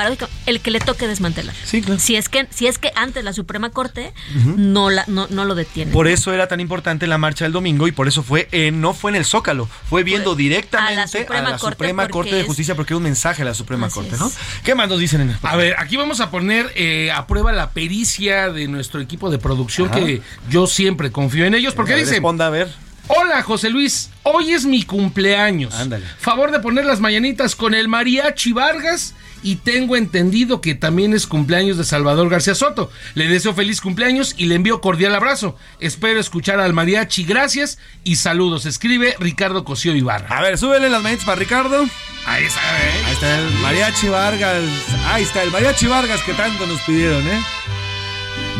[0.00, 1.54] paradójico, el que le toque desmantelar.
[1.62, 2.00] Sí, claro.
[2.00, 4.14] Si es que, si es que antes la Suprema Corte
[4.56, 5.92] no, la, no, no lo detiene.
[5.92, 8.94] Por eso era tan importante la marcha del domingo y por eso fue, eh, no
[8.94, 12.74] fue en el Zócalo, fue viendo directamente a la Suprema Corte Suprema Corte de Justicia
[12.74, 14.20] porque era un mensaje a la Suprema Así Corte, es.
[14.20, 14.32] ¿no?
[14.64, 17.52] ¿Qué más nos dicen en el A ver, aquí vamos a poner eh, a prueba
[17.52, 20.00] la pericia de nuestro equipo de producción, Ajá.
[20.00, 22.14] que yo siempre confío en ellos, porque A ver, dice...
[22.16, 22.68] Responda a ver.
[23.12, 25.74] Hola José Luis, hoy es mi cumpleaños.
[25.74, 26.06] Ándale.
[26.20, 31.26] Favor de poner las mañanitas con el mariachi Vargas y tengo entendido que también es
[31.26, 32.88] cumpleaños de Salvador García Soto.
[33.14, 35.56] Le deseo feliz cumpleaños y le envío cordial abrazo.
[35.80, 37.24] Espero escuchar al mariachi.
[37.24, 38.64] Gracias y saludos.
[38.64, 40.38] Escribe Ricardo Cosío Ibarra.
[40.38, 41.84] A ver, súbele las manitas para Ricardo.
[42.26, 43.02] Ahí está, ¿eh?
[43.06, 44.62] Ahí está el Mariachi Vargas.
[45.06, 47.42] Ahí está el Mariachi Vargas que tanto nos pidieron, ¿eh?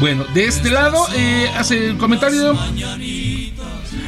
[0.00, 2.58] Bueno, de este lado eh, hace el comentario.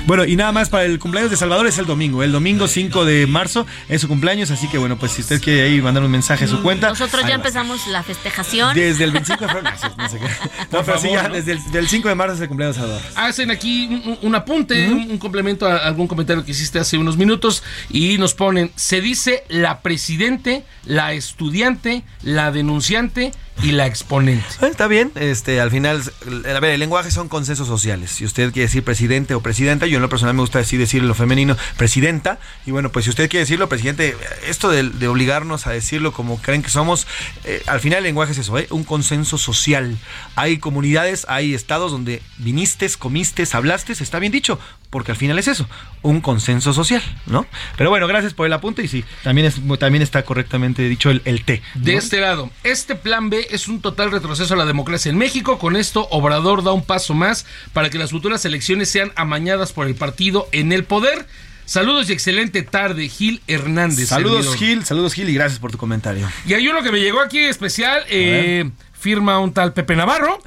[0.05, 2.23] Bueno, y nada más para el cumpleaños de Salvador es el domingo.
[2.25, 5.63] El domingo 5 de marzo es su cumpleaños, así que bueno, pues si usted quiere
[5.63, 6.89] ahí mandar un mensaje a su cuenta.
[6.89, 8.75] Nosotros ya empezamos la festejación.
[8.75, 9.77] Desde el 25 de febrero.
[9.97, 10.27] No, sé qué.
[10.73, 11.35] No, pero sí, ya ¿no?
[11.35, 13.03] desde el del 5 de marzo es el cumpleaños de Salvador.
[13.15, 16.99] Hacen aquí un, un- un apunte, un, un complemento a algún comentario que hiciste hace
[16.99, 23.33] unos minutos y nos ponen, se dice la presidente, la estudiante, la denunciante
[23.63, 24.47] y la exponente.
[24.61, 28.11] Eh, Está bien, este, al final, a ver, el lenguaje son consensos sociales.
[28.11, 31.03] Si usted quiere decir presidente o presidenta, yo en lo personal me gusta decir decir
[31.03, 32.39] lo femenino, presidenta.
[32.67, 36.41] Y bueno, pues si usted quiere decirlo, presidente, esto de, de obligarnos a decirlo como
[36.41, 37.07] creen que somos,
[37.45, 38.67] eh, al final el lenguaje es eso, ¿eh?
[38.71, 39.99] un consenso social.
[40.35, 44.59] Hay comunidades, hay estados donde viniste, comiste, hablaste, está bien dicho,
[44.93, 45.67] porque al final es eso,
[46.03, 47.47] un consenso social, ¿no?
[47.79, 51.23] Pero bueno, gracias por el apunte y sí, también, es, también está correctamente dicho el,
[51.25, 51.63] el T.
[51.77, 51.83] ¿no?
[51.83, 55.59] De este lado, este plan B es un total retroceso a la democracia en México.
[55.59, 59.87] Con esto, Obrador da un paso más para que las futuras elecciones sean amañadas por
[59.87, 61.27] el partido en el poder.
[61.65, 64.11] Saludos y excelente tarde, Gil Hernández.
[64.11, 64.59] Saludos servidor.
[64.59, 66.29] Gil, saludos Gil y gracias por tu comentario.
[66.47, 68.03] Y hay uno que me llegó aquí especial.
[68.11, 68.71] eh,
[69.03, 70.39] firma un tal Pepe Navarro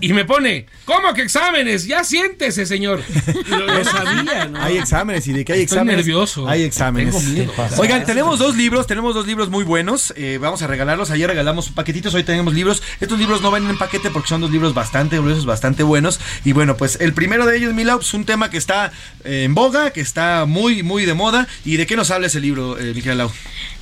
[0.00, 1.86] y me pone, ¿cómo que exámenes?
[1.86, 3.02] Ya siéntese, señor.
[3.48, 4.58] Lo, lo sabía, ¿no?
[4.62, 6.06] Hay exámenes y de que hay Estoy exámenes.
[6.06, 6.48] nervioso.
[6.48, 7.14] Hay exámenes.
[7.14, 7.52] Tengo miedo.
[7.76, 10.14] Oigan, tenemos dos libros, tenemos dos libros muy buenos.
[10.16, 11.10] eh, vamos a regalarlos.
[11.10, 12.82] Ayer regalamos paquetitos, hoy tenemos libros.
[13.00, 16.18] Estos libros no van en paquete porque son dos libros bastante gruesos, bastante buenos.
[16.44, 18.90] Y bueno, pues el primero de ellos, Milau, es un tema que está
[19.24, 21.46] eh, en boga, que está muy, muy de moda.
[21.64, 23.30] ¿Y de qué nos habla ese libro, eh, Miguel Lau?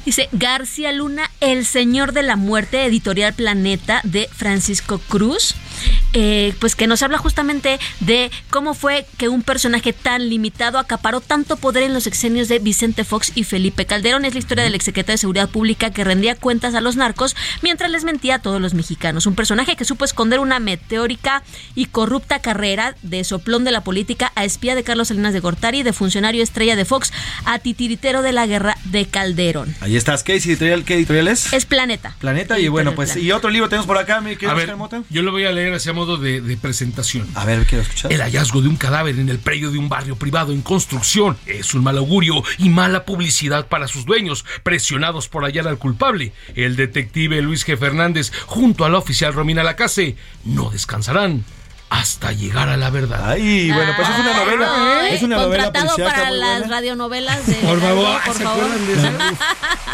[0.05, 5.55] Dice García Luna, El Señor de la Muerte, editorial Planeta de Francisco Cruz.
[6.13, 11.21] Eh, pues que nos habla justamente de cómo fue que un personaje tan limitado acaparó
[11.21, 14.25] tanto poder en los exenios de Vicente Fox y Felipe Calderón.
[14.25, 17.91] Es la historia del exsecretario de Seguridad Pública que rendía cuentas a los narcos mientras
[17.91, 19.27] les mentía a todos los mexicanos.
[19.27, 21.43] Un personaje que supo esconder una meteórica
[21.75, 25.83] y corrupta carrera de soplón de la política a espía de Carlos Salinas de Gortari,
[25.83, 27.13] de funcionario estrella de Fox
[27.45, 29.75] a titiritero de la guerra de Calderón.
[29.81, 30.25] Ahí estás.
[30.25, 31.53] ¿Qué editorial, qué editorial es?
[31.53, 32.17] Es Planeta.
[32.19, 32.59] Planeta.
[32.59, 34.75] Y bueno, pues, y otro libro tenemos por acá, mi querido A ver,
[35.11, 35.60] yo lo voy a leer
[35.95, 37.29] modo de, de presentación.
[37.35, 38.13] A ver, quiero escuchar.
[38.13, 41.75] El hallazgo de un cadáver en el predio de un barrio privado en construcción es
[41.75, 46.33] un mal augurio y mala publicidad para sus dueños, presionados por hallar al culpable.
[46.55, 47.77] El detective Luis G.
[47.77, 51.45] Fernández junto a la oficial Romina Lacase no descansarán
[51.91, 53.31] hasta llegar a la verdad.
[53.31, 55.01] Ay, bueno, pues es una novela.
[55.03, 58.65] Ay, es una novela contratado policíaca para las radionovelas de Por favor, por ¿se favor.
[58.65, 59.09] acuerdan de eso?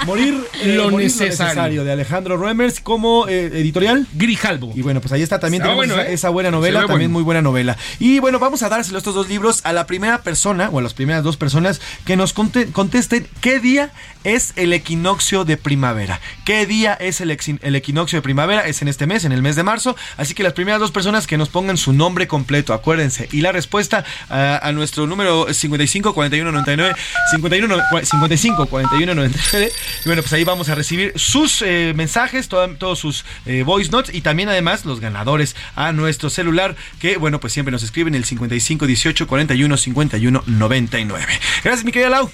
[0.04, 1.84] Morir eh, Lo Morir necesario.
[1.84, 4.06] de Alejandro Remers como eh, editorial.
[4.12, 4.72] Grijalbo.
[4.74, 6.14] Y bueno, pues ahí está también Está tenemos bueno, esa, ¿eh?
[6.14, 7.12] esa buena novela, ve también bueno.
[7.14, 7.76] muy buena novela.
[7.98, 10.92] Y bueno, vamos a dárselo estos dos libros a la primera persona o a las
[10.94, 13.90] primeras dos personas que nos conte- contesten qué día
[14.22, 16.20] es el equinoccio de primavera.
[16.44, 17.30] ¿Qué día es el,
[17.62, 18.66] el equinoccio de primavera?
[18.66, 19.96] Es en este mes, en el mes de marzo.
[20.18, 23.28] Así que las primeras dos personas que nos pongan su nombre completo, acuérdense.
[23.32, 26.94] Y la respuesta a, a nuestro número 55 41 99
[27.32, 29.72] 51 no- 55 41 99.
[30.04, 33.90] Y bueno, pues ahí vamos a recibir sus eh, mensajes, toda- todos sus eh, voice
[33.90, 38.14] notes y también además los ganadores a nuestro celular que bueno, pues siempre nos escriben
[38.14, 41.26] el 55 18 41 51 99.
[41.64, 42.30] Gracias, mi querida Lau.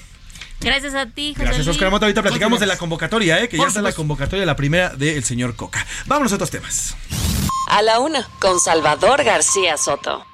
[0.61, 1.67] Gracias a ti, José Gracias.
[1.67, 2.05] Oscar Mota.
[2.05, 3.49] Ahorita platicamos de la convocatoria, ¿eh?
[3.49, 5.85] que ya está la convocatoria, la primera del señor Coca.
[6.05, 6.95] Vámonos a otros temas.
[7.67, 10.25] A la una, con Salvador García Soto.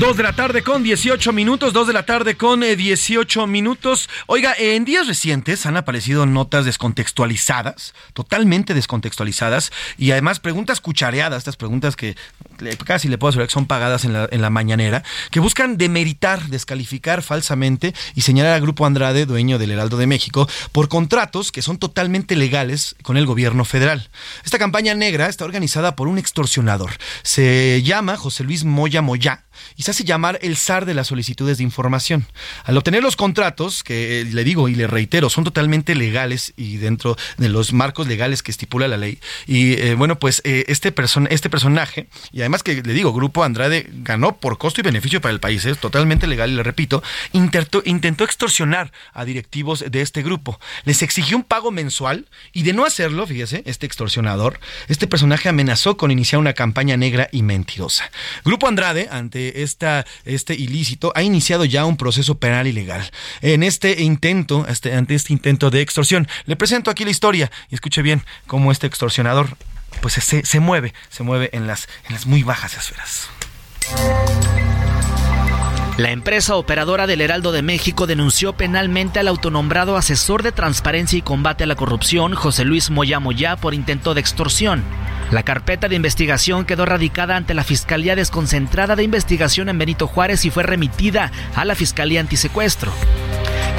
[0.00, 4.10] Dos de la tarde con 18 minutos, dos de la tarde con eh, 18 minutos.
[4.26, 11.56] Oiga, en días recientes han aparecido notas descontextualizadas, totalmente descontextualizadas, y además preguntas cuchareadas, estas
[11.56, 12.16] preguntas que
[12.84, 16.48] casi le puedo asegurar que son pagadas en la, en la mañanera, que buscan demeritar,
[16.48, 21.62] descalificar falsamente y señalar al Grupo Andrade, dueño del Heraldo de México, por contratos que
[21.62, 24.10] son totalmente legales con el gobierno federal.
[24.44, 26.92] Esta campaña negra está organizada por un extorsionador.
[27.22, 29.44] Se llama José Luis Moya Moya
[29.76, 32.26] y se hace llamar el zar de las solicitudes de información.
[32.64, 36.76] Al obtener los contratos, que eh, le digo y le reitero, son totalmente legales y
[36.76, 39.18] dentro de los marcos legales que estipula la ley.
[39.46, 43.42] Y eh, bueno, pues eh, este, person este personaje, y además que le digo, Grupo
[43.42, 47.02] Andrade ganó por costo y beneficio para el país, es totalmente legal y le repito,
[47.32, 47.82] intentó,
[48.24, 50.60] extorsionar a directivos de este grupo.
[50.84, 55.96] Les exigió un pago mensual y de no hacerlo, fíjese, este extorsionador, este personaje amenazó
[55.96, 58.10] con iniciar una campaña negra y mentirosa.
[58.44, 63.10] Grupo Andrade, ante este ilícito, ha iniciado ya un proceso penal y legal.
[63.40, 67.74] En este intento, este, ante este intento de extorsión, le presento aquí la historia y
[67.74, 69.56] escuche bien cómo este extorsionador
[70.00, 73.28] pues se, se mueve, se mueve en las, en las muy bajas esferas.
[75.96, 81.22] La empresa operadora del Heraldo de México denunció penalmente al autonombrado asesor de transparencia y
[81.22, 84.82] combate a la corrupción, José Luis Moya Moya, por intento de extorsión.
[85.30, 90.44] La carpeta de investigación quedó radicada ante la Fiscalía Desconcentrada de Investigación en Benito Juárez
[90.44, 92.92] y fue remitida a la Fiscalía Antisecuestro.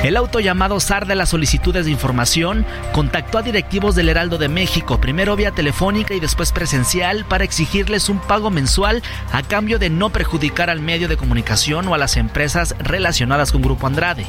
[0.06, 4.50] El auto llamado SAR de las solicitudes de información contactó a directivos del Heraldo de
[4.50, 9.02] México, primero vía telefónica y después presencial, para exigirles un pago mensual
[9.32, 13.64] a cambio de no perjudicar al medio de comunicación o a las empresas relacionadas con
[13.64, 14.28] Grupo Andrade.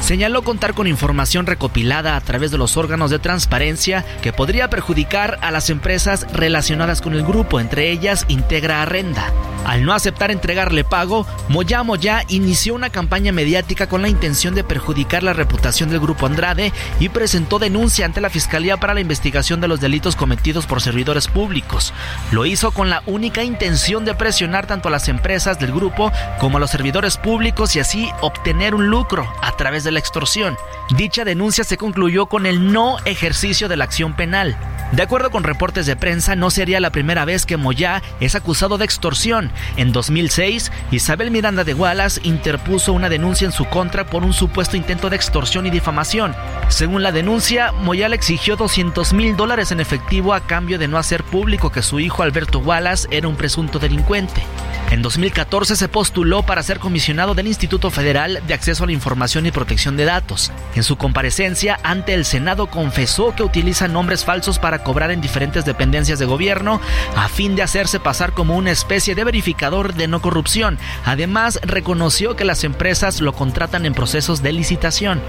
[0.00, 5.38] Señaló contar con información recopilada a través de los órganos de transparencia que podría perjudicar
[5.42, 9.32] a las empresas relacionadas con el grupo, entre ellas Integra Arrenda.
[9.66, 14.64] Al no aceptar entregarle pago, Moya Moya inició una campaña mediática con la intención de
[14.64, 19.60] perjudicar la reputación del grupo Andrade y presentó denuncia ante la Fiscalía para la investigación
[19.60, 21.92] de los delitos cometidos por servidores públicos.
[22.32, 26.56] Lo hizo con la única intención de presionar tanto a las empresas del grupo como
[26.56, 30.56] a los servidores públicos y así obtener un lucro a través de la extorsión.
[30.96, 34.56] Dicha denuncia se concluyó con el no ejercicio de la acción penal.
[34.92, 38.76] De acuerdo con reportes de prensa, no sería la primera vez que Moya es acusado
[38.76, 39.52] de extorsión.
[39.76, 44.76] En 2006, Isabel Miranda de Wallace interpuso una denuncia en su contra por un supuesto
[44.76, 46.34] intento de extorsión y difamación.
[46.68, 50.98] Según la denuncia, Moya le exigió 200 mil dólares en efectivo a cambio de no
[50.98, 54.42] hacer público que su hijo Alberto Wallace era un presunto delincuente.
[54.90, 59.46] En 2014 se postuló para ser comisionado del Instituto Federal de Acceso a la Información
[59.46, 60.50] y Protección de Datos.
[60.74, 65.64] En su comparecencia ante el Senado confesó que utiliza nombres falsos para cobrar en diferentes
[65.64, 66.80] dependencias de gobierno
[67.14, 70.76] a fin de hacerse pasar como una especie de verificador de no corrupción.
[71.04, 75.20] Además, reconoció que las empresas lo contratan en procesos de licitación.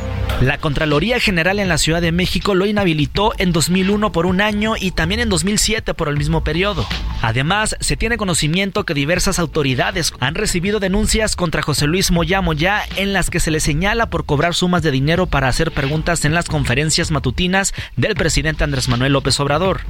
[0.41, 4.73] La Contraloría General en la Ciudad de México lo inhabilitó en 2001 por un año
[4.75, 6.87] y también en 2007 por el mismo periodo.
[7.21, 12.81] Además, se tiene conocimiento que diversas autoridades han recibido denuncias contra José Luis Moya Moya
[12.95, 16.33] en las que se le señala por cobrar sumas de dinero para hacer preguntas en
[16.33, 19.81] las conferencias matutinas del presidente Andrés Manuel López Obrador.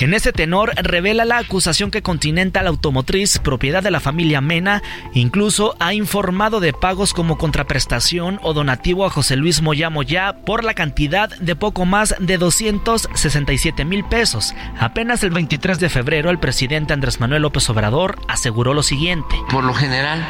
[0.00, 4.80] En ese tenor, revela la acusación que Continental Automotriz, propiedad de la familia Mena,
[5.12, 10.62] incluso ha informado de pagos como contraprestación o donativo a José Luis Moya Moya por
[10.62, 14.54] la cantidad de poco más de 267 mil pesos.
[14.78, 19.34] Apenas el 23 de febrero, el presidente Andrés Manuel López Obrador aseguró lo siguiente.
[19.50, 20.24] Por lo general,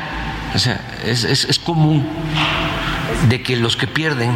[0.55, 2.09] o sea, es, común
[3.29, 4.31] de que los que pierden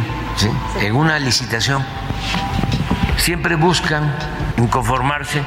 [0.79, 1.83] en una licitación
[3.23, 4.13] siempre buscan
[4.57, 5.41] inconformarse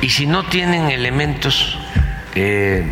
[0.00, 1.76] Y si no tienen elementos
[2.34, 2.82] eh,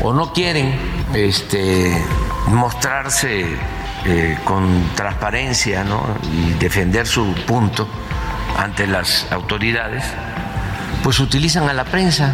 [0.00, 0.72] o no quieren
[1.12, 2.00] este,
[2.48, 3.46] mostrarse
[4.04, 5.84] eh, con transparencia
[6.32, 7.88] y defender su punto
[8.56, 10.04] ante las autoridades,
[11.02, 12.32] pues utilizan a la prensa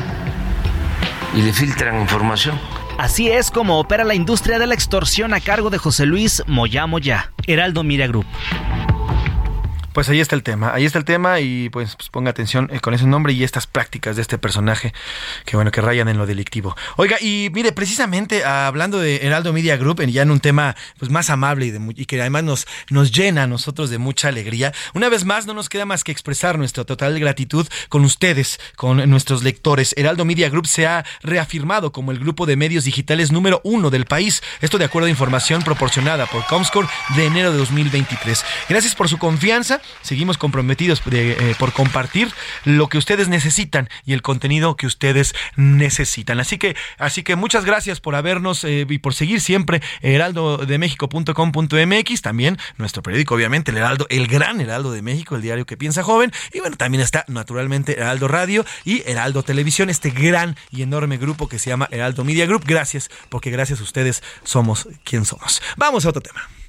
[1.34, 2.58] y le filtran información.
[2.98, 6.86] Así es como opera la industria de la extorsión a cargo de José Luis Moya
[6.86, 8.26] Moya, Heraldo Media Group.
[9.92, 12.80] Pues ahí está el tema, ahí está el tema y pues, pues ponga atención eh,
[12.80, 14.94] con ese nombre y estas prácticas de este personaje
[15.44, 16.74] que bueno, que rayan en lo delictivo.
[16.96, 21.10] Oiga, y mire, precisamente ah, hablando de Heraldo Media Group, ya en un tema pues
[21.10, 24.72] más amable y, de, y, que además nos, nos llena a nosotros de mucha alegría,
[24.94, 29.10] una vez más no nos queda más que expresar nuestra total gratitud con ustedes, con
[29.10, 29.94] nuestros lectores.
[29.98, 34.06] Heraldo Media Group se ha reafirmado como el grupo de medios digitales número uno del
[34.06, 38.42] país, esto de acuerdo a información proporcionada por Comscore de enero de 2023.
[38.70, 42.30] Gracias por su confianza seguimos comprometidos eh, por compartir
[42.64, 46.38] lo que ustedes necesitan y el contenido que ustedes necesitan.
[46.40, 52.58] Así que, así que muchas gracias por habernos eh, y por seguir siempre heraldodemexico.com.mx, también
[52.76, 56.32] nuestro periódico, obviamente, el Heraldo, el gran Heraldo de México, el diario que piensa joven,
[56.52, 61.48] y bueno, también está naturalmente Heraldo Radio y Heraldo Televisión, este gran y enorme grupo
[61.48, 62.64] que se llama Heraldo Media Group.
[62.66, 65.62] Gracias, porque gracias a ustedes somos quien somos.
[65.76, 66.61] Vamos a otro tema.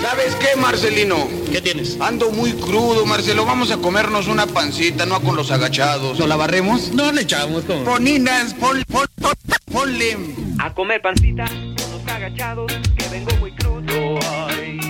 [0.00, 1.28] ¿Sabes qué, Marcelino?
[1.52, 2.00] ¿Qué tienes?
[2.00, 3.44] Ando muy crudo, Marcelo.
[3.44, 6.18] Vamos a comernos una pancita, no con los agachados.
[6.18, 6.92] ¿No la barremos?
[6.92, 7.84] No le echamos todo.
[7.84, 9.06] Poninas, pon, pon,
[9.70, 10.16] ponle.
[10.58, 14.18] A comer pancita, con los agachados, que vengo muy crudo.
[14.48, 14.80] Ay.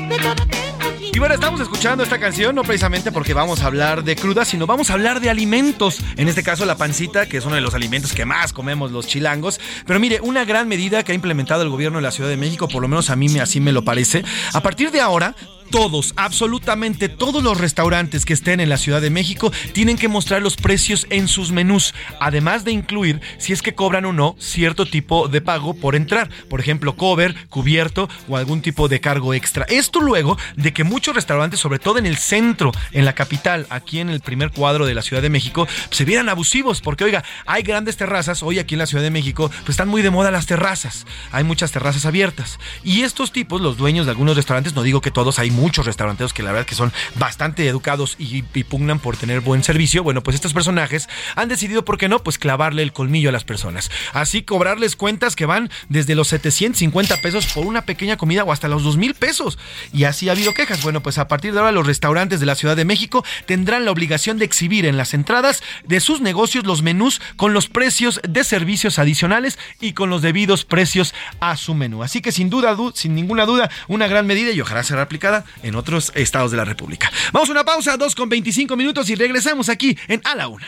[1.20, 4.88] Bueno, estamos escuchando esta canción no precisamente porque vamos a hablar de cruda, sino vamos
[4.88, 5.98] a hablar de alimentos.
[6.16, 9.06] En este caso, la pancita, que es uno de los alimentos que más comemos los
[9.06, 9.60] chilangos.
[9.84, 12.68] Pero mire, una gran medida que ha implementado el gobierno de la Ciudad de México,
[12.68, 14.24] por lo menos a mí así me lo parece.
[14.54, 15.34] A partir de ahora,
[15.70, 20.42] todos, absolutamente todos los restaurantes que estén en la Ciudad de México tienen que mostrar
[20.42, 24.86] los precios en sus menús, además de incluir si es que cobran o no cierto
[24.86, 29.64] tipo de pago por entrar, por ejemplo, cover, cubierto o algún tipo de cargo extra.
[29.68, 34.00] Esto luego de que muchos restaurantes, sobre todo en el centro, en la capital, aquí
[34.00, 37.62] en el primer cuadro de la Ciudad de México, se vieran abusivos, porque oiga, hay
[37.62, 40.46] grandes terrazas, hoy aquí en la Ciudad de México, pues están muy de moda las
[40.46, 42.58] terrazas, hay muchas terrazas abiertas.
[42.82, 46.32] Y estos tipos, los dueños de algunos restaurantes, no digo que todos, hay muchos restauranteros
[46.32, 50.02] que la verdad que son bastante educados y, pugnan por tener buen servicio.
[50.02, 52.22] Bueno, pues estos personajes han decidido, ¿por qué no?
[52.22, 53.90] Pues clavarle el colmillo a las personas.
[54.12, 58.68] Así cobrarles cuentas que van desde los 750 pesos por una pequeña comida o hasta
[58.68, 59.58] los 2 mil pesos.
[59.92, 60.82] Y así ha habido quejas.
[60.82, 63.90] Bueno, pues a partir de ahora los restaurantes de la Ciudad de México tendrán la
[63.90, 68.44] obligación de exhibir en las entradas de sus negocios los menús con los precios de
[68.44, 72.02] servicios adicionales y con los debidos precios a su menú.
[72.02, 75.74] Así que sin duda, sin ninguna duda, una gran medida y ojalá será aplicada en
[75.74, 77.10] otros estados de la República.
[77.32, 80.66] Vamos a una pausa, 2 con 25 minutos y regresamos aquí en A la Una.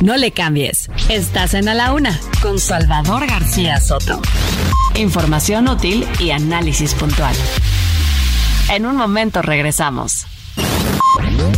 [0.00, 0.90] No le cambies.
[1.08, 4.20] Estás en A la Una con Salvador García Soto.
[4.96, 7.34] Información útil y análisis puntual.
[8.70, 10.26] En un momento regresamos.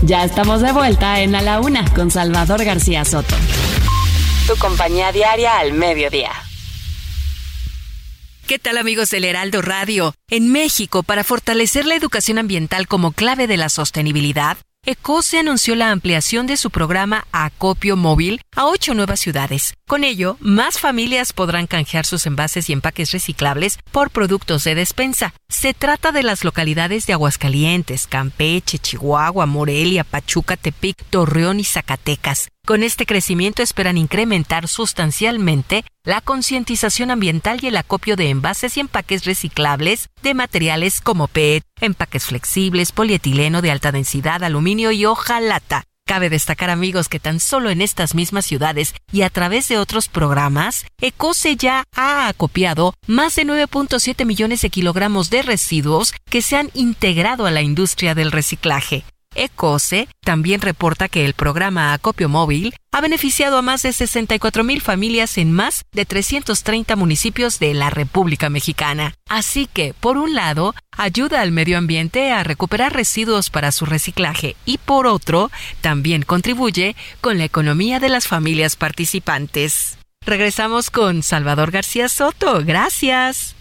[0.03, 3.35] Ya estamos de vuelta en A la Una con Salvador García Soto.
[4.47, 6.31] Tu compañía diaria al mediodía.
[8.47, 10.15] ¿Qué tal amigos del Heraldo Radio?
[10.31, 15.91] En México, para fortalecer la educación ambiental como clave de la sostenibilidad, ECOSE anunció la
[15.91, 19.75] ampliación de su programa Acopio Móvil a ocho nuevas ciudades.
[19.89, 25.35] Con ello, más familias podrán canjear sus envases y empaques reciclables por productos de despensa.
[25.49, 32.47] Se trata de las localidades de Aguascalientes, Campeche, Chihuahua, Morelia, Pachuca, Tepic, Torreón y Zacatecas.
[32.67, 38.81] Con este crecimiento esperan incrementar sustancialmente la concientización ambiental y el acopio de envases y
[38.81, 45.85] empaques reciclables de materiales como PET, empaques flexibles, polietileno de alta densidad, aluminio y hojalata.
[46.09, 50.09] Cabe destacar amigos que tan solo en estas mismas ciudades y a través de otros
[50.09, 56.57] programas, Ecose ya ha acopiado más de 9.7 millones de kilogramos de residuos que se
[56.57, 59.05] han integrado a la industria del reciclaje.
[59.37, 64.81] ECOSE también reporta que el programa Acopio Móvil ha beneficiado a más de 64 mil
[64.81, 69.15] familias en más de 330 municipios de la República Mexicana.
[69.29, 74.57] Así que, por un lado, ayuda al medio ambiente a recuperar residuos para su reciclaje
[74.65, 75.51] y por otro,
[75.81, 79.99] también contribuye con la economía de las familias participantes.
[80.25, 82.65] Regresamos con Salvador García Soto.
[82.65, 83.55] Gracias.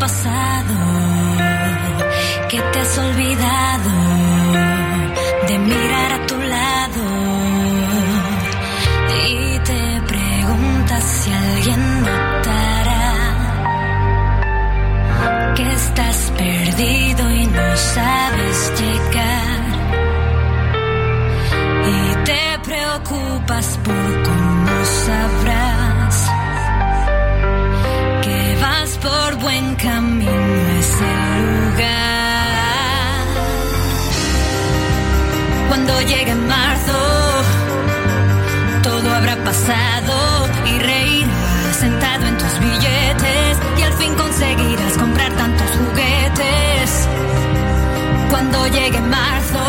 [0.00, 0.74] Pasado
[2.48, 3.92] que te has olvidado
[5.46, 7.04] de mirar a tu lado
[9.26, 13.08] y te preguntas si alguien notará
[15.54, 19.60] que estás perdido y no sabes llegar.
[21.94, 25.39] Y te preocupas por cómo sabrás
[29.00, 31.10] por buen camino a ese
[31.40, 32.00] lugar.
[35.68, 36.98] Cuando llegue marzo,
[38.82, 45.70] todo habrá pasado y reirás sentado en tus billetes y al fin conseguirás comprar tantos
[45.78, 47.08] juguetes.
[48.30, 49.64] Cuando llegue marzo,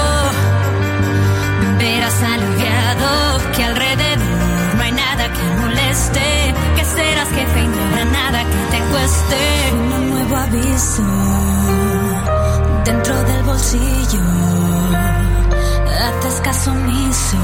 [1.78, 8.44] verás aliviado que alrededor no hay nada que moleste, que serás jefe y habrá nada
[8.44, 9.40] que te cueste.
[9.74, 11.04] Un nuevo aviso
[12.86, 14.22] dentro del bolsillo,
[16.08, 17.38] haces caso omiso,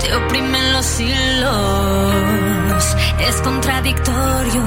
[0.00, 2.84] te oprimen los hilos,
[3.28, 4.62] es contradictorio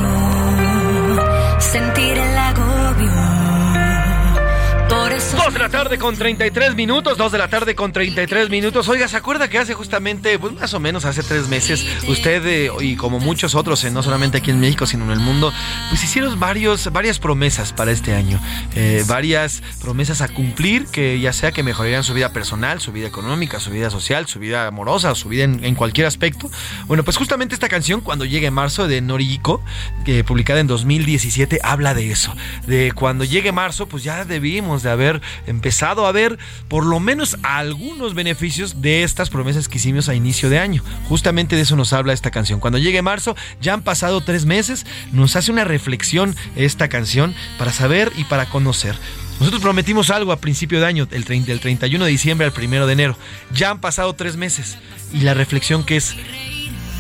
[1.60, 3.27] sentir el agobio.
[4.98, 8.50] Por eso 2 de la tarde con 33 minutos, 2 de la tarde con 33
[8.50, 8.90] minutos.
[8.90, 12.72] Oiga, ¿se acuerda que hace justamente, pues más o menos hace tres meses, usted eh,
[12.80, 15.54] y como muchos otros, eh, no solamente aquí en México, sino en el mundo,
[15.90, 18.42] pues hicieron varios, varias promesas para este año.
[18.76, 23.08] Eh, varias promesas a cumplir, que ya sea que mejorarían su vida personal, su vida
[23.08, 26.50] económica, su vida social, su vida amorosa, su vida en, en cualquier aspecto.
[26.88, 29.64] Bueno, pues justamente esta canción, cuando llegue marzo, de Noriko,
[30.06, 32.36] que publicada en 2017, habla de eso.
[32.66, 36.38] De cuando llegue marzo, pues ya debimos de haber empezado a ver
[36.68, 40.84] por lo menos algunos beneficios de estas promesas que hicimos a inicio de año.
[41.08, 42.60] Justamente de eso nos habla esta canción.
[42.60, 47.72] Cuando llegue marzo, ya han pasado tres meses, nos hace una reflexión esta canción para
[47.72, 48.96] saber y para conocer.
[49.40, 52.88] Nosotros prometimos algo a principio de año, el 30 del 31 de diciembre al 1
[52.88, 53.18] de enero.
[53.54, 54.78] Ya han pasado tres meses.
[55.14, 56.16] Y la reflexión que es,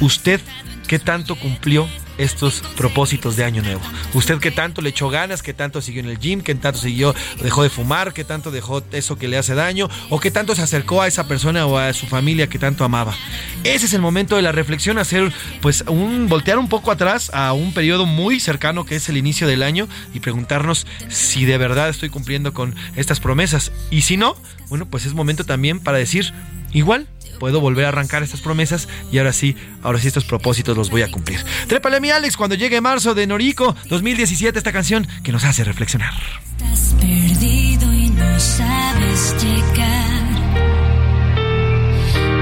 [0.01, 0.39] ¿usted
[0.88, 1.88] qué tanto cumplió
[2.18, 3.81] estos propósitos de año nuevo.
[4.14, 7.14] Usted que tanto le echó ganas, que tanto siguió en el gym, que tanto siguió,
[7.41, 10.61] dejó de fumar, que tanto dejó eso que le hace daño, o que tanto se
[10.61, 13.15] acercó a esa persona o a su familia que tanto amaba.
[13.64, 15.31] Ese es el momento de la reflexión, hacer
[15.61, 19.48] pues un voltear un poco atrás a un periodo muy cercano que es el inicio
[19.48, 23.72] del año y preguntarnos si de verdad estoy cumpliendo con estas promesas.
[23.89, 24.35] Y si no,
[24.69, 26.34] bueno, pues es momento también para decir,
[26.77, 27.07] igual,
[27.39, 31.01] puedo volver a arrancar estas promesas y ahora sí, ahora sí estos propósitos los voy
[31.01, 31.43] a cumplir.
[31.67, 35.63] Trépale a mi Alex cuando llegue marzo de Noriko 2017 esta canción que nos hace
[35.63, 36.13] reflexionar.
[36.51, 40.27] Estás perdido y no sabes llegar.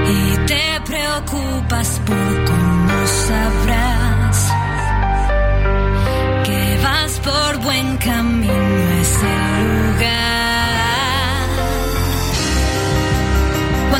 [0.08, 4.52] Y te preocupas por cómo sabrás
[6.44, 9.45] que vas por buen camino a ese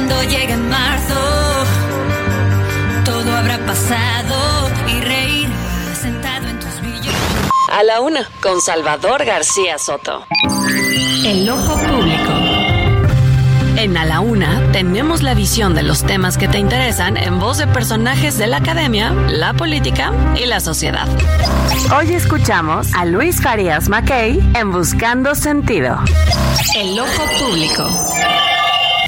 [0.07, 1.21] Cuando llegue marzo,
[3.05, 5.49] todo habrá pasado y reír
[6.01, 7.13] sentado en tus billetes.
[7.73, 10.25] A la una, con Salvador García Soto.
[11.25, 12.31] El ojo público.
[13.79, 17.59] En A la Una tenemos la visión de los temas que te interesan en voz
[17.59, 21.09] de personajes de la academia, la política y la sociedad.
[21.99, 25.99] Hoy escuchamos a Luis Farías Mackey en Buscando Sentido.
[26.77, 27.91] El ojo público.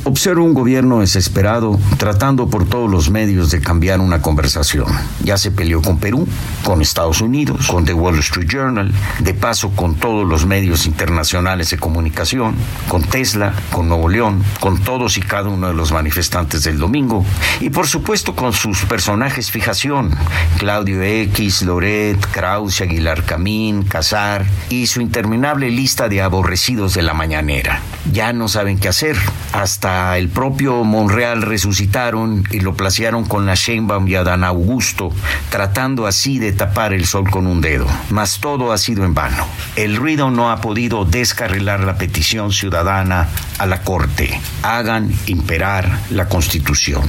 [0.08, 4.86] Observo un gobierno desesperado tratando por todos los medios de cambiar una conversación.
[5.22, 6.26] Ya se peleó con Perú,
[6.64, 11.68] con Estados Unidos, con The Wall Street Journal, de paso con todos los medios internacionales
[11.68, 12.54] de comunicación,
[12.88, 17.22] con Tesla, con Nuevo León, con todos y cada uno de los manifestantes del domingo
[17.60, 20.16] y por supuesto con sus personajes fijación,
[20.56, 27.12] Claudio X, Loret, Krause, Aguilar Camín, Casar y su interminable lista de aborrecidos de la
[27.12, 27.82] mañanera.
[28.10, 29.18] Ya no saben qué hacer,
[29.52, 35.10] hasta el propio Monreal resucitaron y lo placearon con la Sheinbaum y Adán Augusto,
[35.50, 37.86] tratando así de tapar el sol con un dedo.
[38.10, 39.46] Mas todo ha sido en vano.
[39.76, 44.40] El ruido no ha podido descarrilar la petición ciudadana a la Corte.
[44.62, 47.02] Hagan imperar la Constitución.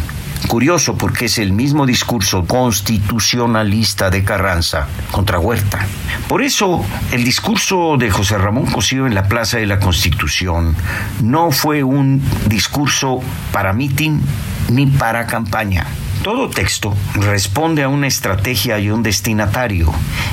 [0.47, 5.85] Curioso porque es el mismo discurso constitucionalista de Carranza contra Huerta.
[6.27, 10.75] Por eso, el discurso de José Ramón Cosío en la Plaza de la Constitución
[11.21, 13.19] no fue un discurso
[13.51, 14.21] para mitin
[14.69, 15.85] ni para campaña.
[16.23, 19.91] Todo texto responde a una estrategia y un destinatario,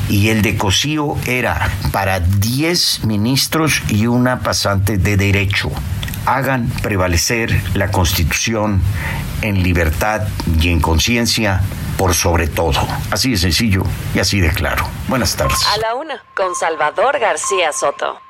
[0.09, 5.70] y el de Cosío era para 10 ministros y una pasante de derecho.
[6.27, 8.82] Hagan prevalecer la Constitución
[9.43, 10.27] en libertad
[10.61, 11.62] y en conciencia
[11.97, 12.86] por sobre todo.
[13.11, 13.82] Así de sencillo
[14.15, 14.86] y así de claro.
[15.09, 15.66] Buenas tardes.
[15.66, 18.20] A la una, con Salvador García Soto.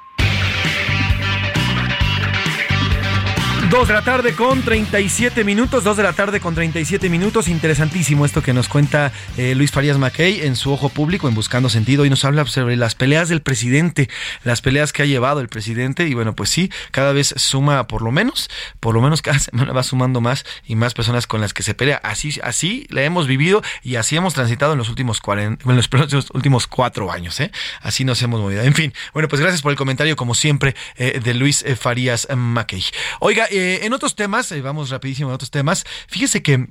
[3.70, 7.48] Dos de la tarde con 37 minutos, dos de la tarde con 37 minutos.
[7.48, 11.68] Interesantísimo esto que nos cuenta eh, Luis Farías Mackey en su ojo público, en Buscando
[11.68, 14.08] Sentido, y nos habla sobre las peleas del presidente,
[14.44, 16.06] las peleas que ha llevado el presidente.
[16.06, 18.48] Y bueno, pues sí, cada vez suma por lo menos,
[18.78, 21.74] por lo menos cada semana va sumando más y más personas con las que se
[21.74, 22.00] pelea.
[22.04, 25.88] Así, así la hemos vivido y así hemos transitado en los últimos, 40, en los
[26.34, 27.40] últimos cuatro años.
[27.40, 27.50] ¿eh?
[27.80, 28.62] Así nos hemos movido.
[28.62, 32.28] En fin, bueno, pues gracias por el comentario, como siempre, eh, de Luis eh, Farías
[32.32, 32.84] Mackey.
[33.18, 36.68] Oiga, eh, en otros temas, eh, vamos rapidísimo en otros temas, fíjese que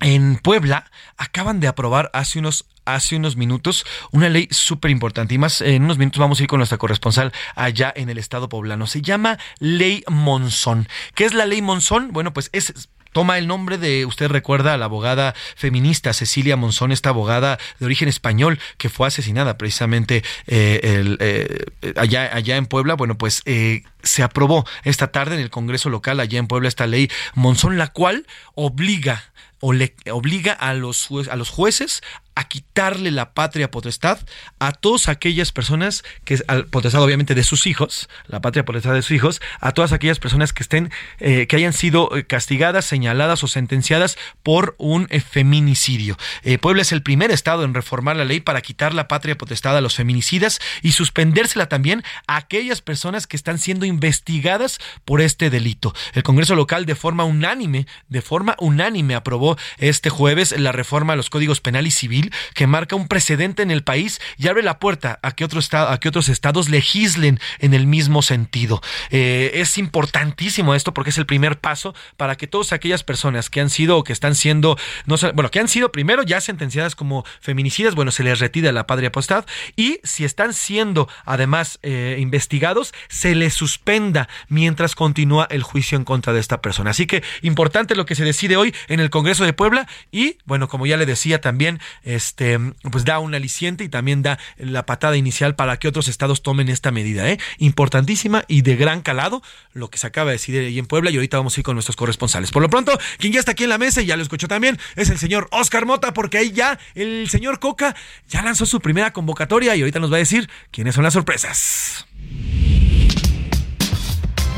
[0.00, 5.38] en Puebla acaban de aprobar hace unos hace unos minutos una ley súper importante y
[5.38, 8.86] más en unos minutos vamos a ir con nuestra corresponsal allá en el estado poblano.
[8.86, 10.88] Se llama Ley Monzón.
[11.14, 12.12] ¿Qué es la Ley Monzón?
[12.12, 16.92] Bueno, pues es toma el nombre de, usted recuerda, a la abogada feminista Cecilia Monzón,
[16.92, 21.64] esta abogada de origen español que fue asesinada precisamente eh, eh,
[21.96, 22.94] allá, allá en Puebla.
[22.94, 26.86] Bueno, pues eh, se aprobó esta tarde en el Congreso local allá en Puebla esta
[26.86, 29.24] ley Monzón, la cual obliga
[29.60, 32.02] o le obliga a los, a los jueces
[32.38, 34.20] a quitarle la patria potestad
[34.60, 39.02] a todas aquellas personas que al potestad obviamente de sus hijos, la patria potestad de
[39.02, 43.48] sus hijos, a todas aquellas personas que estén eh, que hayan sido castigadas, señaladas o
[43.48, 46.16] sentenciadas por un eh, feminicidio.
[46.44, 49.76] Eh, Puebla es el primer estado en reformar la ley para quitar la patria potestad
[49.76, 55.50] a los feminicidas y suspendérsela también a aquellas personas que están siendo investigadas por este
[55.50, 55.92] delito.
[56.14, 61.16] El Congreso local de forma unánime, de forma unánime aprobó este jueves la reforma a
[61.16, 64.78] los códigos penal y civil que marca un precedente en el país y abre la
[64.78, 68.80] puerta a que, otro a que otros estados legislen en el mismo sentido.
[69.10, 73.60] Eh, es importantísimo esto porque es el primer paso para que todas aquellas personas que
[73.60, 74.76] han sido o que están siendo,
[75.06, 78.86] no bueno, que han sido primero ya sentenciadas como feminicidas, bueno, se les retira la
[78.86, 79.46] patria potestad
[79.76, 86.04] y si están siendo además eh, investigados, se les suspenda mientras continúa el juicio en
[86.04, 86.90] contra de esta persona.
[86.90, 90.68] Así que importante lo que se decide hoy en el Congreso de Puebla y, bueno,
[90.68, 91.80] como ya le decía también,
[92.18, 92.58] este,
[92.90, 96.68] pues da un aliciente y también da la patada inicial para que otros estados tomen
[96.68, 97.38] esta medida, ¿eh?
[97.56, 99.42] Importantísima y de gran calado
[99.72, 101.74] lo que se acaba de decidir ahí en Puebla y ahorita vamos a ir con
[101.76, 102.50] nuestros corresponsales.
[102.50, 104.78] Por lo pronto, quien ya está aquí en la mesa y ya lo escuchó también
[104.96, 107.94] es el señor Oscar Mota porque ahí ya el señor Coca
[108.28, 112.06] ya lanzó su primera convocatoria y ahorita nos va a decir quiénes son las sorpresas.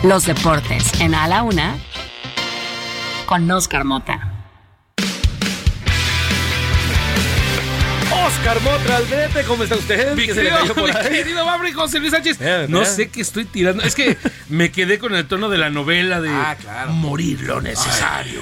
[0.03, 1.77] Los deportes en A la Una
[3.27, 4.40] con Oscar Mota.
[8.39, 10.15] Oscar Motra Aldrete, ¿cómo está usted?
[10.15, 11.45] Mi ¿Qué se le querido, mi querido
[11.75, 12.39] José Luis Sánchez.
[12.41, 12.85] Mira, No mira.
[12.91, 13.83] sé qué estoy tirando.
[13.83, 14.17] Es que
[14.49, 16.57] me quedé con el tono de la novela de Ah,
[16.91, 18.41] morir lo necesario.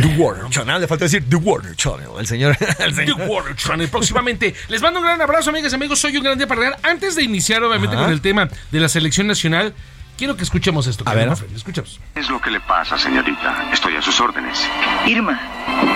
[0.00, 2.56] The Warner Channel, le falta decir The Warner Channel, el señor.
[2.78, 3.20] El The señor.
[3.28, 4.54] Warner Channel próximamente.
[4.68, 5.98] Les mando un gran abrazo, amigas y amigos.
[5.98, 6.80] Soy un gran día para regalar.
[6.82, 8.04] Antes de iniciar, obviamente, Ajá.
[8.04, 9.72] con el tema de la selección nacional,
[10.16, 11.04] quiero que escuchemos esto.
[11.06, 11.28] A ver.
[11.28, 12.00] Mafren, escuchemos.
[12.14, 13.70] ¿Qué es lo que le pasa, señorita?
[13.72, 14.66] Estoy a sus órdenes.
[15.06, 15.40] Irma,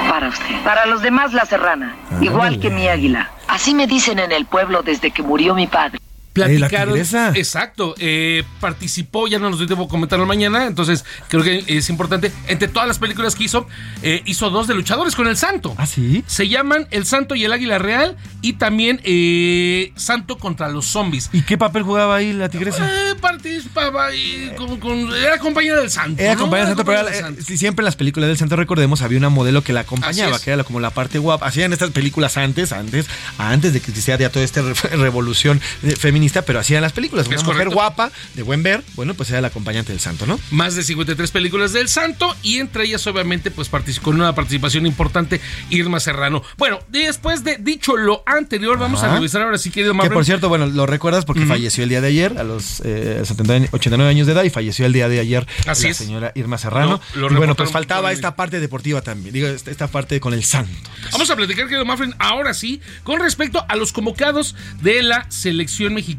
[0.09, 0.63] para usted.
[0.63, 1.97] Para los demás, la serrana.
[2.21, 3.31] Igual que mi águila.
[3.49, 5.99] Así me dicen en el pueblo desde que murió mi padre.
[6.33, 6.95] Platicaron.
[6.95, 7.33] tigresa.
[7.35, 7.95] exacto.
[7.99, 10.67] eh, participó, ya no nos debo comentarlo mañana.
[10.67, 12.31] Entonces, creo que es importante.
[12.47, 13.67] Entre todas las películas que hizo,
[14.03, 15.75] eh, hizo dos de luchadores con el Santo.
[15.77, 16.23] ¿Ah, sí?
[16.27, 18.17] Se llaman El Santo y el Águila Real.
[18.43, 21.29] Y también eh, Santo contra los zombies.
[21.33, 22.89] ¿Y qué papel jugaba ahí la tigresa?
[22.89, 26.23] Eh, participaba ahí con, con- era compañera del Santo.
[26.23, 26.41] Era ¿no?
[26.41, 29.03] compañera del santo, pero era- del eh, sí, siempre en las películas del santo, recordemos,
[29.03, 30.43] había una modelo que la acompañaba, es.
[30.43, 31.47] que era como la parte guapa.
[31.47, 33.07] Hacían estas películas antes, antes,
[33.39, 37.27] antes de que existiera ya toda esta re- revolución eh, feminista, pero hacían las películas.
[37.29, 37.75] Una Es mujer correcto.
[37.75, 40.39] guapa, de buen ver, bueno, pues era la acompañante del santo, ¿no?
[40.51, 44.85] más de 53 películas del Santo y entre ellas obviamente pues participó con una participación
[44.87, 45.41] importante
[45.71, 46.43] Irma Serrano.
[46.59, 50.13] Bueno, después de dicho lo anterior, vamos a revisar ahora sí, querido Que Manuel.
[50.13, 53.69] por cierto, bueno, lo recuerdas porque falleció el día de ayer, a los eh, 79,
[53.73, 55.97] 89 años de edad, y falleció el día de ayer Así la es.
[55.97, 57.01] señora Irma Serrano.
[57.15, 60.45] Lo y bueno, pues faltaba esta parte deportiva también, digo, esta, esta parte con el
[60.45, 60.71] santo.
[61.13, 65.95] Vamos a platicar, querido Mafren, ahora sí, con respecto a los convocados de la selección
[65.95, 66.10] mexicana.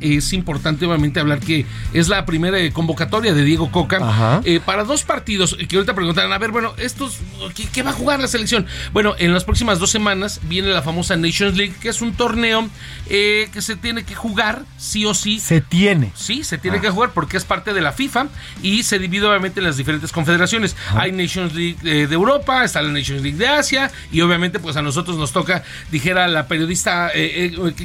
[0.00, 5.02] Es importante, obviamente, hablar que es la primera convocatoria de Diego Coca eh, para dos
[5.02, 7.18] partidos que ahorita preguntarán, a ver, bueno, estos,
[7.54, 8.66] ¿qué, qué va a jugar la selección?
[8.92, 12.68] Bueno, en las próximas dos semanas viene la famosa Nations League, que es un torneo
[13.08, 15.40] eh, que se tiene que jugar sí o sí.
[15.40, 16.12] Se tiene.
[16.14, 18.28] Sí, se tiene que jugar porque es parte de la FIFA
[18.62, 20.76] y se divide obviamente en las diferentes confederaciones.
[20.94, 24.76] Hay Nations League eh, de Europa, está la Nations League de Asia y obviamente pues
[24.76, 27.10] a nosotros nos toca, dijera la periodista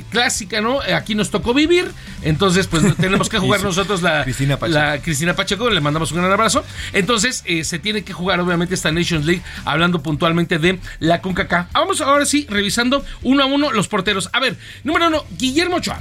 [0.10, 0.80] clásica, ¿no?
[0.82, 1.92] Aquí nos tocó vivir.
[2.22, 4.80] Entonces, pues tenemos que jugar nosotros la Cristina Pacheco.
[4.80, 6.64] la Cristina Pacheco, le mandamos un gran abrazo.
[6.94, 11.72] Entonces, eh, se tiene que jugar, obviamente, esta Nations League, hablando puntualmente de la CONCACAF.
[11.74, 14.30] Vamos ahora sí, revisando uno a uno los porteros.
[14.34, 16.00] A ver, número uno, Guillermo Ochoa.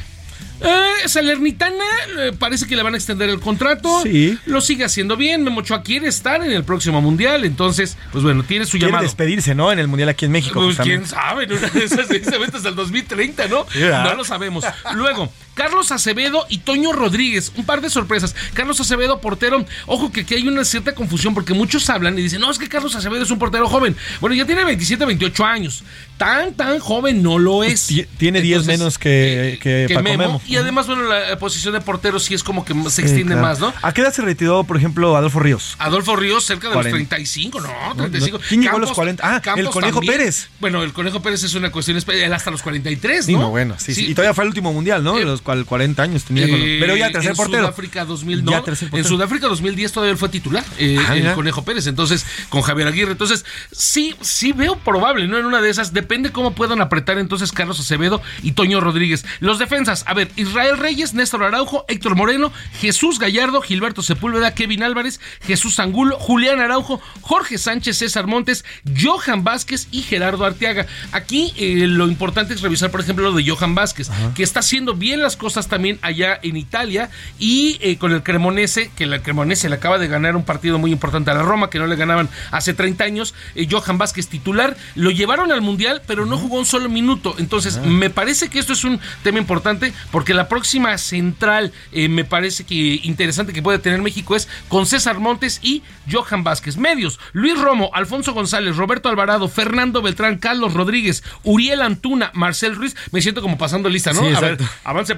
[0.61, 1.85] Eh, Salernitana
[2.19, 4.03] eh, parece que le van a extender el contrato.
[4.03, 4.39] Sí.
[4.47, 5.43] Lo sigue haciendo bien.
[5.43, 7.45] Memo Ochoa quiere estar en el próximo mundial.
[7.45, 9.05] Entonces, pues bueno, tiene su Quiere llamado.
[9.05, 9.73] despedirse, ¿no?
[9.73, 10.61] En el Mundial aquí en México.
[10.61, 13.67] Pues quién sabe, una de esas se hasta el 2030, ¿no?
[13.75, 14.05] ¿verdad?
[14.05, 14.65] No lo sabemos.
[14.95, 18.35] Luego, Carlos Acevedo y Toño Rodríguez, un par de sorpresas.
[18.55, 22.41] Carlos Acevedo, portero, ojo que aquí hay una cierta confusión porque muchos hablan y dicen,
[22.41, 23.97] no, es que Carlos Acevedo es un portero joven.
[24.21, 25.85] Bueno, ya tiene 27, 28 años.
[26.17, 27.89] Tan, tan joven no lo es.
[27.89, 30.19] Ti- Tiene 10 Entonces, menos que, que, que Paco Memo.
[30.23, 30.43] Memo.
[30.47, 33.43] Y además, bueno, la eh, posición de portero sí es como que se extiende claro.
[33.49, 33.73] más, ¿no?
[33.83, 35.75] ¿A qué edad se retiró, por ejemplo, Adolfo Ríos?
[35.79, 36.99] Adolfo Ríos cerca de 40.
[36.99, 38.41] los 35, no, 35.
[38.49, 39.23] ¿Quién llegó a los 40?
[39.27, 40.19] Ah, el Conejo también.
[40.19, 40.49] Pérez.
[40.61, 43.41] Bueno, el Conejo Pérez es una cuestión, él hasta los 43, Sí, ¿no?
[43.41, 44.07] no, bueno, sí, sí.
[44.07, 45.17] Y todavía fue el último mundial, ¿no?
[45.17, 46.49] De los 40 años tenía.
[46.49, 47.63] con- Eh, Pero ya tercer en portero.
[47.65, 48.51] Sudáfrica 2000, no.
[48.51, 49.05] Ya tercer en.
[49.05, 51.33] Sudáfrica 2010 todavía él fue titular, eh, Ah, el.
[51.35, 51.87] Conejo Pérez.
[51.87, 53.13] Entonces, con Javier Aguirre.
[53.13, 55.39] Entonces, sí, sí veo probable, ¿no?
[55.39, 59.25] En una de esas, depende cómo puedan apretar entonces Carlos Acevedo y Toño Rodríguez.
[59.41, 64.83] Los defensas, a ver, Israel Reyes, Néstor Araujo, Héctor Moreno, Jesús Gallardo, Gilberto Sepúlveda, Kevin
[64.83, 68.65] Álvarez, Jesús Angulo, Julián Araujo, Jorge Sánchez, César Montes,
[69.01, 70.87] Johan Vázquez y Gerardo Arteaga.
[71.13, 74.95] Aquí eh, lo importante es revisar, por ejemplo, lo de Johan Vázquez, que está haciendo
[74.95, 79.69] bien las cosas también allá en Italia y eh, con el Cremonese, que el Cremonese
[79.69, 82.29] le acaba de ganar un partido muy importante a la Roma, que no le ganaban
[82.51, 83.35] hace 30 años.
[83.55, 87.35] eh, Johan Vázquez titular, lo llevaron al Mundial, pero no jugó un solo minuto.
[87.39, 92.25] Entonces, me parece que esto es un tema importante porque la próxima central eh, me
[92.25, 96.77] parece que interesante que puede tener México es con César Montes y Johan Vázquez.
[96.77, 102.97] Medios, Luis Romo, Alfonso González, Roberto Alvarado, Fernando Beltrán, Carlos Rodríguez, Uriel Antuna, Marcel Ruiz.
[103.11, 104.21] Me siento como pasando lista, ¿no?
[104.21, 104.65] Sí, a ver, exacto.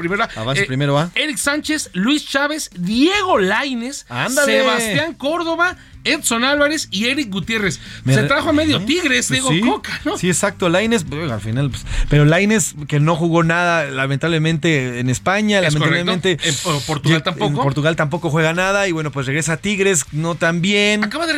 [0.07, 0.41] Avance primera.
[0.41, 1.11] Avance primero, va.
[1.15, 4.61] Eric Sánchez, Luis Chávez, Diego Laines, Ándale.
[4.61, 5.77] Sebastián Córdoba,
[6.07, 7.81] Edson Álvarez y Eric Gutiérrez.
[8.05, 8.85] Me Se trajo a medio ¿Eh?
[8.87, 10.17] Tigres, Pues Diego sí, Coca, ¿no?
[10.19, 10.69] Sí, exacto.
[10.69, 16.37] Laines, al final, pues, pero Laines que no jugó nada, lamentablemente en España, Es lamentablemente
[16.37, 16.75] correcto.
[16.77, 17.47] En Portugal tampoco.
[17.51, 21.05] En Portugal tampoco juega nada y bueno, pues regresa a Tigres, no tan bien.
[21.05, 21.35] Acaba de,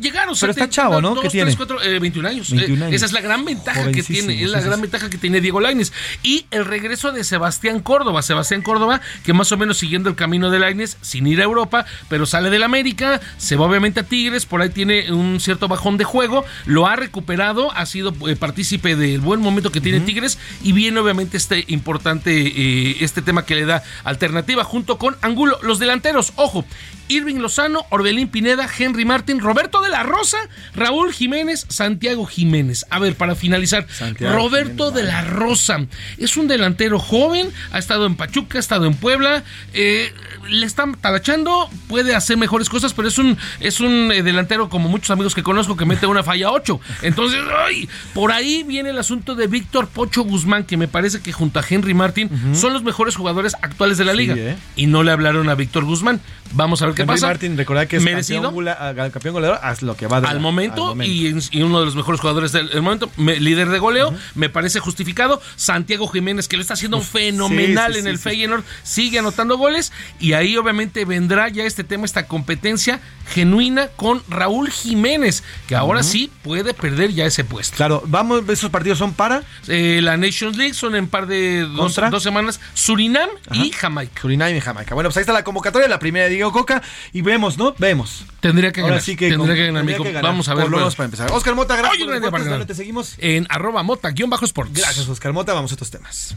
[0.00, 1.10] llegar, o sea, Pero está te- chavo, ¿no?
[1.10, 1.56] dos, ¿Qué tres, tiene?
[1.56, 2.50] cuatro, eh, 21 años.
[2.50, 2.96] 21 Eh, años.
[2.96, 5.92] Esa es la gran ventaja que tiene, es la gran ventaja que tiene Diego Laines.
[6.22, 8.22] Y el regreso de Sebastián Córdoba.
[8.22, 11.86] Sebastián Córdoba, que más o menos siguiendo el camino de Laines, sin ir a Europa,
[12.08, 15.96] pero sale del América, se va obviamente a Tigres, por ahí tiene un cierto bajón
[15.96, 20.38] de juego, lo ha recuperado, ha sido eh, partícipe del buen momento que tiene Tigres
[20.62, 25.58] y viene obviamente este importante, eh, este tema que le da alternativa junto con Angulo.
[25.62, 26.66] Los delanteros, ojo,
[27.10, 30.38] Irving Lozano, Orbelín Pineda, Henry Martín, Roberto de la Rosa,
[30.74, 32.86] Raúl Jiménez, Santiago Jiménez.
[32.88, 35.78] A ver, para finalizar, Santiago Roberto de la Rosa
[36.18, 39.42] es un delantero joven, ha estado en Pachuca, ha estado en Puebla,
[39.74, 40.12] eh,
[40.48, 44.88] le están talachando, puede hacer mejores cosas, pero es un, es un eh, delantero como
[44.88, 46.80] muchos amigos que conozco que mete una falla 8.
[47.02, 51.32] Entonces, ay, por ahí viene el asunto de Víctor Pocho Guzmán, que me parece que
[51.32, 54.34] junto a Henry Martín son los mejores jugadores actuales de la Sí, liga.
[54.36, 54.56] ¿eh?
[54.76, 56.20] Y no le hablaron a Víctor Guzmán.
[56.52, 57.26] Vamos a ver qué Henry pasa.
[57.26, 60.34] Martin, recordad que es merecido campeón, ah, campeón goleador, haz lo que va de al
[60.36, 61.12] la- momento, al momento.
[61.52, 65.40] Y, uno de los mejores jugadores del momento, me- líder de goleo, me parece justificado.
[65.56, 68.22] Santiago Jiménez, que lo está haciendo fenomenal sí, en el sí.
[68.24, 69.92] Feyenoord, sigue anotando goles.
[70.18, 73.00] Y ahí obviamente vendrá ya este tema, esta competencia
[73.32, 77.76] genuina con Raúl Jiménez, que ahora sí puede perder ya ese puesto.
[77.76, 81.94] Claro, vamos, esos partidos son para Eh, la Nations League son en par de dos
[82.22, 84.20] semanas, Surinam y Jamaica.
[84.20, 84.94] Surinam y Jamaica.
[84.94, 86.82] Bueno, pues ahí está la convocatoria, la primera de Diego Coca.
[87.12, 87.74] Y vemos, ¿no?
[87.78, 88.24] Vemos.
[88.40, 89.04] Tendría que Ahora ganar.
[89.04, 90.22] sí que tendría con- que ganar, tendría que ganar.
[90.30, 90.64] Vamos a ver.
[90.64, 90.90] Por lo bueno.
[90.92, 91.30] para empezar.
[91.32, 91.92] Oscar Mota, gracias.
[91.94, 92.46] Oye, por no hay de deportes.
[92.46, 92.58] nada.
[92.58, 93.14] ¿Dónde te seguimos?
[93.18, 94.72] En arroba mota guion bajo sports.
[94.74, 95.52] Gracias, Oscar Mota.
[95.52, 96.34] Vamos a otros temas.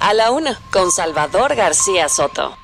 [0.00, 2.56] A la una, con Salvador García Soto.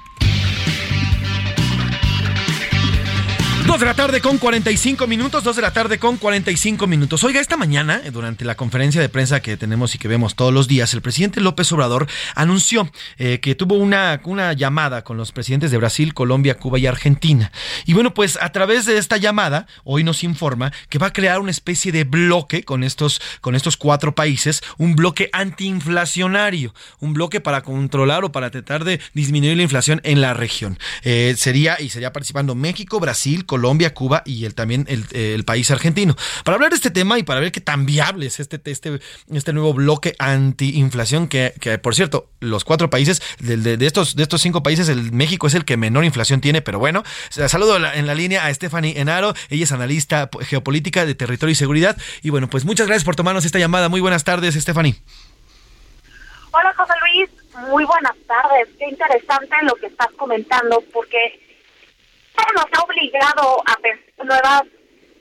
[3.67, 7.25] Dos de la tarde con 45 minutos, dos de la tarde con 45 minutos.
[7.25, 10.55] Oiga, esta mañana, eh, durante la conferencia de prensa que tenemos y que vemos todos
[10.55, 12.07] los días, el presidente López Obrador
[12.37, 12.89] anunció
[13.19, 17.51] eh, que tuvo una, una llamada con los presidentes de Brasil, Colombia, Cuba y Argentina.
[17.87, 21.41] Y bueno, pues a través de esta llamada, hoy nos informa que va a crear
[21.41, 27.41] una especie de bloque con estos, con estos cuatro países, un bloque antiinflacionario, un bloque
[27.41, 30.79] para controlar o para tratar de disminuir la inflación en la región.
[31.03, 33.56] Eh, sería, y sería participando México, Brasil, Colombia,
[33.95, 36.17] Cuba y el, también el, el país argentino.
[36.45, 39.01] Para hablar de este tema y para ver qué tan viable es este, este,
[39.33, 44.17] este nuevo bloque antiinflación, que, que por cierto, los cuatro países, de, de- de estos,
[44.17, 47.77] de estos cinco países, el México es el que menor inflación tiene, pero bueno, saludo
[47.77, 51.57] en la, en la línea a Stephanie Enaro, ella es analista geopolítica de territorio y
[51.57, 51.97] seguridad.
[52.23, 53.89] Y bueno, pues muchas gracias por tomarnos esta llamada.
[53.89, 54.97] Muy buenas tardes, Stephanie.
[56.51, 57.31] Hola José Luis,
[57.71, 58.69] Muy buenas tardes.
[58.79, 61.17] Qué interesante lo que estás comentando, porque
[62.55, 64.63] nos ha obligado a pensar nuevas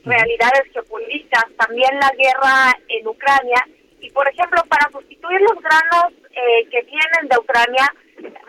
[0.03, 3.65] realidades geopolíticas, también la guerra en Ucrania.
[3.99, 7.93] Y, por ejemplo, para sustituir los granos eh, que vienen de Ucrania,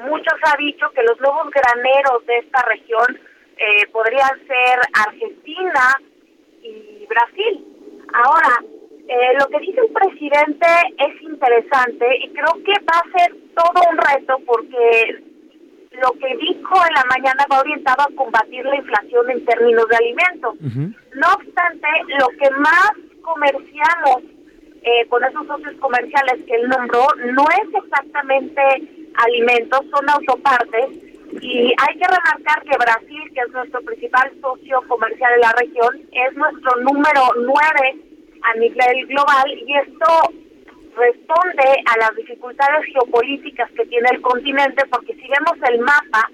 [0.07, 3.21] muchos han dicho que los nuevos graneros de esta región
[3.57, 6.01] eh, podrían ser Argentina
[6.63, 7.65] y Brasil.
[8.13, 8.61] Ahora,
[9.09, 10.67] eh, lo que dice el presidente
[10.99, 15.23] es interesante y creo que va a ser todo un reto porque
[16.03, 19.97] lo que dijo en la mañana va orientado a combatir la inflación en términos de
[19.97, 20.55] alimentos.
[20.61, 22.93] No obstante, lo que más
[23.23, 24.23] comerciamos
[24.83, 28.63] eh, con esos socios comerciales que él nombró no es exactamente
[29.15, 30.91] alimentos, son autopartes.
[31.41, 36.01] Y hay que remarcar que Brasil, que es nuestro principal socio comercial en la región,
[36.13, 37.97] es nuestro número nueve
[38.43, 40.33] a nivel global y esto
[40.97, 46.31] responde a las dificultades geopolíticas que tiene el continente, porque si vemos el mapa,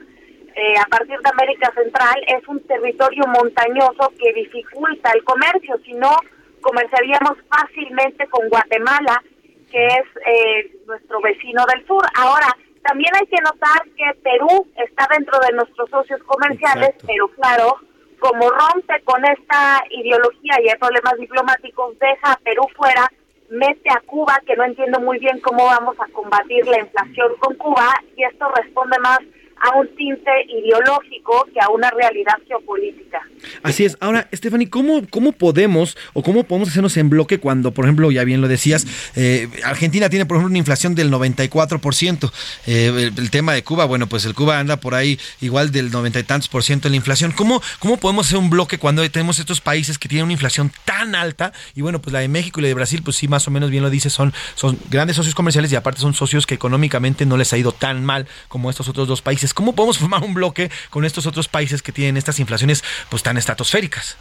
[0.54, 5.94] eh, a partir de América Central, es un territorio montañoso que dificulta el comercio, si
[5.94, 6.14] no,
[6.60, 9.22] comerciaríamos fácilmente con Guatemala,
[9.70, 12.04] que es eh, nuestro vecino del sur.
[12.14, 12.46] Ahora,
[12.82, 17.78] también hay que notar que Perú está dentro de nuestros socios comerciales, pero claro,
[18.18, 23.10] como rompe con esta ideología y hay problemas diplomáticos, deja a Perú fuera
[23.52, 27.54] mete a Cuba, que no entiendo muy bien cómo vamos a combatir la inflación con
[27.56, 29.18] Cuba, y esto responde más
[29.62, 33.20] a un tinte ideológico que a una realidad geopolítica.
[33.62, 33.96] Así es.
[34.00, 38.24] Ahora, Stephanie, ¿cómo, ¿cómo podemos o cómo podemos hacernos en bloque cuando, por ejemplo, ya
[38.24, 42.32] bien lo decías, eh, Argentina tiene, por ejemplo, una inflación del 94%?
[42.66, 46.18] Eh, el, tema de Cuba, bueno, pues el Cuba anda por ahí igual del 90
[46.18, 47.30] y tantos por ciento en la inflación.
[47.30, 51.14] ¿Cómo, ¿Cómo podemos hacer un bloque cuando tenemos estos países que tienen una inflación tan
[51.14, 51.52] alta?
[51.76, 53.70] Y bueno, pues la de México y la de Brasil, pues sí, más o menos
[53.70, 57.36] bien lo dice, son, son grandes socios comerciales y aparte son socios que económicamente no
[57.36, 59.51] les ha ido tan mal como estos otros dos países.
[59.54, 63.36] ¿Cómo podemos formar un bloque con estos otros países que tienen estas inflaciones pues tan
[63.36, 64.16] estratosféricas?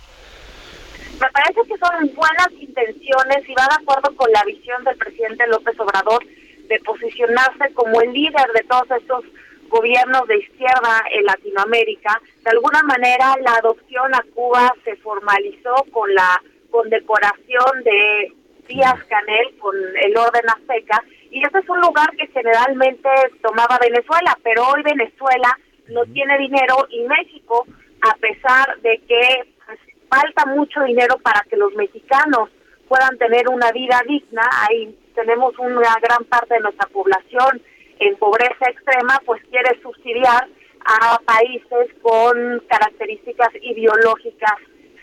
[1.19, 5.45] Me parece que son buenas intenciones y va de acuerdo con la visión del presidente
[5.47, 6.25] López Obrador
[6.67, 9.25] de posicionarse como el líder de todos estos
[9.69, 12.21] gobiernos de izquierda en Latinoamérica.
[12.43, 18.33] De alguna manera la adopción a Cuba se formalizó con la condecoración de
[18.67, 23.09] Díaz Canel, con el orden azteca, y ese es un lugar que generalmente
[23.41, 27.65] tomaba Venezuela, pero hoy Venezuela no tiene dinero y México,
[28.01, 29.79] a pesar de que pues,
[30.09, 32.49] falta mucho dinero para que los mexicanos
[32.89, 37.61] puedan tener una vida digna, ahí tenemos una gran parte de nuestra población
[37.99, 40.47] en pobreza extrema, pues quiere subsidiar
[40.83, 44.55] a países con características ideológicas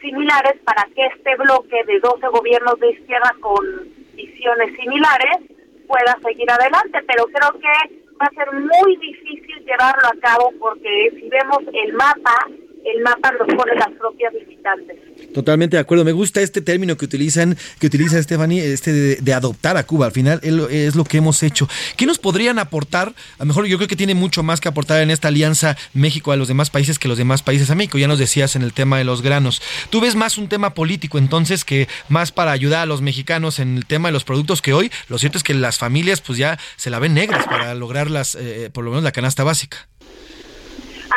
[0.03, 3.65] similares para que este bloque de 12 gobiernos de izquierda con
[4.15, 5.58] visiones similares
[5.89, 11.11] pueda seguir adelante, pero creo que va a ser muy difícil llevarlo a cabo porque
[11.17, 12.37] si vemos el mapa,
[12.85, 14.97] el mapa nos pone las propias visitantes.
[15.35, 16.05] Totalmente de acuerdo.
[16.05, 20.07] Me gusta este término que utilizan, que utiliza Stephanie, este de, adoptar a Cuba.
[20.07, 21.69] Al final es lo que hemos hecho.
[21.97, 23.15] ¿Qué nos podrían aportar?
[23.39, 26.33] A lo mejor yo creo que tiene mucho más que aportar en esta alianza México
[26.33, 27.99] a los demás países que los demás países a México.
[27.99, 29.63] Ya nos decías en el tema de los granos.
[29.91, 33.77] Tú ves más un tema político entonces que más para ayudar a los mexicanos en
[33.77, 36.59] el tema de los productos que hoy, lo cierto es que las familias pues ya
[36.77, 39.89] se la ven negras para lograr las, eh, por lo menos la canasta básica.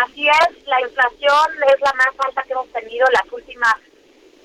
[0.02, 3.76] Así es, la inflación es la más alta que hemos tenido las últimas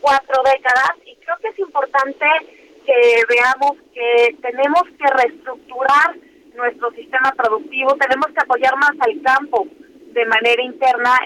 [0.03, 2.27] cuatro décadas y creo que es importante
[2.85, 6.15] que veamos que tenemos que reestructurar
[6.55, 9.66] nuestro sistema productivo, tenemos que apoyar más al campo
[10.12, 11.19] de manera interna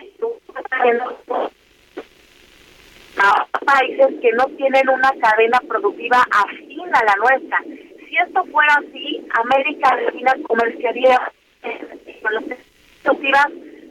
[3.67, 7.63] países que no tienen una cadena productiva afín a la nuestra.
[7.63, 11.33] Si esto fuera así, América Latina comerciaría
[13.03, 13.49] productivas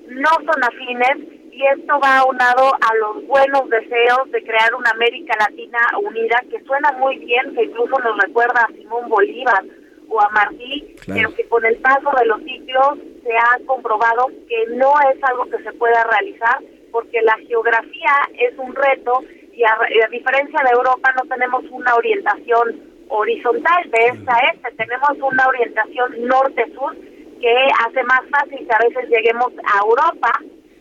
[0.10, 5.36] no son afines y esto va aunado a los buenos deseos de crear una América
[5.40, 9.64] Latina unida que suena muy bien, que incluso nos recuerda a Simón Bolívar
[10.08, 14.66] o a Martí, pero que con el paso de los siglos se ha comprobado que
[14.76, 16.60] no es algo que se pueda realizar
[16.92, 19.24] porque la geografía es un reto
[19.54, 24.72] y a, a diferencia de Europa no tenemos una orientación horizontal de esta a este,
[24.78, 26.96] tenemos una orientación norte-sur
[27.40, 27.54] que
[27.86, 30.32] hace más fácil que a veces lleguemos a Europa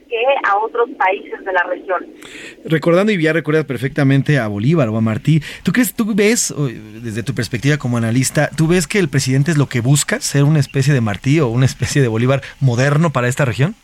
[0.09, 2.07] que a otros países de la región.
[2.65, 6.55] Recordando y ya recuerdas perfectamente a Bolívar o a Martí, ¿tú crees, tú ves,
[7.03, 10.45] desde tu perspectiva como analista, tú ves que el presidente es lo que busca, ser
[10.45, 13.75] una especie de Martí o una especie de Bolívar moderno para esta región?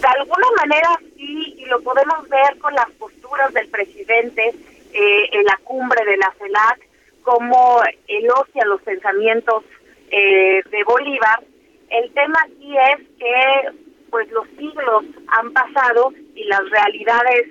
[0.00, 4.52] De alguna manera sí, y lo podemos ver con las posturas del presidente
[4.92, 6.88] eh, en la cumbre de la CELAC,
[7.22, 9.62] como elogia los pensamientos
[10.12, 11.42] eh, de Bolívar.
[11.90, 13.70] El tema aquí es que
[14.10, 17.48] pues los siglos han pasado y las realidades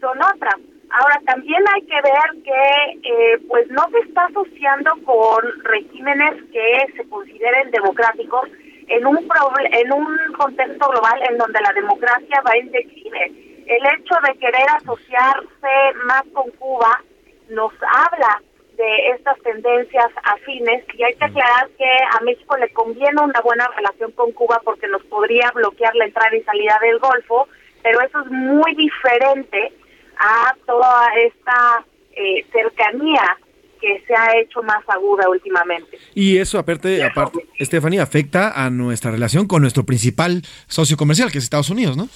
[0.00, 0.56] son otras.
[0.90, 6.92] Ahora también hay que ver que eh, pues no se está asociando con regímenes que
[6.96, 8.48] se consideren democráticos
[8.88, 13.32] en un en un contexto global en donde la democracia va en declive.
[13.66, 17.00] El hecho de querer asociarse más con Cuba
[17.48, 18.42] nos habla
[18.76, 23.68] de estas tendencias afines y hay que aclarar que a México le conviene una buena
[23.76, 27.48] relación con Cuba porque nos podría bloquear la entrada y salida del Golfo,
[27.82, 29.72] pero eso es muy diferente
[30.18, 33.38] a toda esta eh, cercanía
[33.80, 35.98] que se ha hecho más aguda últimamente.
[36.14, 41.38] Y eso, aparte, aparte, Stephanie, afecta a nuestra relación con nuestro principal socio comercial, que
[41.38, 42.08] es Estados Unidos, ¿no?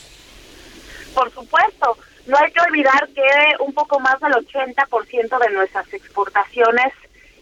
[1.13, 1.97] Por supuesto.
[2.27, 3.23] No hay que olvidar que
[3.61, 6.93] un poco más del 80% de nuestras exportaciones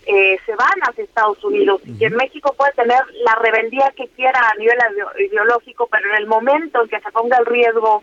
[0.07, 4.39] eh, se van hacia Estados Unidos y en México puede tener la rebeldía que quiera
[4.51, 4.77] a nivel
[5.19, 8.03] ideológico, pero en el momento en que se ponga el riesgo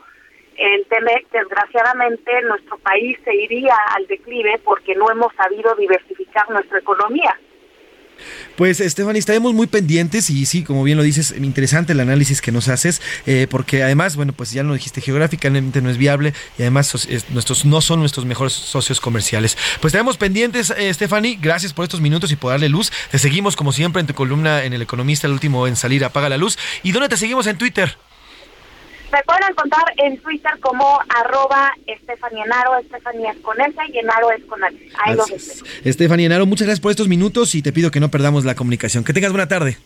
[0.58, 6.80] el TEMEC, desgraciadamente nuestro país se iría al declive porque no hemos sabido diversificar nuestra
[6.80, 7.40] economía.
[8.56, 12.52] Pues, Stephanie, estaremos muy pendientes y sí, como bien lo dices, interesante el análisis que
[12.52, 16.64] nos haces, eh, porque además, bueno, pues ya lo dijiste, geográficamente no es viable y
[16.64, 19.58] además nuestros no son nuestros mejores socios comerciales.
[19.80, 22.92] Pues estaremos pendientes, eh, Stephanie, gracias por estos minutos y por darle luz.
[23.10, 26.30] Te seguimos como siempre en tu columna en El Economista, el último en salir, apaga
[26.30, 26.58] la luz.
[26.84, 27.98] ¿Y dónde te seguimos en Twitter?
[29.12, 34.44] Me pueden encontrar en Twitter como arroba Estefanienaro, Estefanía es con S y Enaro es
[34.46, 34.76] con H.
[35.04, 35.18] Ahí
[35.84, 39.04] Estefania Enaro, muchas gracias por estos minutos y te pido que no perdamos la comunicación.
[39.04, 39.78] Que tengas buena tarde.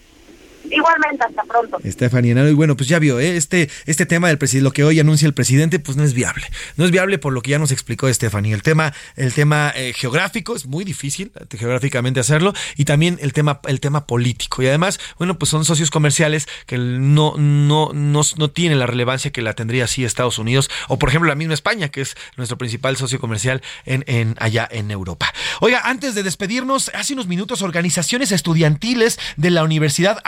[0.72, 1.80] Igualmente, hasta pronto.
[1.84, 3.38] Estefanía y bueno, pues ya vio, ¿eh?
[3.38, 6.46] este, este tema del presidente, lo que hoy anuncia el presidente, pues no es viable.
[6.76, 8.56] No es viable por lo que ya nos explicó Estefanía.
[8.56, 13.34] El tema, el tema eh, geográfico es muy difícil eh, geográficamente hacerlo, y también el
[13.34, 14.64] tema, el tema político.
[14.64, 19.32] Y además, bueno, pues son socios comerciales que no, no, no, no tienen la relevancia
[19.32, 22.58] que la tendría así Estados Unidos, o por ejemplo la misma España, que es nuestro
[22.58, 25.34] principal socio comercial en, en allá en Europa.
[25.62, 30.20] Oiga, antes de despedirnos, hace unos minutos, organizaciones estudiantiles de la Universidad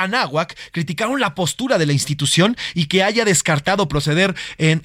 [0.71, 4.35] Criticaron la postura de la institución y que haya descartado proceder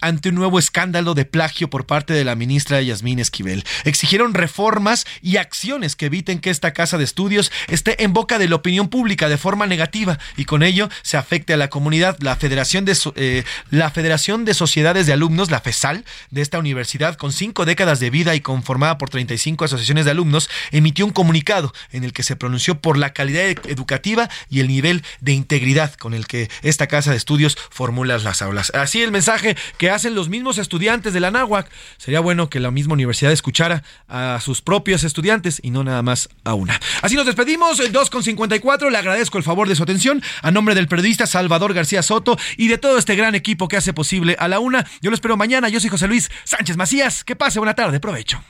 [0.00, 3.64] ante un nuevo escándalo de plagio por parte de la ministra Yasmín Esquivel.
[3.84, 8.48] Exigieron reformas y acciones que eviten que esta casa de estudios esté en boca de
[8.48, 12.16] la opinión pública de forma negativa y con ello se afecte a la comunidad.
[12.20, 17.16] La Federación de, eh, la Federación de Sociedades de Alumnos, la FESAL, de esta universidad,
[17.16, 21.72] con cinco décadas de vida y conformada por 35 asociaciones de alumnos, emitió un comunicado
[21.90, 26.14] en el que se pronunció por la calidad educativa y el nivel de integridad con
[26.14, 28.70] el que esta casa de estudios formula las aulas.
[28.74, 31.68] Así el mensaje que hacen los mismos estudiantes de la NAHUAC.
[31.96, 36.28] Sería bueno que la misma universidad escuchara a sus propios estudiantes y no nada más
[36.44, 36.80] a una.
[37.00, 38.90] Así nos despedimos, 2.54.
[38.90, 42.68] Le agradezco el favor de su atención a nombre del periodista Salvador García Soto y
[42.68, 44.86] de todo este gran equipo que hace posible a la una.
[45.00, 45.68] Yo lo espero mañana.
[45.68, 47.24] Yo soy José Luis Sánchez Macías.
[47.24, 48.00] Que pase buena tarde.
[48.00, 48.42] Provecho.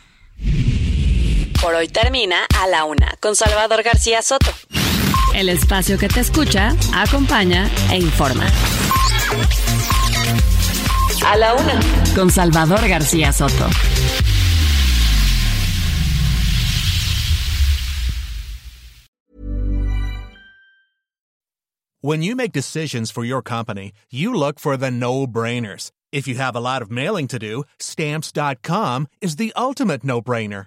[1.60, 4.52] Por hoy termina a la una con Salvador García Soto
[5.34, 8.46] el espacio que te escucha, acompaña e informa.
[11.26, 11.80] A la una.
[12.14, 13.68] Con Salvador García Soto.
[22.00, 25.92] When you make decisions for your company, you look for the no-brainers.
[26.10, 30.66] If you have a lot of mailing to do, stamps.com is the ultimate no-brainer.